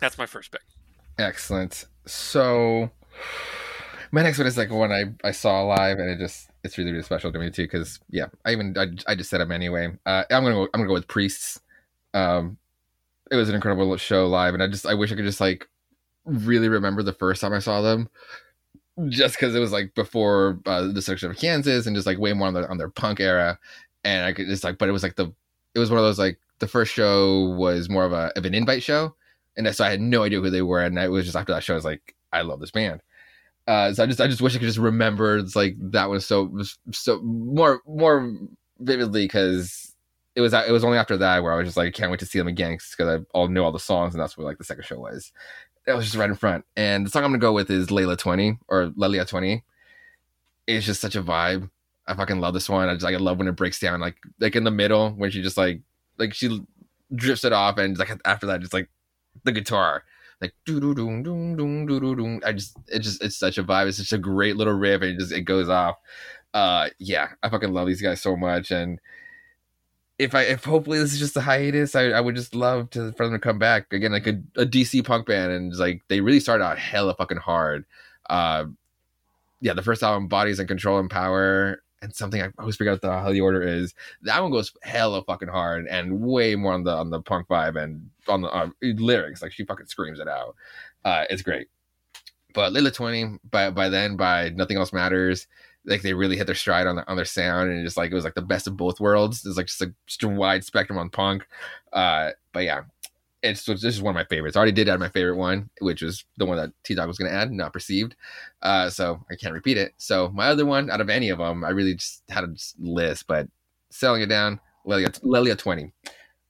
that's 0.01 0.19
my 0.19 0.27
first 0.27 0.51
pick. 0.51 0.61
Excellent. 1.16 1.87
So, 2.07 2.90
my 4.13 4.23
next 4.23 4.39
one 4.39 4.47
is 4.47 4.57
like 4.57 4.71
one 4.71 4.93
I, 4.93 5.05
I 5.25 5.33
saw 5.33 5.63
live, 5.63 5.99
and 5.99 6.09
it 6.09 6.19
just 6.19 6.51
it's 6.65 6.79
really 6.79 6.93
really 6.93 7.03
special 7.03 7.33
to 7.33 7.39
me 7.39 7.51
too. 7.51 7.65
Because 7.65 8.01
yeah, 8.11 8.27
I 8.45 8.53
even 8.53 8.77
I, 8.79 8.87
I 9.11 9.15
just 9.15 9.31
said 9.31 9.41
them 9.41 9.53
anyway. 9.53 9.89
Uh, 10.07 10.25
I'm 10.31 10.43
gonna 10.43 10.55
go, 10.55 10.63
I'm 10.63 10.81
gonna 10.81 10.89
go 10.89 10.95
with 10.95 11.09
Priests. 11.09 11.61
Um, 12.15 12.59
it 13.31 13.37
was 13.37 13.49
an 13.49 13.55
incredible 13.55 13.97
show 13.97 14.27
live, 14.27 14.55
and 14.55 14.63
I 14.63 14.69
just 14.69 14.87
I 14.87 14.95
wish 14.95 15.13
I 15.13 15.17
could 15.17 15.25
just 15.25 15.41
like 15.41 15.69
really 16.25 16.69
remember 16.69 17.03
the 17.03 17.13
first 17.13 17.41
time 17.41 17.53
I 17.53 17.59
saw 17.59 17.81
them. 17.81 18.09
Just 19.09 19.37
because 19.37 19.55
it 19.55 19.61
was 19.61 19.73
like 19.73 19.95
before 19.95 20.59
uh, 20.65 20.91
the 20.91 21.03
section 21.03 21.31
of 21.31 21.37
Kansas, 21.37 21.87
and 21.87 21.95
just 21.95 22.07
like 22.07 22.19
way 22.19 22.33
more 22.33 22.49
on 22.49 22.55
their 22.55 22.71
on 22.71 22.79
their 22.79 22.89
punk 22.89 23.21
era, 23.21 23.59
and 24.05 24.25
I 24.25 24.33
could 24.33 24.47
just 24.47 24.65
like, 24.65 24.79
but 24.79 24.89
it 24.89 24.93
was 24.93 25.03
like 25.03 25.17
the 25.17 25.33
it 25.75 25.79
was 25.79 25.91
one 25.91 25.99
of 25.99 26.05
those 26.05 26.19
like 26.19 26.39
the 26.61 26.69
first 26.69 26.93
show 26.93 27.55
was 27.59 27.91
more 27.91 28.05
of 28.05 28.13
a 28.13 28.33
of 28.37 28.47
an 28.47 28.55
invite 28.55 28.83
show, 28.83 29.15
and 29.57 29.73
so 29.75 29.85
I 29.85 29.91
had 29.91 30.01
no 30.01 30.23
idea 30.23 30.41
who 30.41 30.49
they 30.49 30.63
were, 30.63 30.83
and 30.83 30.99
it 30.99 31.09
was 31.09 31.27
just 31.27 31.37
after 31.37 31.53
that 31.53 31.65
show, 31.65 31.75
I 31.75 31.77
was 31.77 31.85
like, 31.85 32.15
I 32.33 32.41
love 32.41 32.61
this 32.61 32.71
band. 32.71 33.03
Uh, 33.67 33.93
so 33.93 34.03
I 34.05 34.07
just 34.07 34.21
I 34.21 34.29
just 34.29 34.41
wish 34.41 34.55
I 34.55 34.59
could 34.59 34.67
just 34.67 34.79
remember 34.79 35.39
it's 35.39 35.57
like 35.57 35.75
that 35.91 36.09
was 36.09 36.25
so 36.27 36.57
so 36.93 37.21
more 37.23 37.81
more 37.87 38.33
vividly 38.79 39.25
because 39.25 39.95
it 40.37 40.41
was 40.41 40.53
it 40.53 40.71
was 40.71 40.85
only 40.85 40.99
after 40.99 41.17
that 41.17 41.43
where 41.43 41.53
I 41.53 41.57
was 41.57 41.67
just 41.67 41.77
like 41.77 41.89
I 41.89 41.91
can't 41.91 42.11
wait 42.11 42.21
to 42.21 42.27
see 42.27 42.39
them 42.39 42.47
again 42.49 42.79
because 42.79 43.21
I 43.21 43.25
all 43.33 43.49
know 43.49 43.65
all 43.65 43.73
the 43.73 43.79
songs 43.81 44.15
and 44.15 44.23
that's 44.23 44.37
where 44.37 44.47
like 44.47 44.59
the 44.59 44.65
second 44.65 44.85
show 44.85 44.99
was. 45.01 45.33
that 45.87 45.97
was 45.97 46.05
just 46.05 46.17
right 46.17 46.29
in 46.29 46.37
front. 46.37 46.65
And 46.77 47.07
the 47.07 47.11
song 47.11 47.25
I'm 47.25 47.31
gonna 47.31 47.39
go 47.41 47.53
with 47.53 47.71
is 47.71 47.89
Layla 47.89 48.19
20 48.19 48.59
or 48.69 48.93
Lelia 48.97 49.25
20. 49.25 49.65
It's 50.67 50.87
just 50.87 51.01
such 51.01 51.17
a 51.17 51.23
vibe. 51.23 51.71
I 52.07 52.15
fucking 52.15 52.41
love 52.41 52.55
this 52.55 52.69
one. 52.69 52.89
I 52.89 52.95
just 52.95 53.05
like 53.05 53.15
I 53.15 53.19
love 53.19 53.39
when 53.39 53.49
it 53.49 53.53
breaks 53.53 53.79
down, 53.81 54.01
like 54.01 54.17
like 54.41 54.57
in 54.57 54.65
the 54.65 54.71
middle 54.71 55.11
when 55.11 55.31
she 55.31 55.43
just 55.43 55.57
like 55.57 55.81
like 56.19 56.35
she 56.35 56.61
drifts 57.15 57.45
it 57.45 57.53
off, 57.53 57.79
and 57.79 57.97
like 57.99 58.11
after 58.25 58.47
that, 58.47 58.61
just 58.61 58.73
like 58.73 58.89
the 59.45 59.53
guitar, 59.53 60.05
like 60.40 60.55
doo 60.64 60.81
doo 60.81 60.94
doo 60.94 61.22
doo 61.22 61.57
doo 61.57 61.87
doo 61.87 62.01
doo 62.01 62.16
doo. 62.16 62.40
I 62.44 62.53
just 62.53 62.77
it 62.88 63.01
just 63.01 63.22
it's 63.22 63.37
such 63.37 63.59
a 63.59 63.64
vibe. 63.64 63.88
It's 63.88 63.99
such 63.99 64.12
a 64.12 64.18
great 64.18 64.57
little 64.57 64.75
riff, 64.75 65.03
and 65.03 65.12
it 65.12 65.18
just 65.18 65.33
it 65.33 65.42
goes 65.42 65.68
off. 65.68 65.96
Uh, 66.55 66.88
yeah, 66.99 67.29
I 67.42 67.49
fucking 67.49 67.72
love 67.72 67.87
these 67.87 68.03
guys 68.03 68.20
so 68.20 68.37
much, 68.37 68.70
and 68.70 69.01
if 70.18 70.35
I 70.35 70.42
if 70.42 70.64
hopefully 70.64 70.99
this 70.99 71.12
is 71.12 71.18
just 71.18 71.37
a 71.37 71.40
hiatus, 71.40 71.94
I, 71.94 72.05
I 72.11 72.20
would 72.20 72.37
just 72.37 72.55
love 72.55 72.90
to 72.90 73.12
for 73.12 73.27
them 73.27 73.35
to 73.35 73.38
come 73.38 73.59
back 73.59 73.92
again, 73.92 74.12
like 74.12 74.27
a, 74.27 74.40
a 74.57 74.66
DC 74.66 75.05
punk 75.05 75.27
band, 75.27 75.53
and 75.53 75.75
like 75.77 76.03
they 76.09 76.20
really 76.20 76.40
started 76.40 76.64
out 76.64 76.79
hella 76.79 77.14
fucking 77.14 77.38
hard. 77.38 77.85
Uh, 78.29 78.66
yeah, 79.61 79.72
the 79.75 79.83
first 79.83 80.03
album, 80.03 80.29
Bodies 80.29 80.59
and 80.59 80.68
Control 80.68 80.99
and 80.99 81.11
Power, 81.11 81.83
and 82.03 82.15
something 82.15 82.43
I 82.43 82.51
always 82.59 82.77
forget 82.77 82.95
what 82.95 83.03
the 83.03 83.11
how 83.11 83.33
the 83.33 83.41
order 83.41 83.63
is. 83.63 83.95
That 84.23 84.43
one 84.43 84.53
goes 84.53 84.73
hella 84.83 85.23
fucking 85.25 85.49
hard 85.49 85.87
and 85.87 86.21
way 86.21 86.55
more 86.55 86.73
on 86.73 86.85
the 86.85 86.93
on 86.93 87.11
the 87.11 87.21
punk 87.21 87.49
vibe 87.49 87.83
and 87.83 88.11
on 88.29 88.43
the 88.43 88.49
uh, 88.49 88.69
lyrics. 88.83 89.43
Like 89.43 89.53
she 89.53 89.65
fucking 89.65 89.87
screams 89.87 90.21
it 90.21 90.29
out. 90.29 90.57
Uh, 91.05 91.25
it's 91.31 91.43
great. 91.43 91.69
But 92.55 92.73
Leila 92.73 92.91
Twenty 92.91 93.39
by 93.51 93.71
by 93.71 93.89
then 93.89 94.17
by 94.17 94.51
Nothing 94.51 94.77
Else 94.77 94.93
Matters 94.93 95.47
like 95.87 96.03
they 96.03 96.13
really 96.13 96.37
hit 96.37 96.47
their 96.47 96.55
stride 96.55 96.87
on, 96.87 96.97
the, 96.97 97.09
on 97.09 97.17
their 97.17 97.25
sound 97.25 97.71
and 97.71 97.85
just 97.85 97.97
like 97.97 98.11
it 98.11 98.15
was 98.15 98.25
like 98.25 98.35
the 98.35 98.43
best 98.43 98.67
of 98.67 98.77
both 98.77 99.01
worlds. 99.01 99.47
It's 99.47 99.57
like 99.57 99.67
just 99.67 99.81
a, 99.83 99.95
just 100.07 100.23
a 100.25 100.29
wide 100.29 100.65
spectrum 100.65 100.99
on 100.99 101.11
punk. 101.11 101.47
Uh, 101.93 102.33
but 102.53 102.65
yeah, 102.65 102.83
it's 103.42 103.64
this 103.64 103.85
is 103.85 104.03
one 104.03 104.12
of 104.12 104.16
my 104.16 104.25
favorites. 104.25 104.57
I 104.57 104.61
already 104.61 104.72
did 104.72 104.88
add 104.88 105.01
my 105.01 105.09
favorite 105.09 105.37
one, 105.37 105.70
which 105.81 106.03
was 106.03 106.25
the 106.37 106.46
one 106.46 106.57
that 106.57 106.70
T 106.85 106.94
Dog 106.94 107.09
was 107.09 107.18
going 107.18 107.31
to 107.31 107.37
add, 107.37 107.53
not 107.53 107.72
perceived. 107.72 108.16
Uh, 108.62 108.90
so 108.90 109.25
I 109.31 109.37
can't 109.37 109.55
repeat 109.55 109.77
it. 109.77 109.92
So 109.99 110.31
my 110.35 110.49
other 110.49 110.66
one, 110.66 110.90
out 110.90 111.01
of 111.01 111.11
any 111.11 111.29
of 111.29 111.38
them, 111.38 111.64
I 111.64 111.70
really 111.70 111.94
just 111.94 112.22
had 112.29 112.44
a 112.44 112.55
list, 112.79 113.27
but 113.27 113.49
selling 113.90 114.22
it 114.22 114.27
down, 114.27 114.61
Leila, 114.85 115.11
Leila 115.22 115.57
twenty 115.57 115.92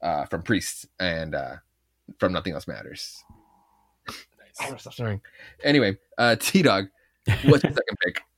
uh, 0.02 0.24
from 0.26 0.42
Priests 0.42 0.86
and 1.00 1.34
uh, 1.34 1.56
from 2.18 2.32
Nothing 2.32 2.54
Else 2.54 2.68
Matters. 2.68 3.22
Nice. 4.08 4.80
Stop 4.80 4.94
snoring. 4.94 5.20
Anyway, 5.64 5.96
uh, 6.18 6.36
T 6.38 6.62
Dog, 6.62 6.86
what's 7.44 7.64
your 7.64 7.72
second 7.72 7.98
pick? 8.04 8.20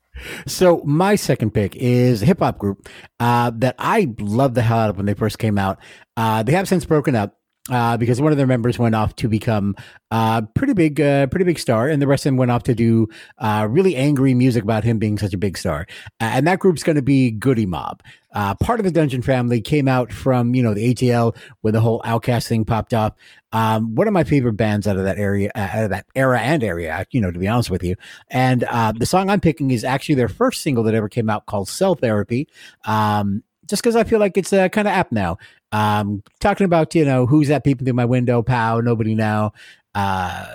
So 0.48 0.82
my 0.84 1.14
second 1.14 1.52
pick 1.52 1.76
is 1.76 2.22
a 2.22 2.26
hip 2.26 2.40
hop 2.40 2.58
group 2.58 2.88
uh, 3.20 3.52
that 3.54 3.76
I 3.78 4.12
loved 4.18 4.56
the 4.56 4.62
hell 4.62 4.78
out 4.78 4.90
of 4.90 4.96
when 4.96 5.06
they 5.06 5.14
first 5.14 5.38
came 5.38 5.58
out. 5.58 5.78
Uh, 6.16 6.42
they 6.42 6.52
have 6.52 6.66
since 6.66 6.84
broken 6.84 7.14
up. 7.14 7.38
Uh, 7.70 7.98
because 7.98 8.18
one 8.20 8.33
of 8.33 8.38
their 8.38 8.46
members 8.46 8.78
went 8.78 8.94
off 8.94 9.14
to 9.16 9.28
become 9.28 9.76
a 10.11 10.14
uh, 10.14 10.40
pretty 10.54 10.72
big, 10.72 11.00
uh, 11.00 11.26
pretty 11.26 11.44
big 11.44 11.59
star, 11.59 11.88
and 11.88 12.00
the 12.00 12.07
rest 12.07 12.24
of 12.24 12.31
them 12.31 12.38
went 12.38 12.50
off 12.50 12.62
to 12.62 12.74
do 12.74 13.07
uh, 13.38 13.66
really 13.68 13.94
angry 13.94 14.33
music 14.33 14.62
about 14.62 14.85
him 14.85 14.98
being 14.98 15.18
such 15.18 15.35
a 15.35 15.38
big 15.38 15.59
star. 15.59 15.87
and 16.18 16.46
that 16.46 16.61
group's 16.61 16.83
going 16.83 16.96
to 16.96 17.02
be 17.02 17.31
Goodie 17.31 17.66
Mob. 17.66 18.02
Uh, 18.33 18.54
part 18.54 18.81
of 18.81 18.85
the 18.85 18.90
Dungeon 18.90 19.20
family 19.20 19.61
came 19.61 19.87
out 19.87 20.12
from 20.12 20.54
you 20.54 20.62
know 20.62 20.72
the 20.72 20.94
ATL 20.94 21.37
when 21.61 21.74
the 21.74 21.81
whole 21.81 22.00
OutKast 22.02 22.48
thing 22.48 22.64
popped 22.64 22.94
up. 22.94 23.18
Um, 23.52 23.94
one 23.94 24.07
of 24.07 24.14
my 24.14 24.24
favorite 24.24 24.54
bands 24.54 24.87
out 24.87 24.96
of 24.96 25.04
that 25.04 25.18
area, 25.18 25.50
out 25.54 25.85
of 25.85 25.90
that 25.90 26.07
era 26.14 26.40
and 26.40 26.64
area, 26.64 27.07
you 27.11 27.20
know, 27.20 27.31
to 27.31 27.38
be 27.38 27.48
honest 27.48 27.70
with 27.70 27.83
you. 27.83 27.96
And 28.31 28.62
the 28.98 29.07
song 29.07 29.28
I'm 29.28 29.40
picking 29.40 29.70
is 29.70 29.85
actually 29.85 30.14
their 30.14 30.28
first 30.28 30.62
single 30.62 30.85
that 30.85 30.94
ever 30.94 31.09
came 31.09 31.28
out 31.28 31.46
called 31.46 31.68
Cell 31.68 31.94
Therapy. 31.94 32.48
Um, 32.87 33.42
just 33.68 33.83
because 33.83 33.96
I 33.96 34.04
feel 34.04 34.18
like 34.18 34.37
it's 34.37 34.52
uh, 34.52 34.68
kind 34.68 34.88
of 34.88 34.92
apt 34.92 35.12
now. 35.12 35.38
Um, 35.72 36.22
talking 36.40 36.64
about 36.64 36.94
you 36.94 37.04
know 37.04 37.26
who's 37.26 37.48
that 37.48 37.64
peeping 37.64 37.85
through 37.85 37.94
my 37.94 38.04
window, 38.04 38.42
pow, 38.42 38.81
nobody 38.81 39.14
now. 39.14 39.52
Uh, 39.94 40.46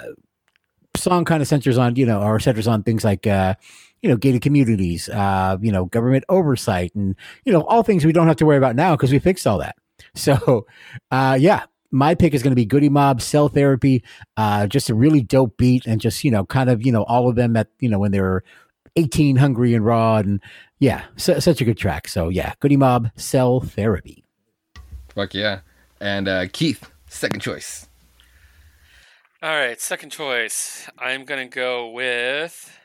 song 0.95 1.25
kind 1.25 1.41
of 1.41 1.47
centers 1.47 1.77
on 1.77 1.95
you 1.95 2.05
know 2.05 2.21
or 2.21 2.39
centers 2.39 2.67
on 2.67 2.83
things 2.83 3.03
like 3.03 3.27
uh, 3.27 3.55
you 4.01 4.09
know 4.09 4.17
gated 4.17 4.41
communities, 4.41 5.09
uh, 5.09 5.57
you 5.61 5.71
know 5.71 5.85
government 5.85 6.23
oversight, 6.29 6.93
and 6.95 7.15
you 7.45 7.53
know 7.53 7.63
all 7.63 7.83
things 7.83 8.05
we 8.05 8.13
don't 8.13 8.27
have 8.27 8.37
to 8.37 8.45
worry 8.45 8.57
about 8.57 8.75
now 8.75 8.95
because 8.95 9.11
we 9.11 9.19
fixed 9.19 9.47
all 9.47 9.59
that. 9.59 9.75
So, 10.15 10.67
uh, 11.11 11.37
yeah, 11.39 11.63
my 11.91 12.13
pick 12.13 12.33
is 12.33 12.43
going 12.43 12.51
to 12.51 12.55
be 12.55 12.65
Goodie 12.65 12.89
Mob, 12.89 13.21
Cell 13.21 13.47
Therapy, 13.47 14.03
uh, 14.37 14.67
just 14.67 14.89
a 14.89 14.95
really 14.95 15.21
dope 15.21 15.57
beat, 15.57 15.85
and 15.85 16.01
just 16.01 16.23
you 16.23 16.31
know, 16.31 16.45
kind 16.45 16.69
of 16.69 16.85
you 16.85 16.91
know, 16.91 17.03
all 17.03 17.29
of 17.29 17.35
them 17.35 17.55
at 17.55 17.69
you 17.79 17.89
know 17.89 17.99
when 17.99 18.11
they 18.11 18.19
were 18.19 18.43
eighteen, 18.95 19.37
hungry 19.37 19.73
and 19.73 19.85
raw, 19.85 20.17
and 20.17 20.41
yeah, 20.79 21.03
su- 21.15 21.39
such 21.39 21.61
a 21.61 21.65
good 21.65 21.77
track. 21.77 22.07
So 22.07 22.29
yeah, 22.29 22.53
Goodie 22.59 22.77
Mob, 22.77 23.09
Cell 23.15 23.61
Therapy. 23.61 24.22
Fuck 25.15 25.33
yeah. 25.33 25.59
And 25.99 26.27
uh, 26.27 26.47
Keith, 26.51 26.91
second 27.07 27.39
choice. 27.39 27.87
All 29.41 29.49
right, 29.49 29.79
second 29.79 30.09
choice. 30.09 30.89
I'm 30.97 31.25
going 31.25 31.49
to 31.49 31.53
go 31.53 31.89
with. 31.89 32.77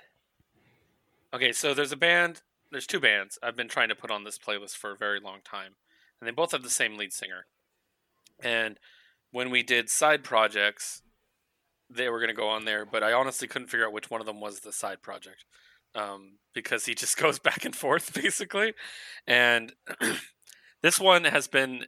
Okay, 1.32 1.52
so 1.52 1.74
there's 1.74 1.92
a 1.92 1.96
band, 1.96 2.42
there's 2.70 2.86
two 2.86 3.00
bands 3.00 3.38
I've 3.42 3.56
been 3.56 3.68
trying 3.68 3.90
to 3.90 3.94
put 3.94 4.10
on 4.10 4.24
this 4.24 4.38
playlist 4.38 4.76
for 4.76 4.90
a 4.90 4.96
very 4.96 5.20
long 5.20 5.38
time, 5.44 5.76
and 6.20 6.26
they 6.26 6.32
both 6.32 6.52
have 6.52 6.62
the 6.62 6.70
same 6.70 6.96
lead 6.96 7.12
singer. 7.12 7.46
And 8.42 8.78
when 9.30 9.50
we 9.50 9.62
did 9.62 9.90
side 9.90 10.24
projects, 10.24 11.02
they 11.90 12.08
were 12.08 12.18
going 12.18 12.28
to 12.28 12.34
go 12.34 12.48
on 12.48 12.64
there, 12.64 12.84
but 12.84 13.02
I 13.02 13.12
honestly 13.12 13.48
couldn't 13.48 13.68
figure 13.68 13.86
out 13.86 13.92
which 13.92 14.10
one 14.10 14.20
of 14.20 14.26
them 14.26 14.40
was 14.40 14.60
the 14.60 14.72
side 14.72 15.02
project 15.02 15.44
um, 15.94 16.38
because 16.54 16.86
he 16.86 16.94
just 16.96 17.16
goes 17.16 17.38
back 17.38 17.64
and 17.64 17.74
forth 17.74 18.14
basically. 18.14 18.74
And 19.26 19.72
this 20.82 21.00
one 21.00 21.24
has 21.24 21.48
been 21.48 21.84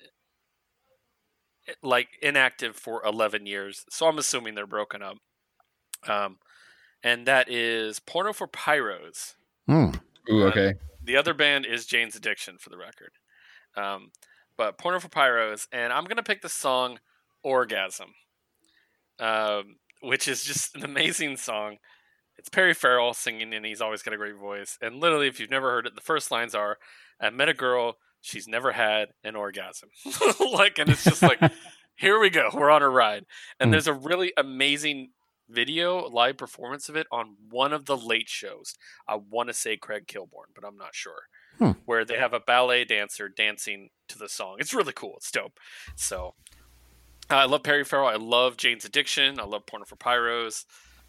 like 1.83 2.09
inactive 2.23 2.77
for 2.77 3.05
11 3.05 3.47
years. 3.47 3.85
So 3.91 4.07
I'm 4.07 4.19
assuming 4.19 4.55
they're 4.55 4.67
broken 4.67 5.03
up. 5.03 5.17
Um, 6.09 6.39
and 7.03 7.27
that 7.27 7.51
is 7.51 7.99
Porno 8.01 8.33
for 8.33 8.47
Pyros. 8.49 9.35
Mm. 9.69 10.01
Ooh, 10.31 10.45
okay. 10.45 10.69
Uh, 10.71 10.73
the 11.03 11.17
other 11.17 11.35
band 11.35 11.67
is 11.67 11.87
Jane's 11.87 12.17
Addiction 12.17 12.59
for 12.59 12.71
the 12.71 12.77
record. 12.77 13.13
Um, 13.77 14.11
but 14.57 14.79
Porno 14.79 15.01
for 15.01 15.09
Pyros, 15.09 15.67
and 15.73 15.93
I'm 15.93 16.05
gonna 16.05 16.23
pick 16.23 16.43
the 16.43 16.49
song 16.49 16.99
Orgasm, 17.43 18.13
um, 19.19 19.77
which 20.03 20.29
is 20.29 20.45
just 20.45 20.77
an 20.77 20.85
amazing 20.85 21.37
song. 21.37 21.79
It's 22.37 22.49
Perry 22.49 22.75
Farrell 22.75 23.15
singing, 23.15 23.55
and 23.55 23.65
he's 23.65 23.81
always 23.81 24.03
got 24.03 24.15
a 24.15 24.19
great 24.19 24.37
voice. 24.37 24.79
And 24.81 24.97
literally, 24.97 25.29
if 25.29 25.41
you've 25.41 25.51
never 25.51 25.71
heard 25.71 25.87
it, 25.87 25.95
the 25.95 26.01
first 26.01 26.31
lines 26.31 26.55
are, 26.55 26.79
"I 27.21 27.31
met 27.31 27.49
a 27.49 27.55
girl 27.55 27.99
she's 28.21 28.49
never 28.49 28.73
had 28.73 29.09
an 29.25 29.37
orgasm. 29.37 29.91
like, 30.53 30.79
and 30.79 30.91
it's 30.91 31.05
just 31.05 31.23
like, 31.23 31.41
here 31.97 32.19
we 32.19 32.31
go, 32.31 32.51
we're 32.55 32.71
on 32.71 32.83
a 32.83 32.89
ride. 32.89 33.25
And 33.59 33.69
mm. 33.69 33.73
there's 33.73 33.87
a 33.87 33.95
really 33.95 34.33
amazing 34.37 35.11
video 35.49 36.09
live 36.09 36.37
performance 36.37 36.89
of 36.89 36.97
it 36.97 37.07
on 37.11 37.37
one 37.51 37.73
of 37.73 37.87
the 37.87 37.97
late 37.97 38.29
shows. 38.29 38.75
I 39.09 39.17
want 39.17 39.49
to 39.49 39.55
say 39.55 39.77
Craig 39.77 40.07
Kilborn, 40.07 40.55
but 40.55 40.65
I'm 40.65 40.77
not 40.77 40.95
sure. 40.95 41.23
Hmm. 41.59 41.73
Where 41.85 42.05
they 42.05 42.17
have 42.17 42.33
a 42.33 42.41
ballet 42.41 42.85
dancer 42.85 43.29
dancing 43.29 43.91
to 44.09 44.19
the 44.19 44.29
song. 44.29 44.57
It's 44.61 44.73
really 44.73 44.95
cool. 44.95 45.15
It's 45.17 45.31
dope. 45.31 45.59
So 45.97 46.35
uh, 47.31 47.35
I 47.35 47.45
love 47.45 47.63
Perry 47.63 47.85
Farrell. 47.85 48.09
I 48.09 48.17
love 48.17 48.57
Jane's 48.57 48.85
Addiction. 48.85 49.39
I 49.39 49.45
love 49.45 49.67
Porno 49.67 49.85
for 49.85 49.97
Pyros. 49.97 50.65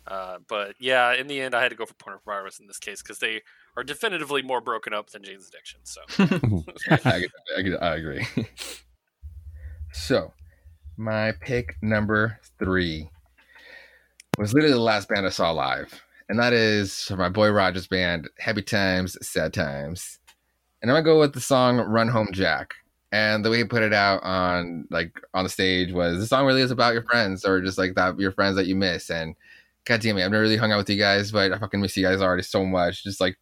Uh, 0.05 0.39
but 0.47 0.75
yeah, 0.79 1.13
in 1.13 1.27
the 1.27 1.39
end, 1.39 1.55
I 1.55 1.61
had 1.61 1.69
to 1.69 1.77
go 1.77 1.85
for 1.85 1.93
Porno 1.93 2.19
for 2.23 2.33
Pyros 2.33 2.59
in 2.59 2.67
this 2.67 2.79
case 2.79 3.01
because 3.01 3.19
they 3.19 3.41
are 3.77 3.83
definitively 3.83 4.41
more 4.41 4.61
broken 4.61 4.93
up 4.93 5.09
than 5.09 5.23
Jane's 5.23 5.47
Addiction. 5.47 5.79
So 5.83 6.01
I, 7.05 7.25
I, 7.57 7.75
I, 7.81 7.95
agree. 7.95 8.27
so 9.93 10.33
my 10.97 11.33
pick 11.41 11.77
number 11.81 12.39
three 12.59 13.09
was 14.37 14.53
literally 14.53 14.73
the 14.73 14.81
last 14.81 15.09
band 15.09 15.25
I 15.25 15.29
saw 15.29 15.51
live, 15.51 16.01
and 16.29 16.39
that 16.39 16.53
is 16.53 17.11
my 17.15 17.29
boy 17.29 17.49
Roger's 17.49 17.87
band, 17.87 18.29
Happy 18.39 18.61
Times, 18.61 19.17
Sad 19.25 19.53
Times. 19.53 20.19
And 20.81 20.89
I'm 20.89 20.95
gonna 20.95 21.05
go 21.05 21.19
with 21.19 21.33
the 21.33 21.41
song 21.41 21.77
"Run 21.77 22.07
Home 22.07 22.29
Jack." 22.31 22.73
And 23.13 23.43
the 23.43 23.49
way 23.49 23.57
he 23.57 23.63
put 23.65 23.83
it 23.83 23.93
out 23.93 24.23
on 24.23 24.87
like 24.89 25.11
on 25.33 25.43
the 25.43 25.49
stage 25.49 25.91
was 25.91 26.19
the 26.19 26.27
song 26.27 26.45
really 26.45 26.61
is 26.61 26.71
about 26.71 26.93
your 26.93 27.03
friends 27.03 27.43
or 27.43 27.59
just 27.61 27.77
like 27.77 27.93
that 27.95 28.17
your 28.17 28.31
friends 28.31 28.55
that 28.55 28.67
you 28.67 28.75
miss. 28.75 29.09
And 29.09 29.35
God 29.85 29.99
damn 29.99 30.17
it, 30.17 30.23
I've 30.23 30.31
never 30.31 30.43
really 30.43 30.57
hung 30.57 30.71
out 30.71 30.77
with 30.77 30.89
you 30.89 30.97
guys, 30.97 31.31
but 31.31 31.51
I 31.51 31.57
fucking 31.57 31.81
miss 31.81 31.97
you 31.97 32.05
guys 32.05 32.21
already 32.21 32.43
so 32.43 32.63
much. 32.65 33.03
Just 33.03 33.19
like 33.19 33.37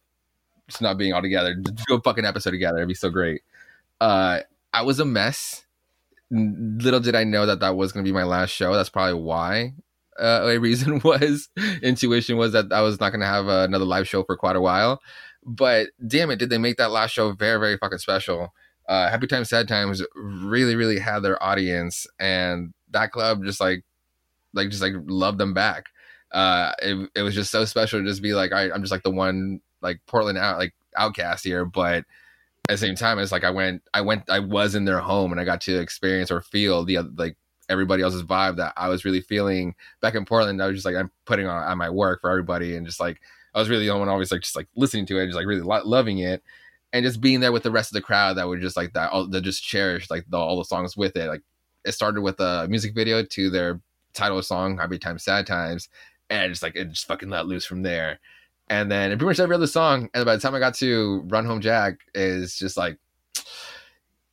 just 0.70 0.82
not 0.82 0.98
being 0.98 1.12
all 1.12 1.22
together. 1.22 1.54
Just 1.54 1.86
do 1.88 1.94
a 1.94 2.00
fucking 2.00 2.24
episode 2.24 2.50
together. 2.50 2.78
It'd 2.78 2.88
be 2.88 2.94
so 2.94 3.10
great. 3.10 3.42
Uh, 4.00 4.40
I 4.72 4.82
was 4.82 5.00
a 5.00 5.04
mess. 5.04 5.64
Little 6.30 7.00
did 7.00 7.16
I 7.16 7.24
know 7.24 7.46
that 7.46 7.60
that 7.60 7.76
was 7.76 7.92
going 7.92 8.04
to 8.04 8.08
be 8.08 8.14
my 8.14 8.24
last 8.24 8.50
show. 8.50 8.72
That's 8.74 8.88
probably 8.88 9.20
why. 9.20 9.74
Uh, 10.18 10.42
a 10.44 10.58
reason 10.58 11.00
was 11.04 11.48
intuition 11.82 12.36
was 12.36 12.52
that 12.52 12.72
I 12.72 12.82
was 12.82 13.00
not 13.00 13.10
going 13.10 13.20
to 13.20 13.26
have 13.26 13.48
uh, 13.48 13.64
another 13.66 13.84
live 13.84 14.06
show 14.06 14.22
for 14.22 14.36
quite 14.36 14.56
a 14.56 14.60
while. 14.60 15.00
But 15.44 15.88
damn 16.06 16.30
it, 16.30 16.36
did 16.36 16.50
they 16.50 16.58
make 16.58 16.76
that 16.76 16.90
last 16.90 17.12
show 17.12 17.32
very, 17.32 17.58
very 17.58 17.76
fucking 17.78 17.98
special? 17.98 18.52
Uh, 18.86 19.08
Happy 19.08 19.26
Times, 19.26 19.48
Sad 19.48 19.68
Times 19.68 20.02
really, 20.14 20.74
really 20.74 20.98
had 20.98 21.20
their 21.20 21.42
audience, 21.42 22.06
and 22.18 22.74
that 22.90 23.12
club 23.12 23.44
just 23.44 23.60
like, 23.60 23.84
like, 24.52 24.68
just 24.68 24.82
like 24.82 24.94
loved 25.06 25.38
them 25.38 25.54
back. 25.54 25.86
Uh, 26.32 26.72
it, 26.82 27.08
it 27.14 27.22
was 27.22 27.34
just 27.34 27.50
so 27.50 27.64
special 27.64 28.00
to 28.00 28.06
just 28.06 28.22
be 28.22 28.34
like, 28.34 28.52
all 28.52 28.58
right, 28.58 28.70
I'm 28.74 28.82
just 28.82 28.92
like 28.92 29.02
the 29.02 29.10
one 29.10 29.60
like 29.82 30.00
Portland 30.06 30.38
out 30.38 30.58
like 30.58 30.74
outcast 30.96 31.44
here, 31.44 31.64
but 31.64 32.04
at 32.68 32.74
the 32.74 32.78
same 32.78 32.94
time, 32.94 33.18
it's 33.18 33.32
like 33.32 33.44
I 33.44 33.50
went, 33.50 33.82
I 33.94 34.00
went, 34.00 34.30
I 34.30 34.38
was 34.38 34.74
in 34.74 34.84
their 34.84 35.00
home 35.00 35.32
and 35.32 35.40
I 35.40 35.44
got 35.44 35.60
to 35.62 35.80
experience 35.80 36.30
or 36.30 36.40
feel 36.40 36.84
the 36.84 36.98
like 37.16 37.36
everybody 37.68 38.02
else's 38.02 38.22
vibe 38.22 38.56
that 38.56 38.74
I 38.76 38.88
was 38.88 39.04
really 39.04 39.20
feeling 39.20 39.74
back 40.00 40.14
in 40.14 40.24
Portland. 40.24 40.62
I 40.62 40.66
was 40.66 40.76
just 40.76 40.86
like 40.86 40.96
I'm 40.96 41.10
putting 41.24 41.46
on, 41.46 41.62
on 41.62 41.78
my 41.78 41.90
work 41.90 42.20
for 42.20 42.30
everybody, 42.30 42.76
and 42.76 42.86
just 42.86 43.00
like 43.00 43.20
I 43.54 43.58
was 43.58 43.68
really 43.68 43.86
the 43.86 43.90
only 43.90 44.00
one 44.00 44.08
always 44.08 44.30
like 44.30 44.42
just 44.42 44.56
like 44.56 44.68
listening 44.76 45.06
to 45.06 45.18
it, 45.18 45.26
just 45.26 45.36
like 45.36 45.46
really 45.46 45.62
lo- 45.62 45.82
loving 45.84 46.18
it, 46.18 46.42
and 46.92 47.04
just 47.04 47.20
being 47.20 47.40
there 47.40 47.52
with 47.52 47.62
the 47.62 47.70
rest 47.70 47.90
of 47.90 47.94
the 47.94 48.02
crowd 48.02 48.36
that 48.36 48.48
were 48.48 48.58
just 48.58 48.76
like 48.76 48.92
that 48.92 49.10
all 49.10 49.26
that 49.28 49.40
just 49.42 49.62
cherished 49.62 50.10
like 50.10 50.24
the, 50.28 50.36
all 50.36 50.58
the 50.58 50.64
songs 50.64 50.96
with 50.96 51.16
it. 51.16 51.28
Like 51.28 51.42
it 51.84 51.92
started 51.92 52.20
with 52.20 52.38
a 52.40 52.66
music 52.68 52.94
video 52.94 53.24
to 53.24 53.50
their 53.50 53.80
title 54.12 54.42
song 54.42 54.76
"Happy 54.76 54.98
Times, 54.98 55.24
Sad 55.24 55.46
Times," 55.46 55.88
and 56.28 56.52
just 56.52 56.62
like 56.62 56.76
it 56.76 56.90
just 56.90 57.06
fucking 57.06 57.30
let 57.30 57.46
loose 57.46 57.64
from 57.64 57.82
there. 57.82 58.20
And 58.70 58.90
then 58.90 59.10
pretty 59.10 59.26
much 59.26 59.40
every 59.40 59.56
other 59.56 59.66
song, 59.66 60.08
and 60.14 60.24
by 60.24 60.36
the 60.36 60.40
time 60.40 60.54
I 60.54 60.60
got 60.60 60.74
to 60.76 61.22
"Run 61.26 61.44
Home 61.44 61.60
Jack," 61.60 61.98
is 62.14 62.56
just 62.56 62.76
like 62.76 62.98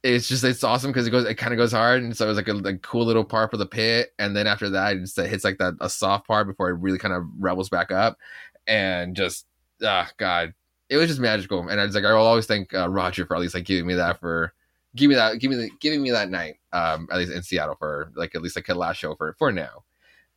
it's 0.03 0.27
just 0.27 0.43
it's 0.43 0.63
awesome 0.63 0.91
because 0.91 1.07
it 1.07 1.11
goes 1.11 1.25
it 1.25 1.35
kind 1.35 1.53
of 1.53 1.57
goes 1.57 1.71
hard 1.71 2.01
and 2.03 2.15
so 2.15 2.25
it 2.25 2.29
was 2.29 2.37
like 2.37 2.47
a 2.47 2.77
cool 2.79 3.05
little 3.05 3.25
part 3.25 3.51
for 3.51 3.57
the 3.57 3.65
pit. 3.65 4.13
And 4.19 4.35
then 4.35 4.47
after 4.47 4.69
that 4.69 4.95
it 4.95 4.99
just 5.01 5.17
hits 5.17 5.43
like 5.43 5.57
that 5.57 5.73
a 5.81 5.89
soft 5.89 6.27
part 6.27 6.47
before 6.47 6.69
it 6.69 6.75
really 6.75 6.99
kind 6.99 7.13
of 7.13 7.25
rebels 7.37 7.69
back 7.69 7.91
up. 7.91 8.17
And 8.67 9.15
just 9.15 9.45
ah 9.83 10.09
god. 10.17 10.53
It 10.89 10.97
was 10.97 11.09
just 11.09 11.19
magical. 11.19 11.67
And 11.67 11.81
I 11.81 11.85
was 11.85 11.95
like 11.95 12.05
I 12.05 12.13
will 12.13 12.21
always 12.21 12.45
thank 12.45 12.73
uh, 12.73 12.87
Roger 12.89 13.25
for 13.25 13.35
at 13.35 13.41
least 13.41 13.55
like 13.55 13.65
giving 13.65 13.87
me 13.87 13.95
that 13.95 14.19
for 14.19 14.53
give 14.95 15.09
me 15.09 15.15
that 15.15 15.39
give 15.39 15.49
me 15.51 15.57
the 15.57 15.69
giving 15.81 16.01
me 16.01 16.11
that 16.11 16.29
night 16.29 16.55
um 16.73 17.07
at 17.11 17.17
least 17.17 17.31
in 17.31 17.43
Seattle 17.43 17.75
for 17.75 18.11
like 18.15 18.35
at 18.35 18.41
least 18.41 18.55
like 18.55 18.69
a 18.69 18.75
last 18.75 18.97
show 18.97 19.15
for 19.15 19.35
for 19.39 19.51
now. 19.51 19.83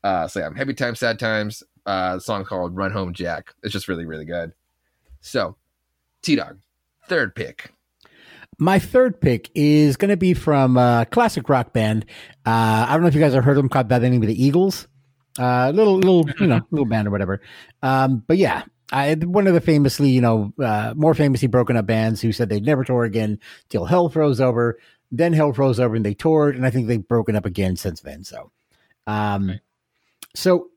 Uh 0.02 0.26
so 0.26 0.40
yeah 0.40 0.50
happy 0.56 0.74
times 0.74 0.98
sad 0.98 1.18
times 1.18 1.62
uh 1.86 2.14
the 2.16 2.20
song 2.20 2.44
called 2.44 2.76
Run 2.76 2.92
Home 2.92 3.12
Jack 3.12 3.54
it's 3.62 3.72
just 3.72 3.88
really 3.88 4.06
really 4.06 4.24
good 4.24 4.52
so 5.20 5.56
T 6.22 6.36
Dog 6.36 6.58
third 7.08 7.34
pick 7.34 7.72
My 8.58 8.78
third 8.78 9.20
pick 9.20 9.50
is 9.54 9.96
going 9.96 10.10
to 10.10 10.16
be 10.16 10.34
from 10.34 10.76
a 10.76 11.06
classic 11.10 11.48
rock 11.48 11.72
band. 11.72 12.04
Uh, 12.44 12.86
I 12.88 12.92
don't 12.92 13.02
know 13.02 13.08
if 13.08 13.14
you 13.14 13.20
guys 13.20 13.32
have 13.32 13.42
heard 13.44 13.56
of 13.56 13.62
them 13.62 13.68
called 13.70 13.88
by 13.88 13.98
the 13.98 14.08
name 14.10 14.20
of 14.22 14.28
the 14.28 14.44
Eagles. 14.44 14.86
Uh, 15.38 15.70
little, 15.74 15.96
little, 15.96 16.28
you 16.38 16.46
know, 16.46 16.60
little 16.70 16.84
band 16.86 17.08
or 17.08 17.10
whatever. 17.10 17.40
Um, 17.82 18.22
but 18.26 18.36
yeah, 18.36 18.64
I, 18.92 19.14
one 19.14 19.46
of 19.46 19.54
the 19.54 19.60
famously, 19.62 20.10
you 20.10 20.20
know, 20.20 20.52
uh, 20.62 20.92
more 20.96 21.14
famously 21.14 21.48
broken 21.48 21.76
up 21.76 21.86
bands 21.86 22.20
who 22.20 22.32
said 22.32 22.48
they'd 22.48 22.64
never 22.64 22.84
tour 22.84 23.04
again 23.04 23.38
till 23.70 23.86
hell 23.86 24.08
froze 24.10 24.40
over. 24.40 24.78
Then 25.10 25.32
hell 25.32 25.52
froze 25.52 25.80
over 25.80 25.94
and 25.96 26.04
they 26.04 26.14
toured, 26.14 26.54
and 26.56 26.66
I 26.66 26.70
think 26.70 26.86
they've 26.86 27.06
broken 27.08 27.36
up 27.36 27.46
again 27.46 27.76
since 27.76 28.00
then. 28.00 28.24
So, 28.24 28.50
um, 29.06 29.50
Okay. 29.50 29.60
so 30.34 30.69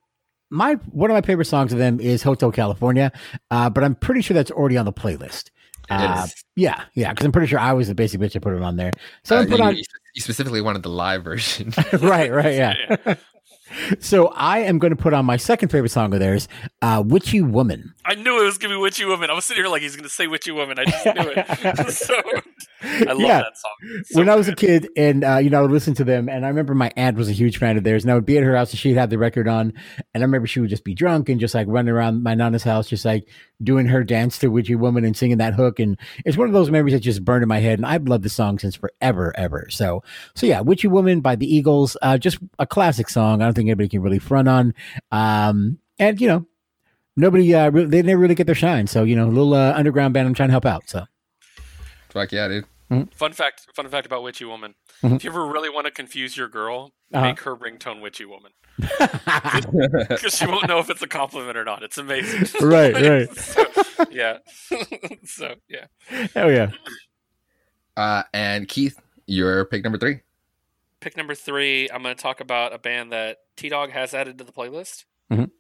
my 0.54 0.76
one 0.92 1.10
of 1.10 1.16
my 1.16 1.22
favorite 1.22 1.46
songs 1.46 1.74
of 1.74 1.80
them 1.80 2.00
is 2.00 2.22
Hotel 2.22 2.52
California, 2.52 3.12
uh, 3.52 3.70
but 3.70 3.84
I'm 3.84 3.96
pretty 3.96 4.22
sure 4.22 4.36
that's 4.36 4.52
already 4.52 4.78
on 4.78 4.86
the 4.86 4.94
playlist. 4.94 5.50
Uh, 5.90 6.28
yeah, 6.56 6.84
yeah, 6.94 7.12
because 7.12 7.26
I'm 7.26 7.32
pretty 7.32 7.48
sure 7.48 7.60
I 7.60 7.74
was 7.74 7.88
the 7.88 7.96
basic 7.96 8.22
bitch 8.22 8.36
I 8.36 8.40
put 8.40 8.54
it 8.54 8.62
on 8.62 8.78
there. 8.78 8.92
So 9.24 9.36
uh, 9.36 9.42
I 9.42 9.46
put 9.46 9.60
you, 9.60 9.66
on 9.66 9.76
you 9.76 10.22
specifically 10.22 10.62
wanted 10.62 10.84
the 10.84 10.90
live 10.90 11.24
version 11.24 11.74
right, 11.94 12.32
right, 12.32 12.54
yeah. 12.56 13.16
so 14.00 14.28
I 14.28 14.60
am 14.60 14.80
going 14.80 14.92
to 14.92 15.02
put 15.02 15.14
on 15.14 15.26
my 15.26 15.38
second 15.38 15.70
favorite 15.70 15.90
song 15.90 16.14
of 16.14 16.20
theirs, 16.20 16.48
uh, 16.82 17.04
"Witchy 17.06 17.42
Woman." 17.42 17.94
I 18.06 18.16
knew 18.16 18.42
it 18.42 18.46
was 18.46 18.58
gonna 18.58 18.76
be 18.76 18.80
Witchy 18.80 19.06
Woman. 19.06 19.30
I 19.30 19.34
was 19.34 19.46
sitting 19.46 19.64
here 19.64 19.72
like 19.72 19.82
he's 19.82 19.96
gonna 19.96 20.08
say 20.08 20.28
Witchy 20.28 20.52
Woman. 20.52 20.78
I 20.80 20.86
just 20.86 21.06
knew 21.06 21.34
it. 21.36 21.90
so 21.94 22.16
I 23.08 23.14
love 23.14 23.20
Yeah. 23.22 23.38
that 23.40 23.58
song. 23.58 24.04
So 24.06 24.20
when 24.20 24.30
I 24.30 24.36
was 24.36 24.48
a 24.48 24.56
kid, 24.56 24.90
and 24.98 25.24
uh, 25.24 25.38
you 25.38 25.50
know, 25.50 25.60
I 25.60 25.62
would 25.62 25.72
listen 25.72 25.94
to 25.96 26.04
them, 26.04 26.28
and 26.28 26.46
I 26.46 26.50
remember 26.50 26.76
my 26.76 26.92
aunt 26.98 27.18
was 27.18 27.30
a 27.30 27.32
huge 27.34 27.58
fan 27.58 27.78
of 27.78 27.84
theirs, 27.84 28.04
and 28.04 28.12
I 28.12 28.16
would 28.16 28.26
be 28.26 28.38
at 28.38 28.44
her 28.44 28.56
house, 28.56 28.72
and 28.72 28.80
she'd 28.80 28.98
have 28.98 29.10
the 29.10 29.18
record 29.18 29.48
on, 29.48 29.74
and 30.14 30.22
I 30.24 30.26
remember 30.26 30.48
she 30.48 30.60
would 30.60 30.70
just 30.70 30.84
be 30.84 30.94
drunk 30.94 31.30
and 31.30 31.40
just 31.40 31.56
like 31.56 31.68
running 31.70 31.94
around 31.94 32.24
my 32.24 32.36
nana's 32.36 32.64
house, 32.64 32.88
just 32.90 33.06
like 33.06 33.28
doing 33.64 33.86
her 33.88 34.04
dance 34.04 34.38
to 34.40 34.50
"Witchy 34.50 34.76
Woman" 34.76 35.06
and 35.06 35.16
singing 35.16 35.38
that 35.38 35.54
hook, 35.54 35.80
and 35.80 35.98
it's 36.26 36.38
one 36.38 36.48
of 36.48 36.54
those 36.54 36.70
memories 36.70 36.94
that 36.94 37.00
just 37.00 37.24
burned 37.24 37.44
in 37.44 37.50
my 37.50 37.60
head, 37.60 37.80
and 37.80 37.86
I've 37.86 38.08
loved 38.08 38.24
the 38.24 38.30
song 38.30 38.60
since 38.60 38.76
forever, 38.76 39.34
ever. 39.38 39.68
So, 39.70 40.04
so 40.36 40.46
yeah, 40.46 40.60
"Witchy 40.62 40.88
Woman" 40.88 41.22
by 41.22 41.36
the 41.36 41.48
Eagles, 41.48 41.96
uh, 42.02 42.18
just 42.18 42.40
a 42.60 42.68
classic 42.68 43.10
song. 43.10 43.42
I 43.42 43.46
don't 43.46 43.54
think 43.54 43.68
anybody 43.68 43.90
can 43.90 44.02
really 44.02 44.20
front 44.20 44.48
on, 44.50 44.74
um, 45.12 45.78
and 46.00 46.20
you 46.20 46.28
know. 46.28 46.46
Nobody, 47.16 47.54
uh, 47.54 47.70
re- 47.70 47.86
they 47.86 48.02
never 48.02 48.20
really 48.20 48.34
get 48.34 48.48
their 48.48 48.56
shine. 48.56 48.88
So, 48.88 49.04
you 49.04 49.16
know, 49.16 49.28
a 49.28 49.30
little 49.30 49.54
uh, 49.54 49.72
underground 49.76 50.16
band. 50.16 50.28
I'm 50.28 50.34
trying 50.34 50.50
to 50.50 50.54
help 50.54 50.66
out. 50.66 50.90
So, 50.90 51.06
fuck 52.10 52.32
yeah 52.32 52.48
dude 52.48 52.66
Fun 53.16 53.34
fact. 53.34 53.68
Fun 53.76 53.88
fact 53.90 54.06
about 54.06 54.22
Witchy 54.24 54.46
Woman. 54.46 54.76
Mhm. 55.02 55.16
If 55.16 55.24
you 55.24 55.30
ever 55.32 55.46
really 55.48 55.70
want 55.70 55.86
to 55.86 55.92
confuse 55.92 56.38
your 56.38 56.48
girl, 56.48 56.92
Uh-huh. 57.14 57.26
make 57.26 57.40
her 57.42 57.56
ringtone 57.56 58.02
Witchy 58.02 58.26
Woman 58.26 58.52
because 58.78 60.36
she 60.36 60.46
won't 60.48 60.68
know 60.68 60.80
if 60.80 60.90
it's 60.90 61.02
a 61.02 61.08
compliment 61.08 61.58
or 61.58 61.64
not. 61.64 61.84
It's 61.84 61.98
amazing. 61.98 62.48
Right, 62.68 62.94
right. 63.10 63.36
so, 63.36 63.66
yeah. 64.12 64.38
so 65.26 65.56
yeah. 65.70 65.86
hell 66.36 66.52
yeah. 66.52 66.72
uh 67.98 68.24
and 68.34 68.68
Keith 68.68 69.00
your 69.26 69.66
pick 69.66 69.84
number 69.84 69.98
three 69.98 70.20
Pick 71.00 71.18
number 71.18 71.36
three. 71.36 71.90
I'm 71.92 72.02
going 72.02 72.16
to 72.16 72.22
talk 72.22 72.40
about 72.40 72.74
a 72.74 72.78
band 72.78 73.12
that 73.12 73.40
T 73.58 73.68
Dog 73.68 73.90
has 73.92 74.14
added 74.14 74.38
to 74.38 74.46
the 74.46 74.54
playlist, 74.54 75.04
Mhm. 75.30 75.52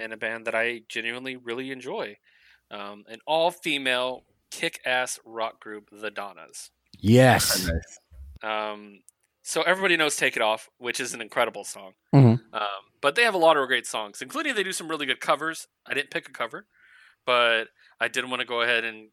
and 0.00 0.12
a 0.12 0.16
band 0.16 0.44
that 0.48 0.56
I 0.56 0.82
genuinely 0.88 1.36
really 1.36 1.70
enjoy. 1.70 2.16
Um, 2.72 3.04
an 3.08 3.20
all-female 3.24 4.24
kick-ass 4.50 5.18
rock 5.24 5.60
group, 5.60 5.88
The 5.92 6.10
Donnas. 6.10 6.70
Yes. 6.98 7.68
Um, 8.40 9.00
so 9.42 9.62
everybody 9.62 9.96
knows 9.96 10.14
"Take 10.14 10.36
It 10.36 10.42
Off," 10.42 10.68
which 10.78 11.00
is 11.00 11.12
an 11.12 11.20
incredible 11.20 11.64
song. 11.64 11.94
Mhm. 12.14 12.38
Um, 12.52 12.68
but 13.00 13.16
they 13.16 13.24
have 13.24 13.34
a 13.34 13.38
lot 13.38 13.56
of 13.56 13.66
great 13.66 13.84
songs, 13.84 14.22
including 14.22 14.54
they 14.54 14.62
do 14.62 14.72
some 14.72 14.88
really 14.88 15.06
good 15.06 15.20
covers. 15.20 15.66
I 15.84 15.92
didn't 15.94 16.10
pick 16.12 16.28
a 16.28 16.32
cover, 16.32 16.66
but 17.26 17.64
I 18.00 18.06
did 18.06 18.28
want 18.30 18.38
to 18.40 18.46
go 18.46 18.60
ahead 18.62 18.84
and 18.84 19.08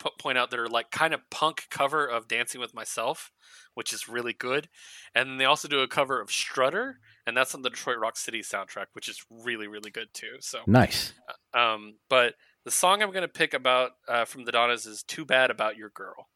po- 0.00 0.10
point 0.18 0.38
out 0.38 0.50
their 0.50 0.66
like 0.66 0.90
kind 0.90 1.14
of 1.14 1.20
punk 1.30 1.66
cover 1.70 2.04
of 2.04 2.26
"Dancing 2.26 2.60
with 2.60 2.74
Myself," 2.74 3.30
which 3.74 3.92
is 3.92 4.08
really 4.08 4.32
good. 4.32 4.68
And 5.14 5.30
then 5.30 5.36
they 5.36 5.44
also 5.44 5.68
do 5.68 5.78
a 5.80 5.86
cover 5.86 6.20
of 6.20 6.32
"Strutter," 6.32 6.98
and 7.28 7.36
that's 7.36 7.54
on 7.54 7.62
the 7.62 7.70
Detroit 7.70 7.98
Rock 7.98 8.16
City 8.16 8.40
soundtrack, 8.40 8.86
which 8.94 9.08
is 9.08 9.24
really 9.30 9.68
really 9.68 9.92
good 9.92 10.08
too. 10.12 10.38
So 10.40 10.62
Nice. 10.66 11.12
um, 11.54 11.94
but 12.08 12.34
the 12.68 12.72
song 12.72 13.02
I'm 13.02 13.12
going 13.12 13.22
to 13.22 13.28
pick 13.28 13.54
about 13.54 13.92
uh, 14.06 14.26
from 14.26 14.44
the 14.44 14.52
Donnas 14.52 14.84
is 14.84 15.02
"Too 15.02 15.24
Bad 15.24 15.50
About 15.50 15.78
Your 15.78 15.88
Girl," 15.88 16.28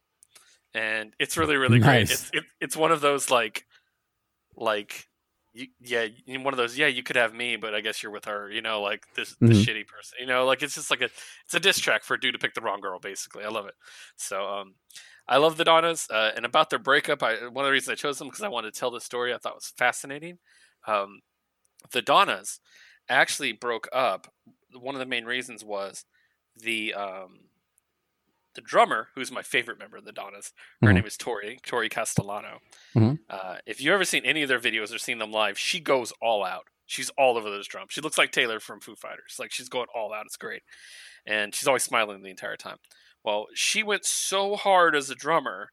and 0.73 1.13
it's 1.19 1.37
really 1.37 1.57
really 1.57 1.77
great. 1.77 2.09
It's 2.09 2.31
it, 2.33 2.43
it's 2.59 2.75
one 2.75 2.91
of 2.91 3.01
those 3.01 3.29
like 3.29 3.67
like 4.55 5.07
you, 5.53 5.67
yeah 5.79 6.07
one 6.39 6.55
of 6.55 6.57
those 6.57 6.75
yeah 6.75 6.87
you 6.87 7.03
could 7.03 7.17
have 7.17 7.35
me, 7.35 7.55
but 7.55 7.75
I 7.75 7.81
guess 7.81 8.01
you're 8.01 8.11
with 8.11 8.25
her. 8.25 8.49
You 8.49 8.63
know, 8.63 8.81
like 8.81 9.05
this 9.15 9.35
the 9.39 9.45
Mhm. 9.49 9.63
shitty 9.63 9.85
person. 9.85 10.17
You 10.19 10.25
know, 10.25 10.43
like 10.45 10.63
it's 10.63 10.73
just 10.73 10.89
like 10.89 11.01
a 11.01 11.09
it's 11.45 11.53
a 11.53 11.59
diss 11.59 11.77
track 11.77 12.03
for 12.03 12.15
a 12.15 12.19
dude 12.19 12.33
to 12.33 12.39
pick 12.39 12.55
the 12.55 12.61
wrong 12.61 12.81
girl. 12.81 12.97
Basically, 12.99 13.43
I 13.43 13.49
love 13.49 13.67
it. 13.67 13.75
So 14.17 14.43
um. 14.45 14.75
I 15.25 15.37
love 15.37 15.55
the 15.55 15.63
Donnas, 15.63 16.09
uh, 16.09 16.31
and 16.35 16.45
about 16.45 16.69
their 16.69 16.79
breakup. 16.79 17.23
I, 17.23 17.47
one 17.47 17.63
of 17.63 17.69
the 17.69 17.71
reasons 17.71 17.93
I 17.93 17.95
chose 17.95 18.19
them 18.19 18.27
because 18.27 18.43
I 18.43 18.49
wanted 18.49 18.73
to 18.73 18.77
tell 18.77 18.91
the 18.91 18.99
story. 18.99 19.33
I 19.33 19.37
thought 19.37 19.55
was 19.55 19.71
fascinating. 19.77 20.37
Um, 20.85 21.21
the 21.93 22.01
Donnas 22.01 22.59
actually 23.07 23.53
broke 23.53 23.87
up. 23.93 24.27
One 24.77 24.95
of 24.95 24.99
the 24.99 25.05
main 25.05 25.23
reasons 25.23 25.63
was 25.63 26.03
the 26.55 26.93
um, 26.93 27.39
the 28.55 28.61
drummer, 28.61 29.07
who's 29.15 29.31
my 29.31 29.41
favorite 29.41 29.79
member 29.79 29.97
of 29.97 30.05
the 30.05 30.11
Donnas. 30.11 30.53
Her 30.81 30.89
Mhm. 30.89 30.93
name 30.95 31.05
is 31.05 31.17
Torry 31.17 31.59
Torry 31.63 31.89
Castellano. 31.89 32.61
Mhm. 32.95 33.19
Uh, 33.29 33.57
if 33.65 33.81
you've 33.81 33.93
ever 33.93 34.05
seen 34.05 34.25
any 34.25 34.43
of 34.43 34.49
their 34.49 34.59
videos 34.59 34.93
or 34.93 34.99
seen 34.99 35.17
them 35.17 35.31
live, 35.31 35.57
she 35.57 35.79
goes 35.79 36.11
all 36.21 36.43
out. 36.43 36.67
She's 36.85 37.09
all 37.11 37.37
over 37.37 37.49
those 37.49 37.67
drums. 37.67 37.93
She 37.93 38.01
looks 38.01 38.17
like 38.17 38.31
Taylor 38.31 38.59
from 38.59 38.79
Foo 38.79 38.95
Fighters. 38.95 39.37
Like 39.39 39.51
she's 39.51 39.69
going 39.69 39.87
all 39.95 40.13
out. 40.13 40.25
It's 40.27 40.37
great, 40.37 40.63
and 41.25 41.55
she's 41.55 41.67
always 41.67 41.83
smiling 41.83 42.21
the 42.21 42.29
entire 42.29 42.57
time. 42.57 42.77
Well, 43.23 43.47
she 43.55 43.81
went 43.83 44.05
so 44.05 44.55
hard 44.55 44.95
as 44.95 45.09
a 45.09 45.15
drummer 45.15 45.71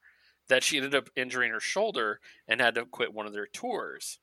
that 0.48 0.62
she 0.62 0.76
ended 0.78 0.94
up 0.94 1.10
injuring 1.16 1.50
her 1.52 1.60
shoulder 1.60 2.20
and 2.48 2.60
had 2.60 2.76
to 2.76 2.86
quit 2.86 3.12
one 3.12 3.26
of 3.26 3.32
their 3.32 3.46
tours. 3.46 4.20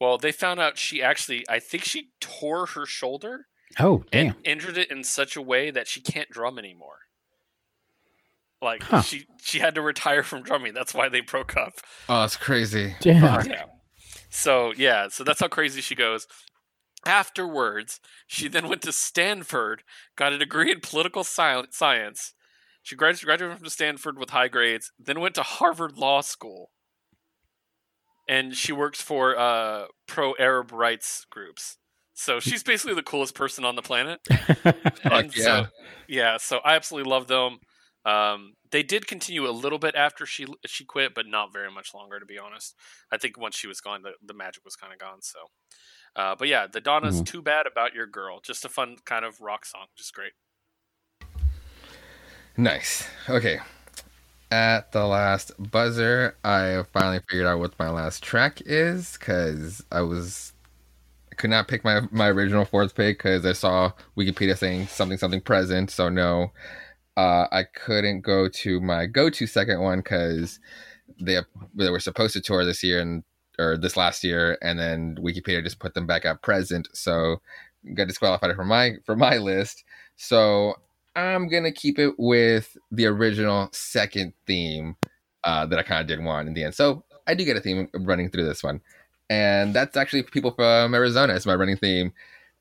Well, 0.00 0.18
they 0.18 0.32
found 0.32 0.58
out 0.60 0.76
she 0.76 1.02
actually, 1.02 1.48
I 1.48 1.60
think 1.60 1.84
she 1.84 2.10
tore 2.20 2.66
her 2.66 2.84
shoulder 2.86 3.46
Oh, 3.78 4.04
damn. 4.10 4.28
and 4.28 4.36
injured 4.44 4.78
it 4.78 4.90
in 4.90 5.04
such 5.04 5.36
a 5.36 5.42
way 5.42 5.70
that 5.70 5.86
she 5.88 6.00
can't 6.00 6.30
drum 6.30 6.58
anymore. 6.58 6.98
Like 8.62 8.82
Huh. 8.84 9.02
she 9.02 9.26
she 9.42 9.58
had 9.58 9.74
to 9.74 9.82
retire 9.82 10.22
from 10.22 10.42
drumming. 10.42 10.72
That's 10.74 10.94
why 10.94 11.08
they 11.08 11.20
broke 11.20 11.56
up. 11.56 11.74
oh 12.08 12.24
it's 12.24 12.36
crazy 12.36 12.94
Damn. 13.00 13.46
Yeah. 13.46 13.64
So 14.30 14.72
yeah, 14.76 15.08
so 15.08 15.24
that's 15.24 15.40
how 15.40 15.48
crazy 15.48 15.80
she 15.80 15.94
goes. 15.94 16.26
Afterwards, 17.04 18.00
she 18.26 18.48
then 18.48 18.66
went 18.68 18.82
to 18.82 18.92
Stanford, 18.92 19.82
got 20.16 20.32
a 20.32 20.38
degree 20.38 20.72
in 20.72 20.80
political 20.80 21.22
science. 21.22 22.32
She 22.82 22.96
graduated 22.96 23.58
from 23.58 23.68
Stanford 23.68 24.18
with 24.18 24.30
high 24.30 24.48
grades, 24.48 24.90
then 24.98 25.20
went 25.20 25.34
to 25.36 25.42
Harvard 25.42 25.96
Law 25.98 26.20
School. 26.20 26.70
And 28.28 28.54
she 28.56 28.72
works 28.72 29.00
for 29.00 29.38
uh, 29.38 29.84
pro 30.08 30.34
Arab 30.38 30.72
rights 30.72 31.26
groups. 31.30 31.76
So 32.16 32.40
she's 32.40 32.62
basically 32.62 32.94
the 32.94 33.02
coolest 33.02 33.34
person 33.34 33.64
on 33.64 33.76
the 33.76 33.82
planet. 33.82 34.20
And 35.04 35.36
yeah. 35.36 35.44
So, 35.44 35.66
yeah, 36.08 36.36
so 36.38 36.58
I 36.64 36.74
absolutely 36.74 37.10
love 37.10 37.28
them. 37.28 37.58
Um, 38.04 38.54
they 38.70 38.82
did 38.82 39.06
continue 39.06 39.48
a 39.48 39.50
little 39.50 39.78
bit 39.78 39.94
after 39.94 40.26
she 40.26 40.46
she 40.64 40.84
quit, 40.84 41.14
but 41.14 41.26
not 41.26 41.52
very 41.52 41.70
much 41.70 41.92
longer, 41.92 42.18
to 42.18 42.26
be 42.26 42.38
honest. 42.38 42.74
I 43.12 43.18
think 43.18 43.38
once 43.38 43.56
she 43.56 43.66
was 43.66 43.80
gone, 43.80 44.02
the, 44.02 44.12
the 44.24 44.34
magic 44.34 44.64
was 44.64 44.76
kind 44.76 44.92
of 44.92 44.98
gone. 44.98 45.20
So, 45.22 45.38
uh, 46.14 46.34
but 46.36 46.48
yeah, 46.48 46.66
the 46.66 46.80
Donna's 46.80 47.20
Mhm. 47.20 47.26
"Too 47.26 47.42
Bad 47.42 47.66
About 47.66 47.94
Your 47.94 48.06
Girl," 48.06 48.40
just 48.40 48.64
a 48.64 48.68
fun 48.68 48.96
kind 49.04 49.24
of 49.24 49.40
rock 49.40 49.66
song, 49.66 49.86
just 49.96 50.14
great. 50.14 50.32
Nice. 52.56 53.08
Okay. 53.28 53.58
At 54.50 54.92
the 54.92 55.04
last 55.04 55.50
buzzer, 55.58 56.36
I 56.44 56.84
finally 56.92 57.20
figured 57.28 57.46
out 57.46 57.58
what 57.58 57.76
my 57.78 57.90
last 57.90 58.22
track 58.22 58.62
is 58.64 59.16
because 59.18 59.84
I 59.90 60.02
was 60.02 60.52
could 61.36 61.50
not 61.50 61.68
pick 61.68 61.84
my 61.84 62.02
my 62.10 62.28
original 62.28 62.64
fourth 62.64 62.94
pick 62.94 63.18
because 63.18 63.44
I 63.46 63.52
saw 63.52 63.92
Wikipedia 64.16 64.56
saying 64.56 64.86
something 64.88 65.18
something 65.18 65.40
present. 65.40 65.90
So 65.90 66.08
no, 66.08 66.52
uh, 67.16 67.46
I 67.52 67.64
couldn't 67.64 68.20
go 68.22 68.48
to 68.48 68.80
my 68.80 69.06
go 69.06 69.30
to 69.30 69.46
second 69.46 69.80
one 69.80 70.00
because 70.00 70.60
they 71.20 71.38
they 71.74 71.90
were 71.90 72.00
supposed 72.00 72.34
to 72.34 72.40
tour 72.40 72.64
this 72.64 72.82
year 72.82 73.00
and 73.00 73.24
or 73.58 73.76
this 73.76 73.96
last 73.96 74.22
year, 74.22 74.58
and 74.62 74.78
then 74.78 75.16
Wikipedia 75.16 75.62
just 75.62 75.78
put 75.78 75.94
them 75.94 76.06
back 76.06 76.24
at 76.24 76.42
present. 76.42 76.88
So 76.92 77.40
got 77.94 78.08
disqualified 78.08 78.54
from 78.56 78.68
my 78.68 78.94
from 79.04 79.18
my 79.18 79.38
list. 79.38 79.84
So 80.16 80.74
I'm 81.14 81.48
gonna 81.48 81.72
keep 81.72 81.98
it 81.98 82.14
with 82.18 82.76
the 82.90 83.06
original 83.06 83.68
second 83.72 84.34
theme 84.46 84.96
uh, 85.44 85.66
that 85.66 85.78
I 85.78 85.82
kind 85.82 86.00
of 86.00 86.06
did 86.06 86.22
want 86.22 86.48
in 86.48 86.54
the 86.54 86.64
end. 86.64 86.74
So 86.74 87.04
I 87.26 87.34
do 87.34 87.44
get 87.44 87.56
a 87.56 87.60
theme 87.60 87.88
running 87.94 88.30
through 88.30 88.44
this 88.44 88.62
one, 88.62 88.80
and 89.30 89.74
that's 89.74 89.96
actually 89.96 90.22
people 90.22 90.50
from 90.50 90.94
Arizona. 90.94 91.34
It's 91.34 91.46
my 91.46 91.54
running 91.54 91.76
theme. 91.76 92.12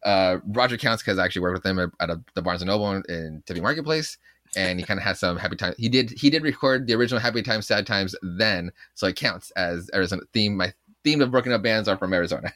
Uh, 0.04 0.38
Roger 0.48 0.78
Counts 0.78 1.04
has 1.04 1.18
actually 1.18 1.42
worked 1.42 1.64
with 1.64 1.66
him 1.66 1.92
at, 2.00 2.10
a, 2.10 2.22
the 2.36 2.42
Barnes 2.42 2.62
and 2.62 2.70
Noble 2.70 2.92
in, 2.92 3.04
in 3.10 3.44
Tempe 3.46 3.62
Marketplace, 3.62 4.18
and 4.56 4.80
he 4.80 4.86
kind 4.86 5.00
of 5.00 5.04
had 5.04 5.18
some 5.18 5.38
happy 5.38 5.56
time. 5.56 5.74
He 5.78 5.90
did 5.90 6.12
he 6.12 6.30
did 6.30 6.44
record 6.44 6.88
the 6.88 6.94
original 6.94 7.20
Happy 7.20 7.42
Times, 7.42 7.68
Sad 7.68 7.88
Times 7.88 8.16
then, 8.22 8.72
so 8.94 9.08
it 9.08 9.16
counts 9.16 9.52
as 9.52 9.90
Arizona 9.94 10.24
theme. 10.34 10.56
My 10.58 10.74
theme 11.04 11.22
of 11.22 11.32
broken 11.32 11.52
up 11.52 11.64
bands 11.64 11.88
are 11.88 11.98
from 11.98 12.14
Arizona, 12.14 12.52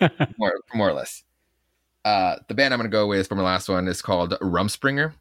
more 0.38 0.54
more 0.74 0.88
or 0.88 0.94
less. 0.94 1.24
Uh, 2.04 2.36
the 2.48 2.54
band 2.54 2.74
I'm 2.74 2.78
gonna 2.78 2.90
go 2.90 3.06
with 3.06 3.28
for 3.28 3.34
my 3.34 3.42
last 3.42 3.68
one 3.68 3.88
is 3.88 4.02
called 4.02 4.32
Rumspringa 4.40 5.12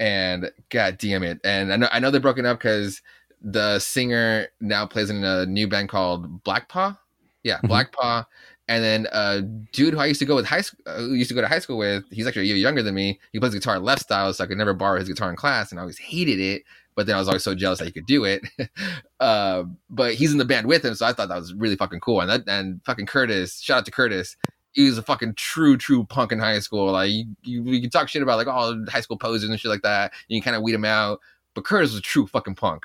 and 0.00 0.50
god 0.70 0.98
damn 0.98 1.22
it 1.22 1.40
and 1.44 1.72
i 1.72 1.76
know 1.76 1.88
i 1.92 1.98
know 1.98 2.10
they're 2.10 2.20
broken 2.20 2.46
up 2.46 2.58
because 2.58 3.00
the 3.40 3.78
singer 3.78 4.48
now 4.60 4.86
plays 4.86 5.10
in 5.10 5.22
a 5.22 5.46
new 5.46 5.68
band 5.68 5.88
called 5.88 6.42
black 6.42 6.68
paw 6.68 6.96
yeah 7.44 7.58
Mhm. 7.58 7.68
black 7.68 7.92
paw 7.92 8.24
and 8.66 8.82
then 8.82 9.06
a 9.12 9.42
dude 9.72 9.94
who 9.94 10.00
i 10.00 10.06
used 10.06 10.18
to 10.20 10.26
go 10.26 10.34
with 10.34 10.46
high 10.46 10.62
school 10.62 10.80
uh, 10.86 10.98
used 11.00 11.28
to 11.28 11.34
go 11.34 11.40
to 11.40 11.46
high 11.48 11.58
school 11.60 11.78
with 11.78 12.04
he's 12.10 12.26
actually 12.26 12.42
a 12.42 12.46
year 12.46 12.56
younger 12.56 12.82
than 12.82 12.94
me 12.94 13.20
he 13.32 13.38
plays 13.38 13.54
guitar 13.54 13.78
left 13.78 14.02
style 14.02 14.32
so 14.32 14.42
i 14.42 14.46
could 14.46 14.58
never 14.58 14.74
borrow 14.74 14.98
his 14.98 15.08
guitar 15.08 15.30
in 15.30 15.36
class 15.36 15.70
and 15.70 15.78
i 15.78 15.82
always 15.82 15.98
hated 15.98 16.40
it 16.40 16.62
but 16.96 17.06
then 17.06 17.14
i 17.14 17.18
was 17.18 17.28
always 17.28 17.44
so 17.44 17.54
jealous 17.54 17.78
that 17.78 17.84
he 17.86 17.92
could 17.92 18.06
do 18.06 18.24
it 18.24 18.42
uh, 19.20 19.62
but 19.90 20.14
he's 20.14 20.32
in 20.32 20.38
the 20.38 20.44
band 20.44 20.66
with 20.66 20.84
him 20.84 20.94
so 20.94 21.06
i 21.06 21.12
thought 21.12 21.28
that 21.28 21.38
was 21.38 21.54
really 21.54 21.76
fucking 21.76 22.00
cool 22.00 22.20
and 22.20 22.30
that 22.30 22.42
and 22.48 22.80
fucking 22.84 23.06
curtis 23.06 23.60
shout 23.60 23.78
out 23.78 23.84
to 23.84 23.90
curtis 23.90 24.36
he 24.72 24.86
was 24.88 24.98
a 24.98 25.02
fucking 25.04 25.34
true, 25.34 25.76
true 25.76 26.02
punk 26.02 26.32
in 26.32 26.40
high 26.40 26.58
school. 26.58 26.90
Like 26.90 27.08
you, 27.08 27.26
you, 27.44 27.62
you 27.62 27.80
can 27.80 27.90
talk 27.90 28.08
shit 28.08 28.22
about 28.22 28.38
like 28.38 28.48
all 28.48 28.76
high 28.88 29.02
school 29.02 29.16
posers 29.16 29.48
and 29.48 29.60
shit 29.60 29.70
like 29.70 29.82
that. 29.82 30.12
You 30.26 30.40
can 30.40 30.44
kind 30.46 30.56
of 30.56 30.64
weed 30.64 30.74
him 30.74 30.84
out, 30.84 31.20
but 31.54 31.64
Curtis 31.64 31.90
was 31.90 32.00
a 32.00 32.02
true 32.02 32.26
fucking 32.26 32.56
punk. 32.56 32.84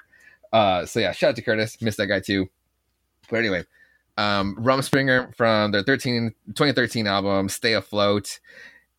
Uh, 0.54 0.86
so 0.86 1.00
yeah, 1.00 1.14
shout 1.14 1.30
out 1.30 1.36
to 1.38 1.42
Curtis. 1.42 1.82
Missed 1.82 1.98
that 1.98 2.06
guy 2.06 2.20
too. 2.20 2.48
But 3.28 3.38
anyway, 3.38 3.64
um, 4.20 4.56
Rumspringa 4.58 5.34
from 5.34 5.72
their 5.72 5.82
13, 5.82 6.34
2013 6.48 7.08
album 7.08 7.48
"Stay 7.48 7.74
Afloat" 7.74 8.40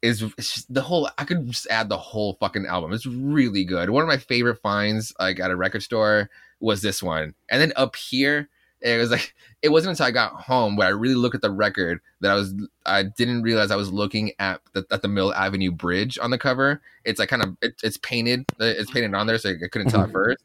is 0.00 0.20
just 0.38 0.72
the 0.72 0.80
whole. 0.80 1.10
I 1.18 1.24
could 1.24 1.46
just 1.46 1.66
add 1.68 1.90
the 1.90 1.98
whole 1.98 2.38
fucking 2.40 2.64
album. 2.64 2.92
It's 2.94 3.04
really 3.06 3.64
good. 3.64 3.90
One 3.90 4.02
of 4.02 4.08
my 4.08 4.16
favorite 4.16 4.62
finds, 4.62 5.12
like 5.20 5.38
at 5.38 5.50
a 5.50 5.56
record 5.56 5.82
store, 5.82 6.30
was 6.58 6.80
this 6.80 7.02
one. 7.02 7.34
And 7.50 7.60
then 7.60 7.74
up 7.76 7.96
here, 7.96 8.48
it 8.80 8.96
was 8.96 9.10
like 9.10 9.34
it 9.62 9.68
wasn't 9.68 9.90
until 9.90 10.06
I 10.06 10.10
got 10.10 10.32
home 10.32 10.76
where 10.76 10.86
I 10.86 10.90
really 10.90 11.16
looked 11.16 11.34
at 11.34 11.42
the 11.42 11.50
record 11.50 12.00
that 12.22 12.30
I 12.30 12.34
was 12.34 12.54
I 12.86 13.02
didn't 13.02 13.42
realize 13.42 13.70
I 13.70 13.76
was 13.76 13.92
looking 13.92 14.32
at 14.38 14.62
the 14.72 14.86
at 14.90 15.02
the 15.02 15.08
Mill 15.08 15.34
Avenue 15.34 15.70
Bridge 15.70 16.18
on 16.18 16.30
the 16.30 16.38
cover. 16.38 16.80
It's 17.04 17.18
like 17.18 17.28
kind 17.28 17.42
of 17.42 17.58
it, 17.60 17.74
it's 17.82 17.98
painted 17.98 18.46
it's 18.58 18.90
painted 18.90 19.14
on 19.14 19.26
there, 19.26 19.36
so 19.36 19.50
I 19.50 19.68
couldn't 19.70 19.90
tell 19.90 20.00
at 20.00 20.12
first. 20.12 20.42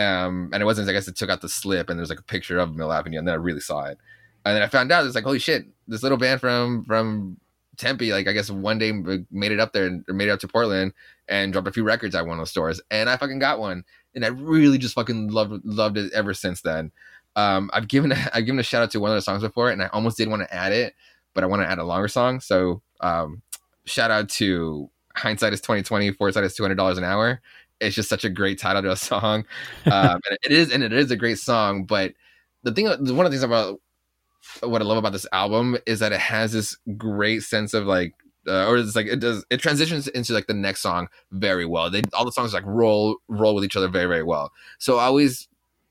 Um, 0.00 0.50
and 0.52 0.62
it 0.62 0.66
wasn't 0.66 0.88
I 0.88 0.92
guess 0.92 1.08
it 1.08 1.16
took 1.16 1.30
out 1.30 1.40
the 1.40 1.48
slip 1.48 1.90
and 1.90 1.98
there's 1.98 2.10
like 2.10 2.20
a 2.20 2.24
picture 2.24 2.58
of 2.58 2.74
Mill 2.76 2.92
Avenue, 2.92 3.18
and 3.18 3.26
then 3.26 3.34
I 3.34 3.38
really 3.38 3.60
saw 3.60 3.84
it. 3.84 3.98
And 4.44 4.56
then 4.56 4.62
I 4.62 4.68
found 4.68 4.90
out 4.90 5.04
it's 5.04 5.14
like 5.14 5.24
holy 5.24 5.38
shit, 5.38 5.66
this 5.88 6.02
little 6.02 6.18
band 6.18 6.40
from 6.40 6.84
from 6.84 7.38
Tempe, 7.76 8.12
like 8.12 8.28
I 8.28 8.32
guess 8.32 8.50
one 8.50 8.78
day 8.78 8.92
made 9.30 9.52
it 9.52 9.60
up 9.60 9.72
there 9.72 9.86
and 9.86 10.04
made 10.08 10.28
it 10.28 10.32
up 10.32 10.40
to 10.40 10.48
Portland 10.48 10.92
and 11.28 11.52
dropped 11.52 11.68
a 11.68 11.72
few 11.72 11.84
records 11.84 12.14
at 12.14 12.26
one 12.26 12.34
of 12.34 12.40
those 12.40 12.50
stores, 12.50 12.80
and 12.90 13.08
I 13.08 13.16
fucking 13.16 13.38
got 13.38 13.58
one, 13.58 13.84
and 14.14 14.24
I 14.24 14.28
really 14.28 14.78
just 14.78 14.94
fucking 14.94 15.28
loved 15.28 15.64
loved 15.64 15.96
it 15.96 16.12
ever 16.12 16.34
since 16.34 16.60
then. 16.60 16.92
Um, 17.36 17.70
I've 17.72 17.88
given 17.88 18.12
a, 18.12 18.30
I've 18.34 18.46
given 18.46 18.58
a 18.58 18.62
shout 18.62 18.82
out 18.82 18.90
to 18.92 19.00
one 19.00 19.10
of 19.10 19.16
the 19.16 19.22
songs 19.22 19.42
before, 19.42 19.70
and 19.70 19.82
I 19.82 19.86
almost 19.88 20.16
did 20.16 20.28
want 20.28 20.42
to 20.42 20.54
add 20.54 20.72
it, 20.72 20.94
but 21.34 21.44
I 21.44 21.46
want 21.46 21.62
to 21.62 21.68
add 21.68 21.78
a 21.78 21.84
longer 21.84 22.08
song. 22.08 22.40
So 22.40 22.82
um, 23.00 23.42
shout 23.86 24.10
out 24.10 24.28
to 24.30 24.90
hindsight 25.16 25.52
is 25.52 25.60
twenty 25.60 25.82
twenty, 25.82 26.12
foresight 26.12 26.44
is 26.44 26.54
two 26.54 26.62
hundred 26.62 26.76
dollars 26.76 26.98
an 26.98 27.04
hour. 27.04 27.40
It's 27.80 27.96
just 27.96 28.08
such 28.08 28.24
a 28.24 28.30
great 28.30 28.58
title 28.58 28.82
to 28.82 28.92
a 28.92 28.96
song. 28.96 29.44
Um, 29.90 30.20
it 30.44 30.52
is, 30.52 30.72
and 30.72 30.82
it 30.82 30.92
is 30.92 31.10
a 31.10 31.16
great 31.16 31.38
song. 31.38 31.84
But 31.84 32.14
the 32.62 32.72
thing, 32.72 32.86
one 32.86 32.98
of 32.98 33.08
the 33.08 33.30
things 33.30 33.42
about 33.42 33.80
what 34.62 34.82
I 34.82 34.84
love 34.84 34.98
about 34.98 35.12
this 35.12 35.26
album 35.32 35.76
is 35.86 36.00
that 36.00 36.12
it 36.12 36.20
has 36.20 36.52
this 36.52 36.76
great 36.96 37.42
sense 37.42 37.74
of 37.74 37.86
like 37.86 38.14
uh, 38.46 38.66
or 38.66 38.78
it's 38.78 38.96
like 38.96 39.06
it 39.06 39.20
does 39.20 39.44
it 39.50 39.58
transitions 39.58 40.08
into 40.08 40.32
like 40.32 40.46
the 40.46 40.54
next 40.54 40.80
song 40.80 41.08
very 41.30 41.66
well. 41.66 41.90
They 41.90 42.02
all 42.14 42.24
the 42.24 42.32
songs 42.32 42.54
like 42.54 42.64
roll 42.66 43.16
roll 43.28 43.54
with 43.54 43.64
each 43.64 43.76
other 43.76 43.88
very 43.88 44.06
very 44.06 44.22
well. 44.22 44.52
So 44.78 44.98
I 44.98 45.04
always 45.04 45.48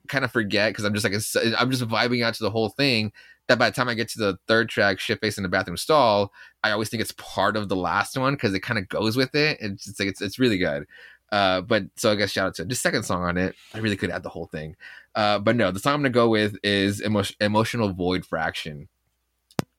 kind 0.07 0.25
of 0.25 0.31
forget 0.31 0.71
because 0.71 0.85
I'm 0.85 0.93
just 0.93 1.03
like 1.03 1.13
I'm 1.59 1.71
just 1.71 1.87
vibing 1.87 2.23
out 2.23 2.33
to 2.35 2.43
the 2.43 2.51
whole 2.51 2.69
thing. 2.69 3.11
That 3.47 3.57
by 3.57 3.69
the 3.69 3.75
time 3.75 3.89
I 3.89 3.95
get 3.95 4.09
to 4.09 4.19
the 4.19 4.37
third 4.47 4.69
track, 4.69 4.99
shit 4.99 5.19
face 5.21 5.37
in 5.37 5.43
the 5.43 5.49
bathroom 5.49 5.77
stall, 5.77 6.31
I 6.63 6.69
always 6.69 6.89
think 6.89 7.01
it's 7.01 7.13
part 7.13 7.57
of 7.57 7.67
the 7.67 7.75
last 7.75 8.15
one 8.15 8.33
because 8.35 8.53
it 8.53 8.59
kind 8.59 8.77
of 8.77 8.87
goes 8.89 9.17
with 9.17 9.33
it. 9.33 9.57
It's 9.59 9.85
just 9.85 9.99
like 9.99 10.09
it's 10.09 10.21
it's 10.21 10.37
really 10.37 10.59
good. 10.59 10.85
Uh, 11.31 11.61
but 11.61 11.83
so 11.95 12.11
I 12.11 12.15
guess 12.15 12.31
shout 12.31 12.47
out 12.47 12.55
to 12.55 12.65
the 12.65 12.75
second 12.75 13.03
song 13.03 13.23
on 13.23 13.37
it. 13.37 13.55
I 13.73 13.79
really 13.79 13.97
could 13.97 14.09
add 14.09 14.23
the 14.23 14.29
whole 14.29 14.47
thing. 14.47 14.75
Uh, 15.15 15.39
but 15.39 15.55
no, 15.55 15.71
the 15.71 15.79
song 15.79 15.95
I'm 15.95 16.01
gonna 16.01 16.09
go 16.09 16.29
with 16.29 16.57
is 16.63 17.01
Emo- 17.01 17.23
"Emotional 17.39 17.93
Void 17.93 18.25
Fraction." 18.25 18.87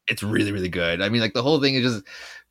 It's 0.08 0.22
really 0.22 0.52
really 0.52 0.68
good. 0.68 1.00
I 1.00 1.08
mean, 1.08 1.20
like 1.20 1.34
the 1.34 1.42
whole 1.42 1.60
thing 1.60 1.74
is 1.74 1.82
just 1.82 2.04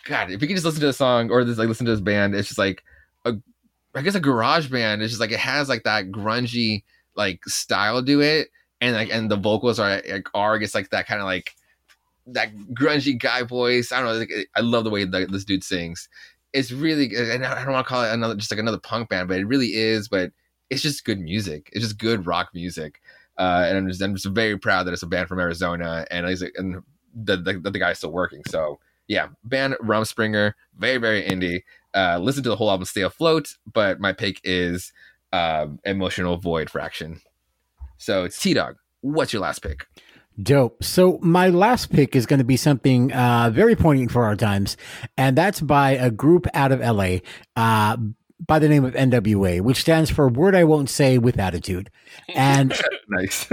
God. 0.06 0.32
If 0.32 0.42
you 0.42 0.48
can 0.48 0.56
just 0.56 0.66
listen 0.66 0.82
to 0.82 0.88
the 0.88 0.94
song 0.94 1.30
or 1.30 1.44
just 1.44 1.60
like 1.60 1.68
listen 1.68 1.86
to 1.86 1.92
this 1.92 2.02
band, 2.02 2.36
it's 2.36 2.48
just 2.48 2.60
like 2.60 2.84
a, 3.26 3.36
I 3.96 4.02
guess 4.02 4.16
a 4.16 4.20
garage 4.20 4.68
band. 4.68 5.02
It's 5.02 5.12
just 5.12 5.22
like 5.22 5.32
it 5.32 5.40
has 5.40 5.70
like 5.70 5.84
that 5.84 6.12
grungy 6.12 6.84
like 7.16 7.44
style 7.46 8.04
to 8.04 8.22
it, 8.22 8.50
and 8.82 8.96
like 8.96 9.14
and 9.14 9.30
the 9.30 9.38
vocals 9.38 9.80
are 9.80 10.02
like 10.06 10.30
are 10.34 10.56
I 10.56 10.58
guess 10.58 10.76
like 10.76 10.90
that 10.90 11.08
kind 11.08 11.22
of 11.22 11.26
like 11.26 11.54
that 12.28 12.56
grungy 12.74 13.20
guy 13.20 13.44
voice. 13.44 13.92
I 13.92 14.02
don't 14.02 14.14
know. 14.14 14.20
Like, 14.20 14.50
I 14.56 14.62
love 14.62 14.84
the 14.84 14.90
way 14.90 15.06
this 15.06 15.46
dude 15.46 15.64
sings. 15.64 16.10
It's 16.54 16.72
really, 16.72 17.16
and 17.16 17.46
I 17.46 17.64
don't 17.64 17.74
want 17.74 17.86
to 17.86 17.90
call 17.90 18.04
it 18.04 18.14
another 18.14 18.36
just 18.36 18.52
like 18.52 18.60
another 18.60 18.80
punk 18.80 19.10
band, 19.10 19.28
but 19.28 19.40
it 19.40 19.46
really 19.46 19.76
is. 19.76 20.08
But 20.08 20.32
it's 20.70 20.82
just 20.82 21.06
good 21.06 21.20
music. 21.20 21.70
It's 21.74 21.84
just 21.84 21.98
good 21.98 22.26
rock 22.26 22.50
music. 22.54 23.02
Uh, 23.38 23.66
and 23.68 23.78
I'm 23.78 23.88
just, 23.88 24.02
I'm 24.02 24.16
just 24.16 24.28
very 24.28 24.58
proud 24.58 24.84
that 24.84 24.94
it's 24.94 25.04
a 25.04 25.08
band 25.08 25.30
from 25.30 25.40
Arizona, 25.40 26.06
and 26.12 26.28
he's 26.28 26.42
and 26.42 26.82
the, 27.16 27.38
the 27.38 27.54
the 27.60 27.80
guy's 27.80 27.98
still 28.00 28.12
working. 28.12 28.42
So 28.48 28.80
yeah, 29.08 29.28
band 29.44 29.76
Rumspringa, 29.82 30.54
very 30.78 30.98
very 30.98 31.24
indie. 31.24 31.62
Uh, 31.94 32.20
listen 32.20 32.44
to 32.44 32.50
the 32.50 32.56
whole 32.56 32.70
album, 32.70 32.86
stay 32.86 33.02
afloat. 33.02 33.56
But 33.72 34.00
my 34.00 34.14
pick 34.14 34.42
is 34.44 34.92
uh, 35.32 35.68
emotional 35.86 36.38
void 36.38 36.70
fraction. 36.70 37.22
So 37.98 38.24
it's 38.24 38.42
T 38.42 38.54
Dog. 38.54 38.76
What's 39.02 39.34
your 39.34 39.42
last 39.42 39.60
pick? 39.60 39.88
Dope. 40.42 40.84
So 40.84 41.20
my 41.22 41.50
last 41.50 41.92
pick 41.92 42.16
is 42.16 42.26
going 42.26 42.40
to 42.40 42.46
be 42.46 42.58
something 42.58 43.12
uh, 43.12 43.50
very 43.54 43.76
poignant 43.76 44.12
for 44.12 44.24
our 44.24 44.36
times, 44.36 44.78
and 45.18 45.38
that's 45.38 45.60
by 45.60 45.92
a 45.92 46.12
group 46.12 46.48
out 46.54 46.72
of 46.72 46.80
LA 46.80 47.18
uh, 47.56 47.98
by 48.46 48.60
the 48.60 48.70
name 48.70 48.86
of 48.86 48.94
NWA, 48.94 49.62
which 49.62 49.82
stands 49.82 50.10
for 50.10 50.30
Word 50.30 50.56
I 50.56 50.64
Won't 50.64 50.90
Say 50.90 51.18
with 51.18 51.40
Attitude, 51.40 51.90
and 52.36 52.74
nice. 53.10 53.50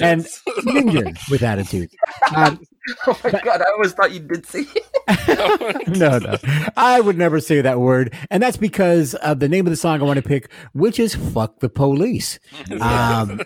and 0.00 0.24
ninjas 0.24 1.30
with 1.30 1.42
attitude. 1.42 1.90
Um, 2.34 2.60
oh 3.06 3.18
my 3.24 3.30
god! 3.30 3.62
I 3.62 3.70
always 3.72 3.92
thought 3.92 4.12
you 4.12 4.20
did 4.20 4.46
say. 4.46 4.66
no, 5.88 6.18
no, 6.18 6.36
I 6.76 7.00
would 7.00 7.18
never 7.18 7.40
say 7.40 7.60
that 7.60 7.80
word, 7.80 8.14
and 8.30 8.42
that's 8.42 8.56
because 8.56 9.14
of 9.16 9.40
the 9.40 9.48
name 9.48 9.66
of 9.66 9.70
the 9.70 9.76
song 9.76 10.00
I 10.00 10.04
want 10.04 10.18
to 10.18 10.22
pick, 10.22 10.50
which 10.72 11.00
is 11.00 11.14
"Fuck 11.14 11.60
the 11.60 11.68
Police." 11.68 12.38
Um, 12.80 13.40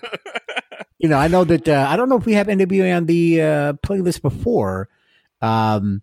you 1.03 1.09
know, 1.09 1.18
I 1.18 1.26
know 1.26 1.42
that 1.44 1.68
uh, 1.68 1.86
I 1.88 1.96
don't 1.96 2.09
know 2.09 2.16
if 2.16 2.24
we 2.24 2.34
have 2.34 2.46
NWA 2.46 2.96
on 2.96 3.07
the 3.07 3.42
uh, 3.42 3.72
playlist 3.74 4.22
before, 4.22 4.88
um, 5.40 6.00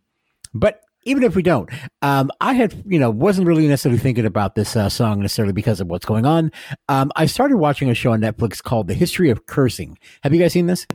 but 0.54 0.82
even 1.06 1.24
if 1.24 1.38
we 1.38 1.42
don't, 1.42 1.70
um, 2.02 2.30
I 2.42 2.54
had 2.54 2.84
you 2.86 3.00
know 3.00 3.10
wasn't 3.10 3.48
really 3.48 3.66
necessarily 3.66 3.98
thinking 3.98 4.26
about 4.26 4.56
this 4.56 4.76
uh, 4.76 4.90
song 4.90 5.22
necessarily 5.22 5.54
because 5.54 5.80
of 5.80 5.88
what's 5.88 6.06
going 6.06 6.26
on. 6.26 6.52
Um, 6.90 7.14
I 7.16 7.28
started 7.28 7.58
watching 7.58 7.90
a 7.90 7.94
show 7.94 8.12
on 8.12 8.20
Netflix 8.20 8.62
called 8.62 8.88
"The 8.88 8.94
History 8.94 9.30
of 9.30 9.46
Cursing." 9.46 9.98
Have 10.22 10.34
you 10.34 10.42
guys 10.42 10.52
seen 10.52 10.68
this? 10.68 10.86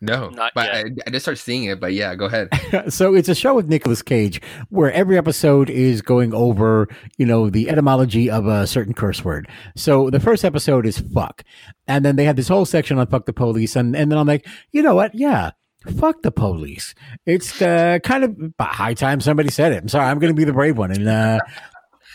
No, 0.00 0.28
Not 0.28 0.52
but 0.54 0.66
yet. 0.66 0.86
I, 0.86 0.90
I 1.06 1.10
just 1.10 1.24
started 1.24 1.40
seeing 1.40 1.64
it. 1.64 1.80
But 1.80 1.94
yeah, 1.94 2.14
go 2.14 2.26
ahead. 2.26 2.48
so 2.92 3.14
it's 3.14 3.28
a 3.28 3.34
show 3.34 3.54
with 3.54 3.68
Nicolas 3.68 4.02
Cage 4.02 4.40
where 4.68 4.92
every 4.92 5.16
episode 5.16 5.70
is 5.70 6.02
going 6.02 6.34
over, 6.34 6.88
you 7.16 7.24
know, 7.24 7.48
the 7.48 7.70
etymology 7.70 8.30
of 8.30 8.46
a 8.46 8.66
certain 8.66 8.92
curse 8.92 9.24
word. 9.24 9.48
So 9.76 10.10
the 10.10 10.20
first 10.20 10.44
episode 10.44 10.86
is 10.86 10.98
fuck. 10.98 11.42
And 11.86 12.04
then 12.04 12.16
they 12.16 12.24
have 12.24 12.36
this 12.36 12.48
whole 12.48 12.66
section 12.66 12.98
on 12.98 13.06
fuck 13.06 13.26
the 13.26 13.32
police. 13.32 13.76
And, 13.76 13.96
and 13.96 14.10
then 14.10 14.18
I'm 14.18 14.26
like, 14.26 14.46
you 14.72 14.82
know 14.82 14.94
what? 14.94 15.14
Yeah. 15.14 15.52
Fuck 15.98 16.22
the 16.22 16.32
police. 16.32 16.94
It's 17.26 17.60
uh, 17.60 17.98
kind 18.02 18.24
of 18.24 18.36
high 18.58 18.94
time 18.94 19.20
somebody 19.20 19.50
said 19.50 19.72
it. 19.72 19.82
I'm 19.82 19.88
sorry. 19.88 20.06
I'm 20.06 20.18
going 20.18 20.32
to 20.32 20.36
be 20.36 20.44
the 20.44 20.52
brave 20.52 20.78
one 20.78 20.90
and, 20.90 21.08
uh, 21.08 21.38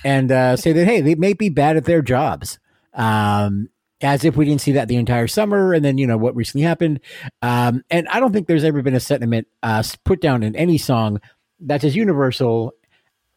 and 0.04 0.32
uh, 0.32 0.58
say 0.58 0.74
that, 0.74 0.86
hey, 0.86 1.02
they 1.02 1.16
may 1.16 1.34
be 1.34 1.50
bad 1.50 1.78
at 1.78 1.86
their 1.86 2.02
jobs. 2.02 2.60
Um, 2.94 3.70
as 4.02 4.24
if 4.24 4.36
we 4.36 4.46
didn't 4.46 4.62
see 4.62 4.74
that 4.74 4.88
the 4.88 4.96
entire 4.96 5.28
summer 5.28 5.74
and 5.74 5.84
then 5.84 5.98
you 5.98 6.08
know 6.08 6.18
what 6.18 6.36
recently 6.36 6.64
happened. 6.64 7.00
Um, 7.42 7.84
and 7.90 8.08
i 8.10 8.20
don't 8.20 8.32
think 8.34 8.48
there's 8.48 8.64
ever 8.64 8.82
been 8.82 8.96
a 8.96 9.00
sentiment 9.00 9.48
uh, 9.64 9.84
put 10.06 10.22
down 10.22 10.44
in 10.44 10.56
any 10.56 10.78
song 10.78 11.20
that's 11.60 11.84
as 11.84 11.96
universal 11.96 12.74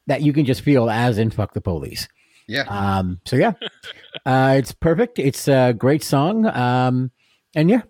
that 0.07 0.23
you 0.23 0.33
can 0.33 0.45
just 0.45 0.61
feel 0.61 0.91
as 0.91 1.19
in 1.19 1.31
fuck 1.31 1.55
the 1.55 1.61
police. 1.61 2.09
Yeah. 2.49 2.65
um, 2.69 3.21
so 3.25 3.37
yeah. 3.37 3.53
Uh, 4.27 4.57
it's 4.59 4.73
perfect. 4.73 5.19
It's 5.19 5.49
a 5.49 5.73
great 5.73 6.05
song. 6.05 6.45
Um, 6.47 7.11
and 7.55 7.71
yeah 7.71 7.81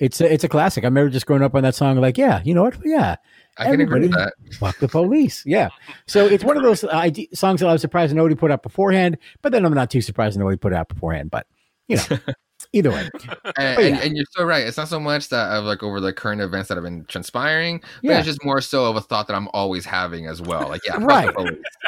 it's 0.00 0.20
a, 0.20 0.32
it's 0.32 0.44
a 0.44 0.48
classic. 0.48 0.84
I 0.84 0.88
remember 0.88 1.10
just 1.10 1.26
growing 1.26 1.42
up 1.42 1.54
on 1.54 1.62
that 1.62 1.74
song 1.74 2.00
like 2.00 2.18
yeah 2.18 2.42
you 2.44 2.54
know 2.54 2.62
what? 2.62 2.76
Yeah. 2.84 3.16
I 3.58 3.64
can 3.70 3.80
agree 3.80 4.00
with 4.00 4.12
that. 4.12 4.34
fuck 4.58 4.78
the 4.78 4.88
police. 4.88 5.42
Yeah. 5.46 5.70
So 6.06 6.26
it's 6.26 6.44
one 6.44 6.58
of 6.58 6.62
those 6.62 6.84
uh, 6.84 7.10
songs 7.32 7.60
that 7.60 7.68
i 7.68 7.72
was 7.72 7.80
surprised 7.80 8.14
nobody 8.14 8.34
put 8.34 8.50
out 8.50 8.62
beforehand 8.62 9.18
but 9.42 9.52
then 9.52 9.64
i'm 9.64 9.74
not 9.74 9.90
too 9.90 10.00
surprised 10.00 10.38
nobody 10.38 10.56
put 10.56 10.72
it 10.72 10.76
out 10.76 10.88
beforehand 10.88 11.30
but 11.30 11.46
you 11.88 11.96
know 11.96 12.18
either 12.72 12.90
way 12.90 13.08
And, 13.56 13.80
and, 13.80 13.96
yeah. 13.96 14.02
and 14.02 14.16
you're 14.16 14.26
so 14.30 14.44
right. 14.44 14.66
It's 14.66 14.76
not 14.76 14.88
so 14.88 14.98
much 14.98 15.28
that 15.28 15.50
of 15.52 15.64
like 15.64 15.82
over 15.82 16.00
the 16.00 16.12
current 16.12 16.40
events 16.40 16.68
that 16.68 16.76
have 16.76 16.84
been 16.84 17.04
transpiring, 17.06 17.80
but 18.02 18.10
Yeah. 18.10 18.18
it's 18.18 18.26
just 18.26 18.44
more 18.44 18.60
so 18.60 18.86
of 18.86 18.96
a 18.96 19.00
thought 19.00 19.28
that 19.28 19.34
I'm 19.36 19.48
always 19.52 19.84
having 19.84 20.26
as 20.26 20.42
well. 20.42 20.68
Like, 20.68 20.82
yeah, 20.86 20.96
Right. 20.98 21.32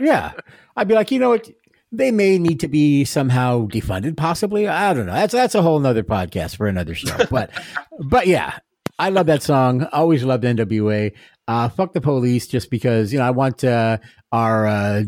yeah 0.01 0.32
i'd 0.76 0.86
be 0.88 0.94
like 0.94 1.11
you 1.11 1.18
know 1.18 1.30
what 1.30 1.49
they 1.90 2.11
may 2.12 2.38
need 2.38 2.61
to 2.61 2.68
be 2.68 3.05
somehow 3.05 3.66
defunded 3.66 4.16
possibly 4.16 4.68
i 4.68 4.92
don't 4.94 5.07
know 5.07 5.12
that's 5.12 5.32
that's 5.32 5.55
a 5.57 5.62
whole 5.62 5.80
nother 5.80 6.05
podcast 6.05 6.55
for 6.57 6.68
another 6.68 6.94
show 6.94 7.16
but 7.30 7.51
but 7.99 8.26
yeah 8.28 8.59
i 8.99 9.09
love 9.09 9.26
that 9.26 9.42
song 9.42 9.82
always 9.92 10.22
loved 10.22 10.44
nwa 10.44 11.12
uh 11.49 11.68
fuck 11.70 11.92
the 11.94 12.01
police 12.01 12.46
just 12.46 12.70
because 12.70 13.12
you 13.12 13.18
know 13.18 13.24
i 13.24 13.30
want 13.30 13.64
uh 13.64 13.99
our 14.30 14.66
uh 14.68 15.03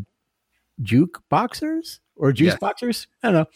juke 0.83 1.23
boxers 1.29 2.01
or 2.17 2.33
juice 2.33 2.49
Yes. 2.49 2.59
boxers 2.59 3.07
i 3.23 3.31
don't 3.31 3.35
know 3.35 3.47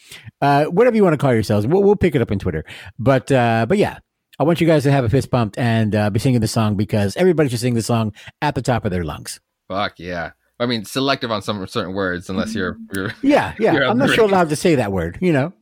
uh 0.41 0.65
whatever 0.67 0.97
you 0.97 1.03
want 1.03 1.15
to 1.15 1.19
call 1.19 1.33
yourselves 1.33 1.67
we'll, 1.67 1.83
we'll 1.83 1.97
pick 1.97 2.15
it 2.15 2.23
up 2.23 2.31
on 2.31 2.39
twitter 2.39 2.65
but 2.99 3.31
uh 3.33 3.67
but 3.69 3.79
yeah 3.79 3.99
I 4.37 4.43
want 4.43 4.61
you 4.61 4.67
guys 4.67 4.83
to 4.83 4.91
have 4.91 5.05
a 5.05 5.09
fist 5.09 5.31
pumped 5.31 5.57
and 5.59 5.95
uh, 5.95 6.11
be 6.11 6.19
singing 6.19 6.41
the 6.41 6.49
song 6.49 6.75
because 6.75 7.17
everybody 7.17 7.49
should 7.49 7.61
sing 7.61 7.75
the 7.75 7.83
song 7.83 8.13
at 8.43 8.57
the 8.57 8.63
top 8.63 8.85
of 8.85 8.91
their 8.91 9.05
lungs. 9.05 9.39
Fuck 9.69 10.01
yeah. 10.01 10.33
I 10.59 10.67
mean, 10.67 10.85
selective 10.85 11.31
on 11.31 11.41
some 11.41 11.65
certain 11.69 11.95
words, 11.95 12.29
unless 12.29 12.53
you're 12.53 12.77
you're. 12.93 13.15
Yeah, 13.23 13.55
yeah. 13.61 13.75
You're 13.75 13.85
I'm 13.85 13.97
not 13.97 14.11
sure 14.11 14.25
allowed 14.25 14.49
to 14.49 14.57
say 14.57 14.75
that 14.75 14.91
word, 14.91 15.19
you 15.21 15.33
know. 15.33 15.53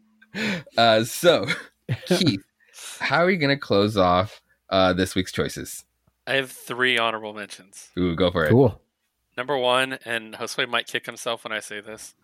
Uh, 0.79 1.05
so, 1.05 1.47
Keith, 2.07 2.43
how 2.99 3.23
are 3.23 3.31
you 3.31 3.37
gonna 3.37 3.59
close 3.59 3.99
off 3.99 4.41
uh 4.71 4.95
this 4.95 5.15
week's 5.15 5.33
choices? 5.33 5.85
I 6.27 6.37
have 6.37 6.51
three 6.51 6.97
honorable 6.97 7.35
mentions. 7.35 7.91
Ooh, 7.99 8.17
go 8.17 8.31
for 8.31 8.47
it. 8.47 8.49
Cool. 8.49 8.81
Number 9.37 9.57
one, 9.57 9.99
and 10.05 10.35
Josue 10.35 10.69
might 10.69 10.87
kick 10.87 11.07
himself 11.07 11.45
when 11.45 11.53
I 11.53 11.61
say 11.61 11.81
this, 11.81 12.15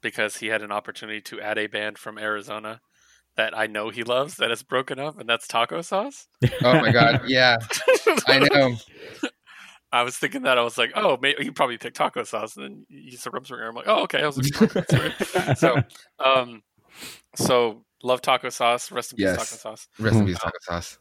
because 0.00 0.38
he 0.38 0.48
had 0.48 0.62
an 0.62 0.72
opportunity 0.72 1.20
to 1.22 1.40
add 1.40 1.58
a 1.58 1.66
band 1.68 1.98
from 1.98 2.18
Arizona 2.18 2.80
that 3.36 3.56
I 3.56 3.66
know 3.68 3.90
he 3.90 4.02
loves 4.02 4.36
that 4.38 4.50
is 4.50 4.62
broken 4.62 4.98
up, 4.98 5.18
and 5.20 5.28
that's 5.28 5.46
Taco 5.46 5.80
Sauce. 5.82 6.26
Oh 6.62 6.80
my 6.80 6.90
god, 6.92 7.22
yeah, 7.26 7.56
I 8.26 8.38
know. 8.52 8.74
I 9.92 10.02
was 10.02 10.16
thinking 10.16 10.42
that 10.42 10.56
I 10.58 10.62
was 10.62 10.78
like, 10.78 10.92
oh, 10.94 11.18
maybe 11.20 11.42
he 11.44 11.50
probably 11.50 11.76
picked 11.78 11.96
taco 11.96 12.22
sauce, 12.22 12.56
and 12.56 12.64
then 12.64 12.86
you 12.88 13.16
said 13.16 13.32
Rumspringa. 13.32 13.68
I'm 13.68 13.74
like, 13.74 13.88
oh, 13.88 14.02
okay. 14.04 14.22
I 14.22 14.26
was 14.26 14.36
like, 14.36 14.88
sorry. 14.88 15.54
so, 15.56 15.82
um, 16.24 16.62
so 17.34 17.82
love 18.02 18.22
taco 18.22 18.50
sauce. 18.50 18.92
Rest 18.92 19.12
in 19.12 19.16
peace, 19.16 19.24
Yes. 19.24 19.36
taco 19.36 19.56
sauce. 19.56 19.88
Rest 19.98 20.16
in 20.16 20.26
peace, 20.26 20.38
taco 20.38 20.58
sauce. 20.62 20.98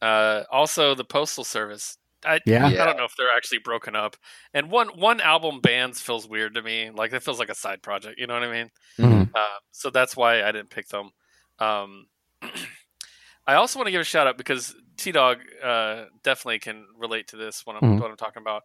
Uh, 0.00 0.44
also 0.50 0.94
the 0.94 1.04
Postal 1.04 1.44
Service. 1.44 1.98
I, 2.24 2.40
Yeah. 2.46 2.66
I 2.66 2.72
don't 2.84 2.96
know 2.96 3.04
if 3.04 3.14
they're 3.16 3.34
actually 3.34 3.58
broken 3.58 3.94
up. 3.96 4.16
And 4.54 4.70
one 4.70 4.88
one 4.88 5.20
album 5.20 5.60
bands 5.60 6.00
feels 6.00 6.28
weird 6.28 6.54
to 6.54 6.62
me. 6.62 6.90
Like 6.90 7.12
it 7.12 7.22
feels 7.22 7.38
like 7.38 7.48
a 7.50 7.54
side 7.54 7.82
project. 7.82 8.18
You 8.18 8.26
know 8.26 8.34
what 8.34 8.42
I 8.44 8.52
mean? 8.52 8.70
Mhm. 8.98 9.30
Uh, 9.34 9.58
so 9.70 9.90
that's 9.90 10.16
why 10.16 10.42
I 10.42 10.52
didn't 10.52 10.70
pick 10.70 10.88
them. 10.88 11.10
Um, 11.58 12.06
I 13.46 13.54
also 13.54 13.78
want 13.78 13.86
to 13.86 13.90
give 13.92 14.00
a 14.00 14.04
shout 14.04 14.26
out 14.26 14.36
because 14.36 14.74
T 14.96 15.12
Dog 15.12 15.38
uh, 15.62 16.04
definitely 16.22 16.58
can 16.58 16.86
relate 16.98 17.28
to 17.28 17.36
this 17.36 17.64
when 17.66 17.76
I'm 17.76 17.82
Mhm. 17.82 18.00
what 18.00 18.10
I'm 18.10 18.16
talking 18.16 18.42
about. 18.42 18.64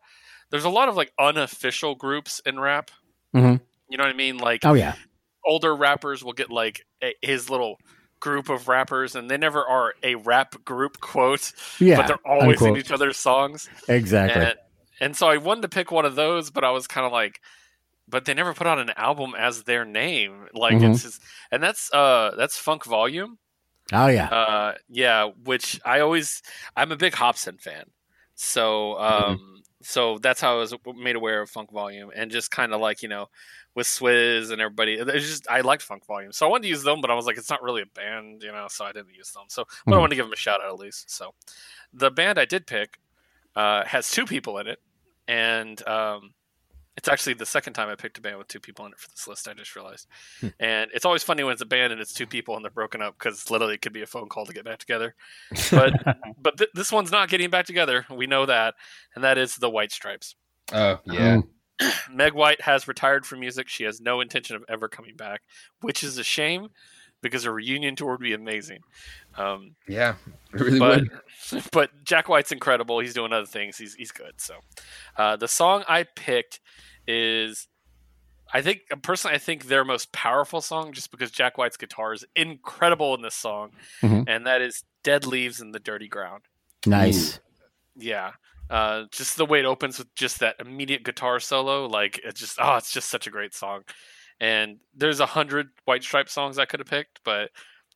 There's 0.52 0.66
a 0.66 0.70
lot 0.70 0.90
of 0.90 0.96
like 0.96 1.12
unofficial 1.18 1.96
groups 1.96 2.40
in 2.46 2.60
rap. 2.60 2.92
Mhm. 3.34 3.62
You 3.90 3.98
know 3.98 4.04
what 4.04 4.14
I 4.14 4.18
mean? 4.18 4.38
Like 4.38 4.66
Oh 4.66 4.74
yeah. 4.74 4.96
older 5.46 5.76
rappers 5.76 6.24
will 6.24 6.34
get 6.34 6.50
like 6.52 6.86
a, 7.02 7.16
his 7.22 7.50
little 7.50 7.78
group 8.26 8.50
of 8.50 8.68
rappers, 8.68 9.16
and 9.16 9.30
they 9.30 9.38
never 9.38 9.64
are 9.66 9.94
a 10.04 10.16
rap 10.16 10.64
group 10.66 11.00
quote, 11.00 11.54
Yeah. 11.80 11.98
but 11.98 12.08
they're 12.08 12.28
always 12.28 12.62
in 12.62 12.76
each 12.78 12.92
other's 12.92 13.18
songs. 13.18 13.70
Exactly. 13.88 14.42
And, 14.42 14.56
and 15.00 15.16
so 15.16 15.28
I 15.28 15.38
wanted 15.38 15.62
to 15.62 15.70
pick 15.70 15.92
one 15.92 16.06
of 16.06 16.16
those, 16.16 16.50
but 16.50 16.64
I 16.64 16.72
was 16.72 16.88
kind 16.88 17.06
of 17.06 17.12
like, 17.12 17.40
but 18.08 18.26
they 18.26 18.34
never 18.34 18.54
put 18.54 18.68
out 18.68 18.80
an 18.80 18.92
album 18.98 19.34
as 19.38 19.64
their 19.64 19.86
name. 19.86 20.48
Like 20.54 20.76
Mhm. 20.76 20.94
it's 20.94 21.04
just, 21.04 21.22
and 21.52 21.62
that's 21.64 21.92
uh 21.94 22.34
that's 22.38 22.58
Funk 22.58 22.86
Volume. 22.86 23.38
oh 23.94 24.08
yeah. 24.08 24.28
Uh 24.28 24.74
yeah, 24.90 25.30
which 25.44 25.80
I 25.86 26.00
always 26.02 26.42
I'm 26.76 26.92
a 26.92 26.96
big 26.98 27.14
Hopsin 27.14 27.60
fan. 27.62 27.86
So 28.36 28.98
um 29.00 29.62
so 29.82 30.18
that's 30.18 30.42
how 30.42 30.56
I 30.56 30.60
was 30.60 30.74
made 30.96 31.16
aware 31.16 31.42
of 31.42 31.50
Funk 31.50 31.72
Volume 31.72 32.10
and 32.16 32.32
just 32.32 32.50
kind 32.52 32.74
of 32.74 32.82
like, 32.82 33.04
you 33.04 33.10
know, 33.10 33.28
with 33.76 33.86
Swizz 33.88 34.52
and 34.52 34.62
everybody. 34.62 34.94
It's 34.94 35.28
just 35.28 35.48
I 35.50 35.62
liked 35.62 35.84
Funk 35.84 36.06
Volume. 36.06 36.32
So 36.32 36.48
I 36.48 36.50
wanted 36.50 36.64
to 36.64 36.70
use 36.70 36.84
them, 36.84 37.02
but 37.02 37.12
I 37.12 37.14
was 37.14 37.26
like 37.26 37.38
it's 37.38 37.50
not 37.50 37.62
really 37.62 37.82
a 37.82 37.86
band, 37.86 38.42
you 38.42 38.52
know, 38.52 38.68
so 38.70 38.86
I 38.86 38.92
didn't 38.94 39.14
use 39.14 39.32
them. 39.32 39.44
So 39.50 39.66
but 39.86 39.94
I 39.94 39.98
Mhm. 39.98 40.00
wanted 40.00 40.10
to 40.12 40.16
give 40.16 40.26
them 40.26 40.34
a 40.34 40.38
shout 40.38 40.62
out 40.62 40.70
at 40.70 40.80
least. 40.80 41.12
So 41.12 41.34
the 41.94 42.10
band 42.10 42.40
I 42.40 42.46
did 42.46 42.66
pick 42.68 43.00
uh 43.56 43.86
has 43.86 44.10
two 44.10 44.26
people 44.26 44.58
in 44.58 44.68
it 44.68 44.80
and 45.28 45.86
um 45.88 46.34
it's 46.98 47.10
actually 47.10 47.34
the 47.34 47.46
second 47.46 47.74
time 47.74 47.90
I 47.90 47.96
picked 47.96 48.18
a 48.18 48.22
band 48.22 48.38
with 48.38 48.48
two 48.48 48.62
people 48.62 48.86
in 48.86 48.94
it 48.94 48.98
for 49.00 49.10
this 49.10 49.28
list. 49.28 49.50
I 49.50 49.54
just 49.54 49.76
realized, 49.76 50.08
Hmm. 50.40 50.48
and 50.62 50.90
it's 50.94 51.04
always 51.04 51.24
funny 51.24 51.44
when 51.44 51.52
it's 51.52 51.62
a 51.62 51.66
band 51.66 51.92
and 51.92 52.02
it's 52.02 52.14
two 52.14 52.26
people 52.26 52.56
and 52.56 52.64
they're 52.64 52.72
broken 52.72 53.02
up 53.02 53.20
because 53.20 53.52
literally 53.52 53.74
it 53.74 53.82
could 53.82 53.92
be 53.92 54.02
a 54.02 54.08
phone 54.08 54.30
call 54.30 54.46
to 54.46 54.54
get 54.54 54.64
back 54.64 54.80
together. 54.80 55.14
But 55.72 55.92
but 56.42 56.58
th- 56.58 56.70
this 56.74 56.94
one's 56.94 57.12
not 57.12 57.28
getting 57.28 57.50
back 57.50 57.66
together. 57.66 58.06
We 58.10 58.28
know 58.28 58.46
that, 58.46 58.76
and 59.14 59.26
that 59.26 59.38
is 59.38 59.58
the 59.58 59.70
White 59.70 59.92
Stripes. 59.92 60.36
Oh 60.72 61.00
yeah, 61.06 61.42
Meg 62.12 62.34
White 62.34 62.62
has 62.62 62.88
retired 62.88 63.26
from 63.26 63.40
music. 63.40 63.68
She 63.68 63.84
has 63.84 64.00
no 64.00 64.22
intention 64.22 64.56
of 64.56 64.64
ever 64.70 64.88
coming 64.88 65.16
back, 65.16 65.42
which 65.82 66.04
is 66.04 66.18
a 66.18 66.24
shame 66.24 66.70
because 67.22 67.46
a 67.46 67.52
reunion 67.52 67.96
tour 67.96 68.12
would 68.12 68.20
be 68.22 68.34
amazing. 68.34 68.80
Um, 69.38 69.76
yeah, 69.88 70.16
it 70.54 70.60
really 70.60 70.80
but 70.80 71.02
would. 71.52 71.64
but 71.72 71.90
Jack 72.04 72.30
White's 72.30 72.52
incredible. 72.52 73.00
He's 73.00 73.14
doing 73.14 73.34
other 73.34 73.46
things. 73.46 73.78
He's 73.78 73.96
he's 73.96 74.12
good. 74.12 74.34
So 74.38 74.56
uh, 75.18 75.36
the 75.36 75.48
song 75.48 75.84
I 75.88 76.04
picked 76.04 76.60
is 77.08 77.68
I 78.54 78.62
think 78.62 78.82
personally 79.02 79.36
I 79.36 79.40
think 79.40 79.66
their 79.66 79.84
most 79.84 80.12
powerful 80.12 80.62
song 80.62 80.94
just 80.94 81.12
because 81.12 81.32
Jack 81.32 81.58
White's 81.58 81.78
guitar 81.78 82.14
is 82.14 82.24
incredible 82.36 83.14
in 83.16 83.22
this 83.22 83.36
song, 83.36 83.72
Mhm. 84.02 84.26
and 84.28 84.46
that 84.48 84.62
is 84.62 84.84
"Dead 85.04 85.26
Leaves 85.26 85.60
in 85.60 85.72
the 85.72 85.80
Dirty 85.80 86.08
Ground." 86.08 86.44
nice. 86.86 87.40
Yeah. 87.96 88.34
Uh, 88.70 89.04
just 89.12 89.38
the 89.38 89.46
way 89.46 89.60
it 89.60 89.66
opens 89.66 90.00
with 90.00 90.14
just 90.16 90.40
that 90.40 90.56
immediate 90.60 91.04
guitar 91.04 91.40
solo, 91.40 91.86
like 91.86 92.20
it's 92.24 92.40
just 92.40 92.58
oh, 92.60 92.76
it's 92.78 92.92
just 92.92 93.10
such 93.10 93.28
a 93.28 93.30
great 93.30 93.54
song. 93.54 93.84
And 94.40 94.78
there's 94.96 95.20
a 95.20 95.26
hundred 95.26 95.68
White 95.86 96.04
Stripes 96.04 96.34
songs 96.34 96.58
I 96.58 96.66
could 96.66 96.80
have 96.80 96.88
picked, 96.90 97.22
but 97.24 97.52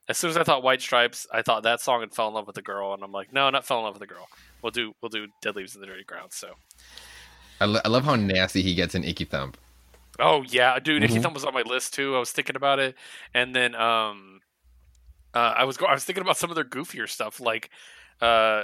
as 0.07 0.17
soon 0.17 0.29
as 0.29 0.37
I 0.37 0.43
thought 0.43 0.63
White 0.63 0.81
Stripes, 0.81 1.27
I 1.33 1.41
thought 1.41 1.63
that 1.63 1.81
song 1.81 2.01
and 2.03 2.13
fell 2.13 2.27
in 2.27 2.33
love 2.33 2.47
with 2.47 2.55
the 2.55 2.61
girl, 2.61 2.93
and 2.93 3.03
I'm 3.03 3.11
like, 3.11 3.33
no, 3.33 3.49
not 3.49 3.65
fell 3.65 3.79
in 3.79 3.83
love 3.85 3.93
with 3.99 4.07
the 4.07 4.13
girl. 4.13 4.27
We'll 4.61 4.71
do 4.71 4.93
we'll 5.01 5.09
do 5.09 5.27
Dead 5.41 5.55
Leaves 5.55 5.73
in 5.75 5.81
the 5.81 5.87
Dirty 5.87 6.03
Ground. 6.03 6.31
So 6.33 6.51
I, 7.59 7.65
lo- 7.65 7.81
I 7.83 7.87
love 7.89 8.05
how 8.05 8.15
nasty 8.15 8.61
he 8.61 8.73
gets 8.75 8.95
in 8.95 9.03
Icky 9.03 9.25
Thump. 9.25 9.57
oh 10.19 10.43
yeah, 10.47 10.77
dude, 10.79 11.03
Icky 11.03 11.15
Mhm. 11.15 11.21
Thump 11.23 11.33
was 11.33 11.45
on 11.45 11.53
my 11.53 11.61
list 11.63 11.93
too. 11.93 12.15
I 12.15 12.19
was 12.19 12.31
thinking 12.31 12.55
about 12.55 12.77
it, 12.79 12.95
and 13.33 13.55
then 13.55 13.73
um, 13.75 14.39
uh, 15.33 15.53
I 15.57 15.63
was 15.63 15.77
go- 15.77 15.87
I 15.87 15.93
was 15.93 16.05
thinking 16.05 16.21
about 16.21 16.37
some 16.37 16.49
of 16.51 16.55
their 16.55 16.63
goofier 16.65 17.09
stuff, 17.09 17.39
like 17.39 17.69
uh, 18.21 18.63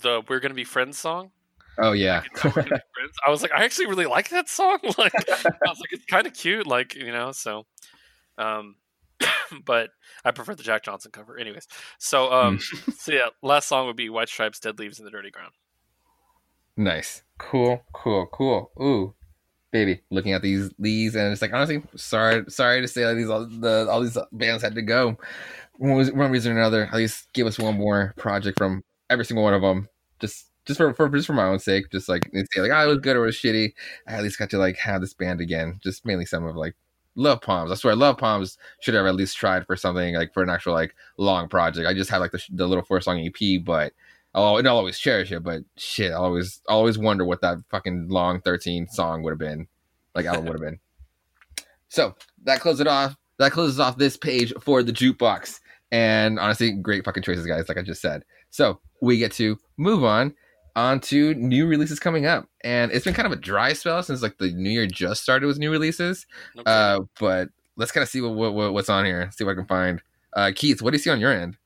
the 0.00 0.22
"We're 0.28 0.40
Gonna 0.40 0.54
Be 0.54 0.64
Friends" 0.64 0.98
song. 0.98 1.30
Oh 1.78 1.92
yeah, 1.92 2.22
We're 2.44 2.50
Gonna 2.50 2.62
Be 2.64 2.70
Friends. 2.70 3.16
I 3.26 3.30
was 3.30 3.42
like, 3.42 3.52
I 3.52 3.64
actually 3.64 3.86
really 3.86 4.06
like 4.06 4.28
that 4.30 4.48
song. 4.48 4.78
Like, 4.98 5.14
I 5.14 5.50
was 5.68 5.80
like, 5.80 5.92
it's 5.92 6.04
kind 6.04 6.26
of 6.26 6.34
cute, 6.34 6.66
like 6.66 6.94
you 6.94 7.12
know. 7.12 7.32
So, 7.32 7.66
um, 8.38 8.76
but 9.64 9.90
I 10.24 10.30
prefer 10.30 10.54
the 10.54 10.62
Jack 10.62 10.84
Johnson 10.84 11.10
cover, 11.10 11.38
anyways. 11.38 11.66
So, 11.98 12.32
um, 12.32 12.58
so 12.96 13.12
yeah, 13.12 13.28
last 13.42 13.68
song 13.68 13.86
would 13.86 13.96
be 13.96 14.10
White 14.10 14.28
Stripes, 14.28 14.60
Dead 14.60 14.78
Leaves 14.78 14.98
in 14.98 15.04
the 15.04 15.10
Dirty 15.10 15.30
Ground. 15.30 15.52
nice, 16.76 17.22
cool, 17.38 17.82
cool, 17.92 18.26
cool. 18.26 18.70
Ooh, 18.80 19.14
baby, 19.70 20.02
looking 20.10 20.32
at 20.32 20.42
these 20.42 20.70
these, 20.78 21.14
and 21.14 21.32
it's 21.32 21.42
like 21.42 21.52
honestly, 21.52 21.82
sorry, 21.96 22.44
sorry 22.48 22.80
to 22.80 22.88
say 22.88 23.02
that 23.02 23.14
these 23.14 23.30
all 23.30 23.46
the 23.46 23.86
all 23.90 24.02
these 24.02 24.18
bands 24.32 24.62
had 24.62 24.74
to 24.74 24.82
go. 24.82 25.16
One, 25.78 26.06
one 26.16 26.30
reason 26.30 26.52
or 26.52 26.58
another, 26.58 26.84
at 26.84 26.94
least 26.94 27.32
give 27.32 27.46
us 27.46 27.58
one 27.58 27.76
more 27.76 28.14
project 28.16 28.58
from 28.58 28.84
every 29.12 29.24
single 29.24 29.44
one 29.44 29.54
of 29.54 29.62
them. 29.62 29.88
Just 30.20 30.48
just 30.64 30.78
for, 30.78 30.94
for 30.94 31.08
just 31.08 31.26
for 31.26 31.32
my 31.32 31.44
own 31.44 31.58
sake, 31.58 31.90
just 31.90 32.08
like 32.08 32.30
say 32.32 32.60
like, 32.60 32.70
oh, 32.72 32.88
was 32.88 32.98
good 32.98 33.16
or 33.16 33.22
was 33.22 33.36
shitty. 33.36 33.72
I 34.06 34.12
at 34.14 34.22
least 34.22 34.38
got 34.38 34.50
to 34.50 34.58
like 34.58 34.76
have 34.78 35.00
this 35.00 35.14
band 35.14 35.40
again. 35.40 35.80
Just 35.82 36.06
mainly 36.06 36.24
some 36.24 36.44
of 36.44 36.56
like 36.56 36.74
Love 37.14 37.40
Palms. 37.40 37.70
I 37.70 37.74
swear, 37.74 37.96
Love 37.96 38.18
Palms 38.18 38.58
should 38.80 38.94
have 38.94 39.06
at 39.06 39.14
least 39.14 39.36
tried 39.36 39.66
for 39.66 39.76
something 39.76 40.14
like 40.14 40.32
for 40.32 40.42
an 40.42 40.50
actual 40.50 40.72
like 40.72 40.94
long 41.18 41.48
project. 41.48 41.86
I 41.86 41.94
just 41.94 42.10
had 42.10 42.18
like 42.18 42.32
the, 42.32 42.42
the 42.50 42.66
little 42.66 42.84
four 42.84 43.00
song 43.00 43.20
EP, 43.20 43.64
but 43.64 43.92
I'll, 44.34 44.56
and 44.56 44.66
I'll 44.66 44.78
always 44.78 44.98
cherish 44.98 45.32
it. 45.32 45.42
But 45.42 45.62
shit, 45.76 46.12
I'll 46.12 46.24
always 46.24 46.60
always 46.68 46.98
wonder 46.98 47.24
what 47.24 47.40
that 47.42 47.58
fucking 47.70 48.08
long 48.08 48.40
thirteen 48.40 48.88
song 48.88 49.22
would 49.22 49.32
have 49.32 49.38
been, 49.38 49.66
like 50.14 50.26
album 50.26 50.46
would 50.46 50.54
have 50.54 50.62
been. 50.62 50.78
So 51.88 52.14
that 52.44 52.60
closes 52.60 52.80
it 52.80 52.86
off. 52.86 53.14
that 53.36 53.52
closes 53.52 53.78
off 53.78 53.98
this 53.98 54.16
page 54.16 54.54
for 54.62 54.82
the 54.82 54.94
jukebox. 54.94 55.60
And 55.90 56.38
honestly, 56.38 56.72
great 56.72 57.04
fucking 57.04 57.22
choices, 57.22 57.46
guys. 57.46 57.68
Like 57.68 57.76
I 57.76 57.82
just 57.82 58.00
said. 58.00 58.24
So 58.52 58.78
we 59.00 59.18
get 59.18 59.32
to 59.32 59.58
move 59.78 60.04
on 60.04 60.34
on 60.76 61.00
to 61.00 61.34
new 61.34 61.66
releases 61.66 61.98
coming 61.98 62.26
up, 62.26 62.46
and 62.62 62.92
it's 62.92 63.04
been 63.04 63.14
kind 63.14 63.26
of 63.26 63.32
a 63.32 63.40
dry 63.40 63.72
spell 63.72 64.02
since 64.02 64.22
like 64.22 64.38
the 64.38 64.52
new 64.52 64.70
year 64.70 64.86
just 64.86 65.22
started 65.22 65.46
with 65.46 65.58
new 65.58 65.70
releases. 65.70 66.26
No 66.54 66.62
Uh, 66.62 67.00
but 67.18 67.48
let's 67.76 67.90
kind 67.90 68.02
of 68.02 68.08
see 68.08 68.20
what, 68.20 68.34
what, 68.34 68.54
what 68.54 68.72
what's 68.72 68.88
on 68.88 69.04
here. 69.04 69.30
See 69.32 69.44
what 69.44 69.52
I 69.52 69.54
can 69.56 69.66
find. 69.66 70.02
Uh, 70.34 70.52
Keith, 70.54 70.80
what 70.80 70.90
do 70.90 70.96
you 70.96 71.02
see 71.02 71.10
on 71.10 71.20
your 71.20 71.32
end? 71.32 71.56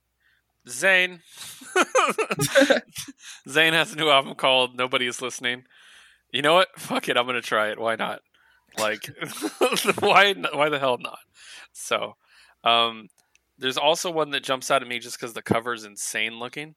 ZAYN. 0.68 1.20
ZAYN 3.48 3.72
has 3.72 3.92
a 3.92 3.96
new 3.96 4.08
album 4.08 4.34
called 4.34 4.76
Nobody 4.76 5.06
Is 5.06 5.22
Listening. 5.22 5.64
You 6.32 6.42
know 6.42 6.54
what? 6.54 6.68
Fuck 6.76 7.08
it. 7.08 7.16
I'm 7.16 7.26
gonna 7.26 7.42
try 7.42 7.70
it. 7.70 7.78
Why 7.78 7.96
not? 7.96 8.20
Like, 8.78 9.06
why? 10.00 10.34
Why 10.34 10.68
the 10.68 10.78
hell 10.78 10.98
not? 10.98 11.18
So, 11.72 12.16
um, 12.64 13.08
there's 13.58 13.78
also 13.78 14.10
one 14.10 14.30
that 14.30 14.42
jumps 14.42 14.70
out 14.70 14.82
at 14.82 14.88
me 14.88 14.98
just 14.98 15.18
because 15.18 15.32
the 15.32 15.42
cover 15.42 15.74
is 15.74 15.84
insane 15.84 16.38
looking. 16.38 16.74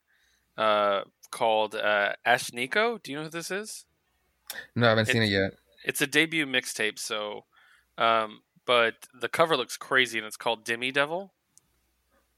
Uh, 0.57 1.01
called 1.31 1.75
uh, 1.75 2.13
Ashnikko. 2.25 3.01
Do 3.01 3.11
you 3.11 3.17
know 3.17 3.23
who 3.25 3.29
this 3.29 3.51
is? 3.51 3.85
No, 4.75 4.87
I 4.87 4.89
haven't 4.89 5.05
seen 5.05 5.21
it 5.21 5.29
yet. 5.29 5.51
It's 5.85 6.01
a 6.01 6.07
debut 6.07 6.45
mixtape. 6.45 6.99
So, 6.99 7.45
um, 7.97 8.41
but 8.65 8.95
the 9.19 9.29
cover 9.29 9.55
looks 9.55 9.77
crazy 9.77 10.17
and 10.17 10.27
it's 10.27 10.37
called 10.37 10.65
Demidevil. 10.65 11.29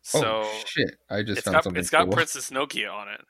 So 0.03 0.41
oh 0.45 0.61
shit! 0.65 0.95
I 1.09 1.21
just 1.21 1.43
found 1.43 1.55
got 1.55 1.63
something. 1.63 1.79
it's 1.79 1.89
got 1.91 2.05
cool. 2.05 2.13
Princess 2.13 2.49
Nokia 2.49 2.91
on 2.91 3.07
it. 3.07 3.21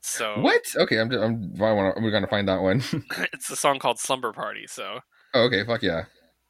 So 0.00 0.40
What? 0.40 0.62
Okay, 0.76 0.98
I'm 0.98 1.10
just, 1.10 1.22
I'm 1.22 1.52
I 1.60 1.72
wanna, 1.72 1.94
we're 2.00 2.12
gonna 2.12 2.28
find 2.28 2.48
that 2.48 2.62
one. 2.62 2.82
it's 3.32 3.50
a 3.50 3.56
song 3.56 3.78
called 3.78 3.98
Slumber 3.98 4.32
Party. 4.32 4.66
So 4.68 5.00
oh, 5.34 5.42
okay, 5.44 5.64
fuck 5.64 5.82
yeah. 5.82 6.04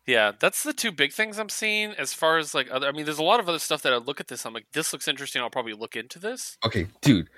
Yeah, 0.09 0.33
that's 0.41 0.63
the 0.65 0.73
two 0.73 0.91
big 0.91 1.13
things 1.13 1.39
I'm 1.39 1.51
seeing 1.51 1.91
as 1.93 2.13
far 2.15 2.39
as 2.39 2.55
like 2.55 2.69
other. 2.73 2.89
I 2.89 2.93
mean, 2.93 3.05
there's 3.05 3.19
a 3.19 3.23
lot 3.23 3.39
of 3.41 3.49
other 3.49 3.59
stuff 3.59 3.83
that 3.83 3.93
I 3.93 3.99
look 3.99 4.19
at 4.21 4.29
this. 4.29 4.45
I'm 4.47 4.55
like, 4.55 4.67
this 4.73 4.93
looks 4.93 5.07
interesting. 5.07 5.43
I'll 5.43 5.51
probably 5.51 5.75
look 5.75 5.95
into 5.95 6.19
this. 6.19 6.57
Okay, 6.65 6.87
dude. 7.03 7.29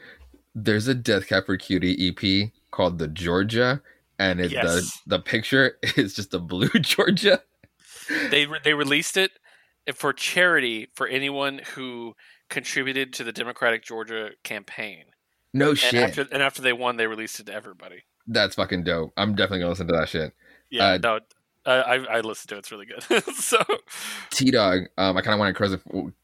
There's 0.55 0.87
a 0.89 0.95
Death 0.95 1.27
Cab 1.29 1.47
for 1.47 1.57
Cutie 1.57 2.09
EP 2.09 2.51
called 2.71 2.99
the 2.99 3.09
Georgia, 3.09 3.83
and 4.18 4.41
it, 4.41 4.53
Yes. 4.53 5.01
the 5.07 5.16
the 5.18 5.23
picture 5.23 5.79
is 5.97 6.14
just 6.14 6.33
a 6.33 6.39
blue 6.39 6.68
Georgia. 6.81 7.43
They 8.31 8.47
re- 8.47 8.61
they 8.64 8.75
released 8.75 9.16
it 9.16 9.33
for 9.95 10.12
charity 10.12 10.89
for 10.95 11.07
anyone 11.09 11.61
who 11.75 12.14
contributed 12.49 13.12
to 13.14 13.25
the 13.25 13.33
Democratic 13.33 13.83
Georgia 13.85 14.31
campaign. 14.45 15.05
No 15.53 15.71
And 15.71 15.79
shit. 15.79 15.95
after 15.95 16.27
and 16.33 16.43
after 16.43 16.62
they 16.62 16.73
won, 16.73 16.97
they 16.97 17.07
released 17.09 17.41
it 17.41 17.47
to 17.47 17.53
everybody. 17.55 18.03
That's 18.27 18.55
fucking 18.55 18.85
dope. 18.85 19.12
I'm 19.16 19.35
definitely 19.35 19.61
gonna 19.61 19.71
listen 19.71 19.87
to 19.89 19.93
that 19.95 20.09
shit. 20.09 20.33
Yeah, 20.71 20.85
Uh, 20.93 20.99
no, 21.03 21.21
I 21.66 21.72
I, 21.72 21.94
I 21.96 22.20
listened 22.20 22.48
to 22.50 22.54
it. 22.56 22.58
It's 22.61 22.72
really 22.72 22.86
good. 22.86 23.02
so 23.34 23.58
T 24.30 24.50
Dog, 24.50 24.82
um, 24.98 25.16
I 25.16 25.20
kind 25.22 25.34
of 25.34 25.38
wanted 25.40 25.56
Crozen, 25.56 25.80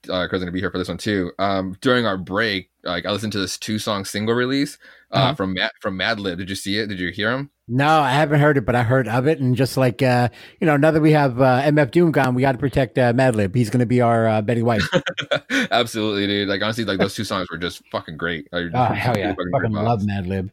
uh, 0.09 0.27
Crozen 0.29 0.47
to 0.47 0.53
be 0.53 0.61
here 0.61 0.71
for 0.71 0.79
this 0.79 0.89
one 0.89 0.99
too. 0.99 1.33
Um, 1.39 1.77
during 1.81 2.07
our 2.07 2.17
break, 2.17 2.71
like 2.85 3.05
I 3.07 3.11
listened 3.13 3.33
to 3.33 3.39
this 3.39 3.59
two 3.59 3.79
song 3.79 4.05
single 4.05 4.35
release 4.35 4.79
uh, 5.13 5.17
Uh-huh. 5.17 5.35
from 5.35 5.55
Matt 5.55 5.73
from 5.81 5.99
Madlib. 5.99 6.39
Did 6.39 6.49
you 6.51 6.57
see 6.57 6.79
it? 6.79 6.87
Did 6.89 6.99
you 7.01 7.11
hear 7.11 7.31
him? 7.33 7.51
No, 7.69 7.87
I 8.01 8.13
haven't 8.13 8.39
heard 8.41 8.57
it, 8.57 8.65
but 8.65 8.77
I 8.77 8.85
heard 8.85 9.09
of 9.09 9.27
it, 9.27 9.41
and 9.41 9.57
just 9.57 9.77
like 9.77 10.01
uh, 10.03 10.29
you 10.61 10.67
know, 10.69 10.77
now 10.77 10.93
that 10.93 11.01
we 11.01 11.13
have 11.13 11.41
uh, 11.41 11.63
MF 11.63 11.91
Doom 11.91 12.13
gone, 12.13 12.35
we 12.35 12.43
got 12.43 12.53
to 12.53 12.59
protect 12.59 12.97
uh, 12.97 13.13
Madlib. 13.13 13.55
He's 13.57 13.71
going 13.71 13.81
to 13.81 13.87
be 13.87 14.01
our 14.01 14.29
uh, 14.29 14.41
Betty 14.43 14.63
White. 14.63 14.83
Absolutely, 15.73 16.27
dude. 16.29 16.49
Like 16.49 16.63
honestly, 16.63 16.85
like 16.85 16.99
those 16.99 17.15
two 17.15 17.25
songs 17.25 17.49
were 17.51 17.59
just 17.59 17.83
fucking 17.91 18.17
great. 18.17 18.47
Like, 18.53 18.67
Oh 18.73 18.85
hell 18.85 19.19
yeah, 19.19 19.31
fucking 19.33 19.51
fucking 19.53 19.73
love. 19.73 20.01
Madlib. 20.03 20.51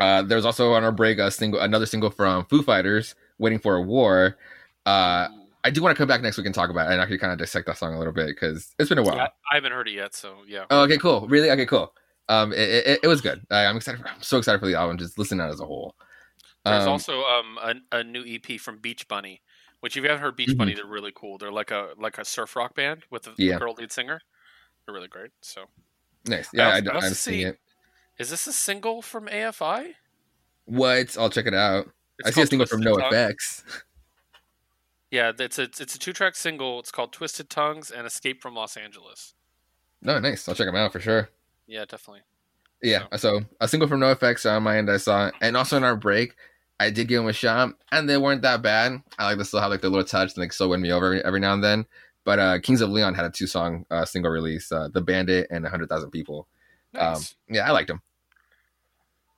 Uh, 0.00 0.22
there's 0.22 0.46
also 0.46 0.72
on 0.72 0.82
our 0.84 0.92
break 0.92 1.18
a 1.18 1.30
single, 1.30 1.60
another 1.60 1.84
single 1.84 2.08
from 2.10 2.46
Foo 2.46 2.62
Fighters, 2.62 3.14
"Waiting 3.40 3.58
for 3.58 3.74
a 3.76 3.82
War." 3.82 4.36
Uh, 4.86 5.28
I 5.64 5.70
do 5.70 5.82
want 5.82 5.94
to 5.94 5.98
come 5.98 6.08
back 6.08 6.22
next 6.22 6.36
week 6.38 6.46
and 6.46 6.54
talk 6.54 6.70
about 6.70 6.88
it 6.88 6.92
and 6.92 7.00
actually 7.02 7.18
kind 7.18 7.32
of 7.32 7.38
dissect 7.38 7.66
that 7.66 7.76
song 7.76 7.92
a 7.94 7.98
little 7.98 8.14
bit 8.14 8.28
because 8.28 8.74
it's 8.78 8.88
been 8.88 8.98
a 8.98 9.02
while. 9.02 9.16
yeah, 9.16 9.26
I 9.50 9.56
haven't 9.56 9.72
heard 9.72 9.88
it 9.88 9.92
yet. 9.92 10.14
So 10.14 10.36
yeah. 10.46 10.64
Oh, 10.70 10.82
okay, 10.84 10.96
cool. 10.96 11.26
Really? 11.28 11.50
Okay, 11.50 11.66
cool. 11.66 11.92
Um, 12.28 12.52
it, 12.52 12.86
it, 12.86 13.00
it 13.02 13.06
was 13.08 13.20
good. 13.20 13.42
I, 13.50 13.66
I'm 13.66 13.76
excited. 13.76 14.00
For, 14.00 14.08
I'm 14.08 14.22
so 14.22 14.38
excited 14.38 14.58
for 14.60 14.66
the 14.66 14.74
album. 14.76 14.96
Just 14.98 15.18
listening 15.18 15.40
to 15.40 15.46
it 15.48 15.52
as 15.52 15.60
a 15.60 15.66
whole. 15.66 15.96
There's 16.64 16.84
Um, 16.84 16.88
also 16.90 17.22
um 17.24 17.58
a, 17.62 17.74
a 17.98 18.04
new 18.04 18.24
EP 18.24 18.58
from 18.60 18.78
Beach 18.78 19.06
Bunny, 19.08 19.42
which 19.80 19.96
if 19.96 20.02
you 20.04 20.08
haven't 20.08 20.22
heard 20.22 20.36
Beach 20.36 20.50
Mhm. 20.50 20.58
Bunny, 20.58 20.74
they're 20.74 20.86
really 20.86 21.12
cool. 21.14 21.36
They're 21.38 21.50
like 21.52 21.70
a 21.70 21.90
like 21.98 22.18
a 22.18 22.24
surf 22.24 22.54
rock 22.56 22.74
band 22.74 23.02
with 23.10 23.26
a 23.26 23.32
Yeah. 23.36 23.58
girl 23.58 23.74
lead 23.76 23.90
singer. 23.92 24.20
They're 24.86 24.94
really 24.94 25.08
great. 25.08 25.30
So 25.42 25.64
nice. 26.26 26.48
Yeah, 26.54 26.68
I, 26.68 26.76
also- 26.80 26.90
I 26.92 26.96
I, 26.96 27.00
seen 27.00 27.14
see- 27.14 27.42
it. 27.44 27.58
is 28.18 28.30
this 28.30 28.46
a 28.46 28.52
single 28.52 29.02
from 29.02 29.26
AFI? 29.26 29.94
What? 30.66 31.16
I'll 31.18 31.30
check 31.30 31.46
it 31.46 31.54
out. 31.54 31.88
I 32.24 32.30
see 32.30 32.42
a 32.42 32.46
single 32.46 32.66
from 32.66 32.80
No 32.80 32.96
Tongue. 32.96 33.12
Effects. 33.12 33.64
Yeah, 35.10 35.32
it's 35.38 35.58
a 35.58 35.62
it's 35.62 35.94
a 35.94 35.98
two 35.98 36.12
track 36.12 36.36
single. 36.36 36.78
It's 36.78 36.92
called 36.92 37.12
Twisted 37.12 37.50
Tongues 37.50 37.90
and 37.90 38.06
Escape 38.06 38.40
from 38.40 38.54
Los 38.54 38.76
Angeles. 38.76 39.34
No, 40.02 40.18
nice. 40.18 40.48
I'll 40.48 40.54
check 40.54 40.66
them 40.66 40.76
out 40.76 40.92
for 40.92 41.00
sure. 41.00 41.28
Yeah, 41.66 41.84
definitely. 41.84 42.22
Yeah. 42.82 43.04
So 43.16 43.40
a 43.60 43.68
single 43.68 43.88
from 43.88 44.00
NOFX 44.00 44.50
on 44.50 44.62
my 44.62 44.78
end 44.78 44.90
I 44.90 44.96
saw, 44.96 45.30
and 45.40 45.56
also 45.56 45.76
in 45.76 45.84
our 45.84 45.96
break, 45.96 46.34
I 46.78 46.90
did 46.90 47.08
give 47.08 47.18
them 47.20 47.28
a 47.28 47.32
shot, 47.32 47.74
and 47.92 48.08
they 48.08 48.16
weren't 48.16 48.42
that 48.42 48.62
bad. 48.62 49.02
I 49.18 49.26
like 49.26 49.38
to 49.38 49.44
still 49.44 49.60
have 49.60 49.70
like 49.70 49.80
their 49.80 49.90
little 49.90 50.06
touch, 50.06 50.30
and 50.34 50.38
like 50.38 50.52
still 50.52 50.70
win 50.70 50.80
me 50.80 50.92
over 50.92 51.06
every, 51.06 51.24
every 51.24 51.40
now 51.40 51.54
and 51.54 51.62
then. 51.62 51.86
But 52.24 52.38
uh, 52.38 52.58
Kings 52.60 52.80
of 52.80 52.90
Leon 52.90 53.14
had 53.14 53.24
a 53.24 53.30
two 53.30 53.46
song 53.46 53.84
uh, 53.90 54.04
single 54.04 54.30
release, 54.30 54.70
uh, 54.70 54.88
The 54.92 55.00
Bandit 55.00 55.48
and 55.50 55.66
hundred 55.66 55.88
thousand 55.88 56.10
people. 56.10 56.46
Um, 56.94 57.14
Nice. 57.14 57.34
yeah, 57.48 57.68
I 57.68 57.72
liked 57.72 57.88
them. 57.88 58.00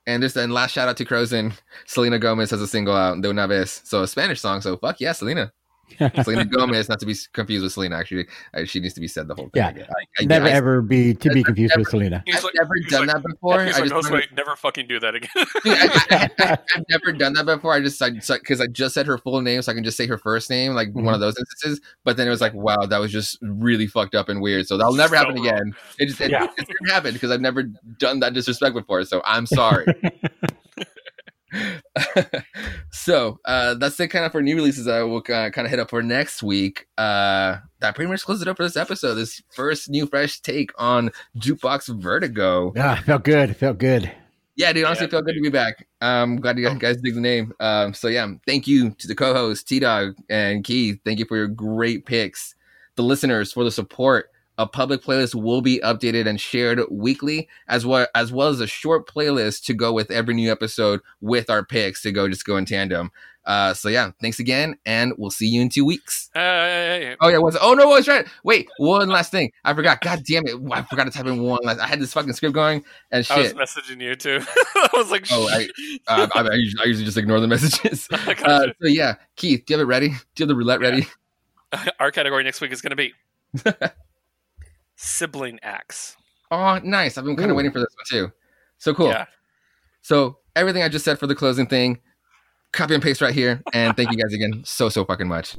And 0.05 0.21
just 0.21 0.35
then 0.35 0.51
last 0.51 0.71
shout 0.71 0.89
out 0.89 0.97
to 0.97 1.05
Crozen. 1.05 1.53
Selena 1.85 2.19
Gomez 2.19 2.51
has 2.51 2.61
a 2.61 2.67
single 2.67 2.95
out, 2.95 3.21
De 3.21 3.29
Una 3.29 3.47
Vez. 3.47 3.81
So 3.85 4.03
a 4.03 4.07
Spanish 4.07 4.41
song. 4.41 4.61
So 4.61 4.77
fuck 4.77 4.99
yeah, 4.99 5.13
Selena. 5.13 5.53
Selena 6.23 6.45
Gomez, 6.45 6.89
not 6.89 6.99
to 6.99 7.05
be 7.05 7.15
confused 7.33 7.63
with 7.63 7.73
Selena. 7.73 7.97
Actually, 7.97 8.27
uh, 8.53 8.65
she 8.65 8.79
needs 8.79 8.93
to 8.95 9.01
be 9.01 9.07
said 9.07 9.27
the 9.27 9.35
whole 9.35 9.49
thing. 9.49 9.61
Yeah. 9.61 9.67
I, 9.67 9.71
get- 9.73 9.89
I, 9.89 10.21
I, 10.21 10.25
Never 10.25 10.45
I, 10.47 10.51
ever 10.51 10.81
be 10.81 11.13
to 11.13 11.29
be 11.31 11.43
confused 11.43 11.75
with 11.77 11.87
Selena. 11.89 12.23
He's 12.25 12.37
I've 12.37 12.43
like- 12.43 12.53
never 12.55 12.75
he's 12.75 12.91
done 12.91 13.07
like- 13.07 13.15
that 13.15 13.23
before. 13.23 13.63
He's 13.65 13.75
I 13.75 13.79
like, 13.81 13.89
just 13.89 14.09
no, 14.09 14.13
wanted- 14.15 14.35
never 14.35 14.55
fucking 14.55 14.87
do 14.87 14.99
that 14.99 15.15
again. 15.15 15.29
Dude, 15.63 15.77
I, 15.77 16.29
I, 16.39 16.45
have 16.73 16.85
never 16.89 17.11
done 17.11 17.33
that 17.33 17.45
before. 17.45 17.73
I 17.73 17.81
just 17.81 17.99
because 17.99 18.61
I, 18.61 18.67
just 18.67 18.93
said 18.93 19.07
her 19.07 19.17
full 19.17 19.41
name, 19.41 19.61
so 19.61 19.71
I 19.71 19.75
can 19.75 19.83
just 19.83 19.97
say 19.97 20.07
her 20.07 20.17
first 20.17 20.49
name, 20.49 20.73
like 20.73 20.93
one 20.93 21.05
Mhm. 21.05 21.13
of 21.15 21.19
those 21.19 21.37
instances. 21.37 21.81
But 22.03 22.17
then 22.17 22.27
it 22.27 22.31
was 22.31 22.41
like, 22.41 22.53
wow, 22.53 22.85
that 22.85 22.97
was 22.99 23.11
just 23.11 23.37
really 23.41 23.87
fucked 23.87 24.15
up 24.15 24.29
and 24.29 24.41
weird. 24.41 24.67
So 24.67 24.77
that'll 24.77 24.93
never 24.93 25.15
So 25.15 25.19
happen 25.25 25.35
wrong. 25.35 25.47
again. 25.47 25.73
It 25.99 26.07
just 26.07 26.21
it, 26.21 26.31
Yeah. 26.31 26.47
it's 26.57 26.69
never 26.81 26.93
happened 26.93 27.13
because 27.13 27.31
I've 27.31 27.41
never 27.41 27.63
done 27.63 28.19
that 28.21 28.33
disrespect 28.33 28.73
before. 28.75 29.03
So 29.05 29.21
I'm 29.25 29.45
sorry. 29.45 29.85
so 32.91 33.39
uh, 33.45 33.75
that's 33.75 33.99
it 33.99 34.07
kind 34.07 34.25
of 34.25 34.31
for 34.31 34.41
new 34.41 34.55
releases 34.55 34.85
that 34.85 35.01
we'll 35.03 35.17
uh, 35.19 35.49
kind 35.49 35.65
of 35.65 35.69
hit 35.69 35.79
up 35.79 35.89
for 35.89 36.01
next 36.01 36.43
week. 36.43 36.87
Uh, 36.97 37.57
that 37.79 37.95
pretty 37.95 38.09
much 38.09 38.23
closes 38.23 38.41
it 38.43 38.47
up 38.47 38.57
for 38.57 38.63
this 38.63 38.77
episode. 38.77 39.15
This 39.15 39.41
first 39.53 39.89
new 39.89 40.05
fresh 40.05 40.39
take 40.39 40.71
on 40.77 41.11
Jukebox 41.37 41.99
Vertigo. 42.01 42.73
Ah, 42.77 43.01
felt 43.05 43.23
good. 43.23 43.55
Felt 43.55 43.77
good. 43.77 44.11
Yeah, 44.55 44.71
dude, 44.71 44.85
honestly, 44.85 45.07
Yeah, 45.07 45.11
felt 45.11 45.25
good 45.25 45.35
to 45.35 45.41
be 45.41 45.49
back. 45.49 45.87
Um, 46.01 46.35
glad 46.35 46.59
you 46.59 46.69
guys 46.77 46.97
dig 46.97 47.15
the 47.15 47.21
name. 47.21 47.53
Um, 47.59 47.93
so 47.93 48.07
yeah, 48.07 48.27
thank 48.45 48.67
you 48.67 48.91
to 48.91 49.07
the 49.07 49.15
co-host 49.15 49.67
T 49.67 49.79
Dog 49.79 50.15
and 50.29 50.63
Keith. 50.63 50.99
Thank 51.03 51.19
you 51.19 51.25
for 51.25 51.37
your 51.37 51.47
great 51.47 52.05
picks. 52.05 52.53
The 52.95 53.03
listeners 53.03 53.51
for 53.51 53.63
the 53.63 53.71
support. 53.71 54.29
A 54.57 54.67
public 54.67 55.01
playlist 55.01 55.33
will 55.33 55.61
be 55.61 55.79
updated 55.79 56.27
and 56.27 56.39
shared 56.39 56.79
weekly, 56.91 57.47
as 57.67 57.85
well 57.85 58.05
as 58.13 58.31
well 58.31 58.49
as 58.49 58.59
a 58.59 58.67
short 58.67 59.07
playlist 59.09 59.65
to 59.65 59.73
go 59.73 59.91
with 59.91 60.11
every 60.11 60.33
new 60.35 60.51
episode 60.51 61.01
with 61.21 61.49
our 61.49 61.65
picks 61.65 62.01
to 62.03 62.11
go 62.11 62.27
just 62.29 62.45
go 62.45 62.57
in 62.57 62.65
tandem. 62.65 63.11
Uh, 63.45 63.73
so 63.73 63.89
yeah, 63.89 64.11
thanks 64.21 64.39
again, 64.39 64.75
and 64.85 65.11
we'll 65.17 65.29
see 65.31 65.47
you 65.47 65.59
in 65.61 65.67
two 65.67 65.83
weeks. 65.83 66.29
Hey, 66.33 66.39
hey, 66.39 67.05
hey. 67.07 67.15
Oh 67.19 67.27
yeah, 67.27 67.39
was 67.39 67.57
oh 67.61 67.73
no, 67.73 67.83
I 67.91 67.95
was 67.97 68.07
right. 68.07 68.25
Wait, 68.45 68.69
one 68.77 69.09
last 69.09 69.31
thing. 69.31 69.51
I 69.65 69.73
forgot. 69.73 69.99
God 70.01 70.23
damn 70.25 70.43
it, 70.47 70.55
I 70.71 70.83
forgot 70.83 71.05
to 71.05 71.09
type 71.11 71.25
in 71.25 71.41
one 71.41 71.59
last. 71.63 71.79
I 71.79 71.87
had 71.87 71.99
this 71.99 72.13
fucking 72.13 72.31
script 72.33 72.53
going 72.55 72.85
and 73.11 73.27
I 73.29 73.37
was 73.39 73.47
shit. 73.47 73.57
messaging 73.57 74.01
you 74.01 74.15
too. 74.15 74.39
I 74.75 74.89
was 74.93 75.11
like, 75.11 75.25
Oh, 75.31 75.49
I- 75.49 75.67
uh, 76.07 76.27
I, 76.35 76.39
I, 76.41 76.53
usually, 76.53 76.83
I 76.83 76.87
usually 76.87 77.05
just 77.05 77.17
ignore 77.17 77.39
the 77.41 77.47
messages. 77.47 78.07
Uh, 78.43 78.67
so 78.81 78.87
yeah, 78.87 79.15
Keith, 79.35 79.65
do 79.65 79.73
you 79.73 79.79
have 79.79 79.85
it 79.87 79.89
ready? 79.89 80.09
Do 80.09 80.13
you 80.13 80.43
have 80.43 80.47
the 80.47 80.55
roulette 80.55 80.79
ready? 80.79 81.07
Our 81.99 82.11
category 82.11 82.43
next 82.43 82.61
week 82.61 82.71
is 82.71 82.81
going 82.81 82.91
to 82.91 82.95
be 82.95 83.13
sibling 85.03 85.59
acts. 85.61 86.17
Oh, 86.51 86.79
nice. 86.83 87.17
I've 87.17 87.25
been 87.25 87.35
kind 87.35 87.51
of 87.51 87.57
waiting 87.57 87.71
for 87.71 87.79
this 87.79 87.95
one 87.95 88.05
too. 88.09 88.31
So 88.77 88.93
cool. 88.93 89.07
Yeah. 89.07 89.25
So 90.01 90.37
everything 90.55 90.83
I 90.83 90.89
just 90.89 91.05
said 91.05 91.19
for 91.19 91.27
the 91.27 91.35
closing 91.35 91.67
thing, 91.67 91.99
copy 92.71 92.93
and 92.93 93.03
paste 93.03 93.21
right 93.21 93.33
here. 93.33 93.61
And 93.73 93.95
thank 93.95 94.11
you 94.11 94.17
guys 94.17 94.33
again 94.33 94.63
so 94.65 94.89
so 94.89 95.05
fucking 95.05 95.27
much. 95.27 95.55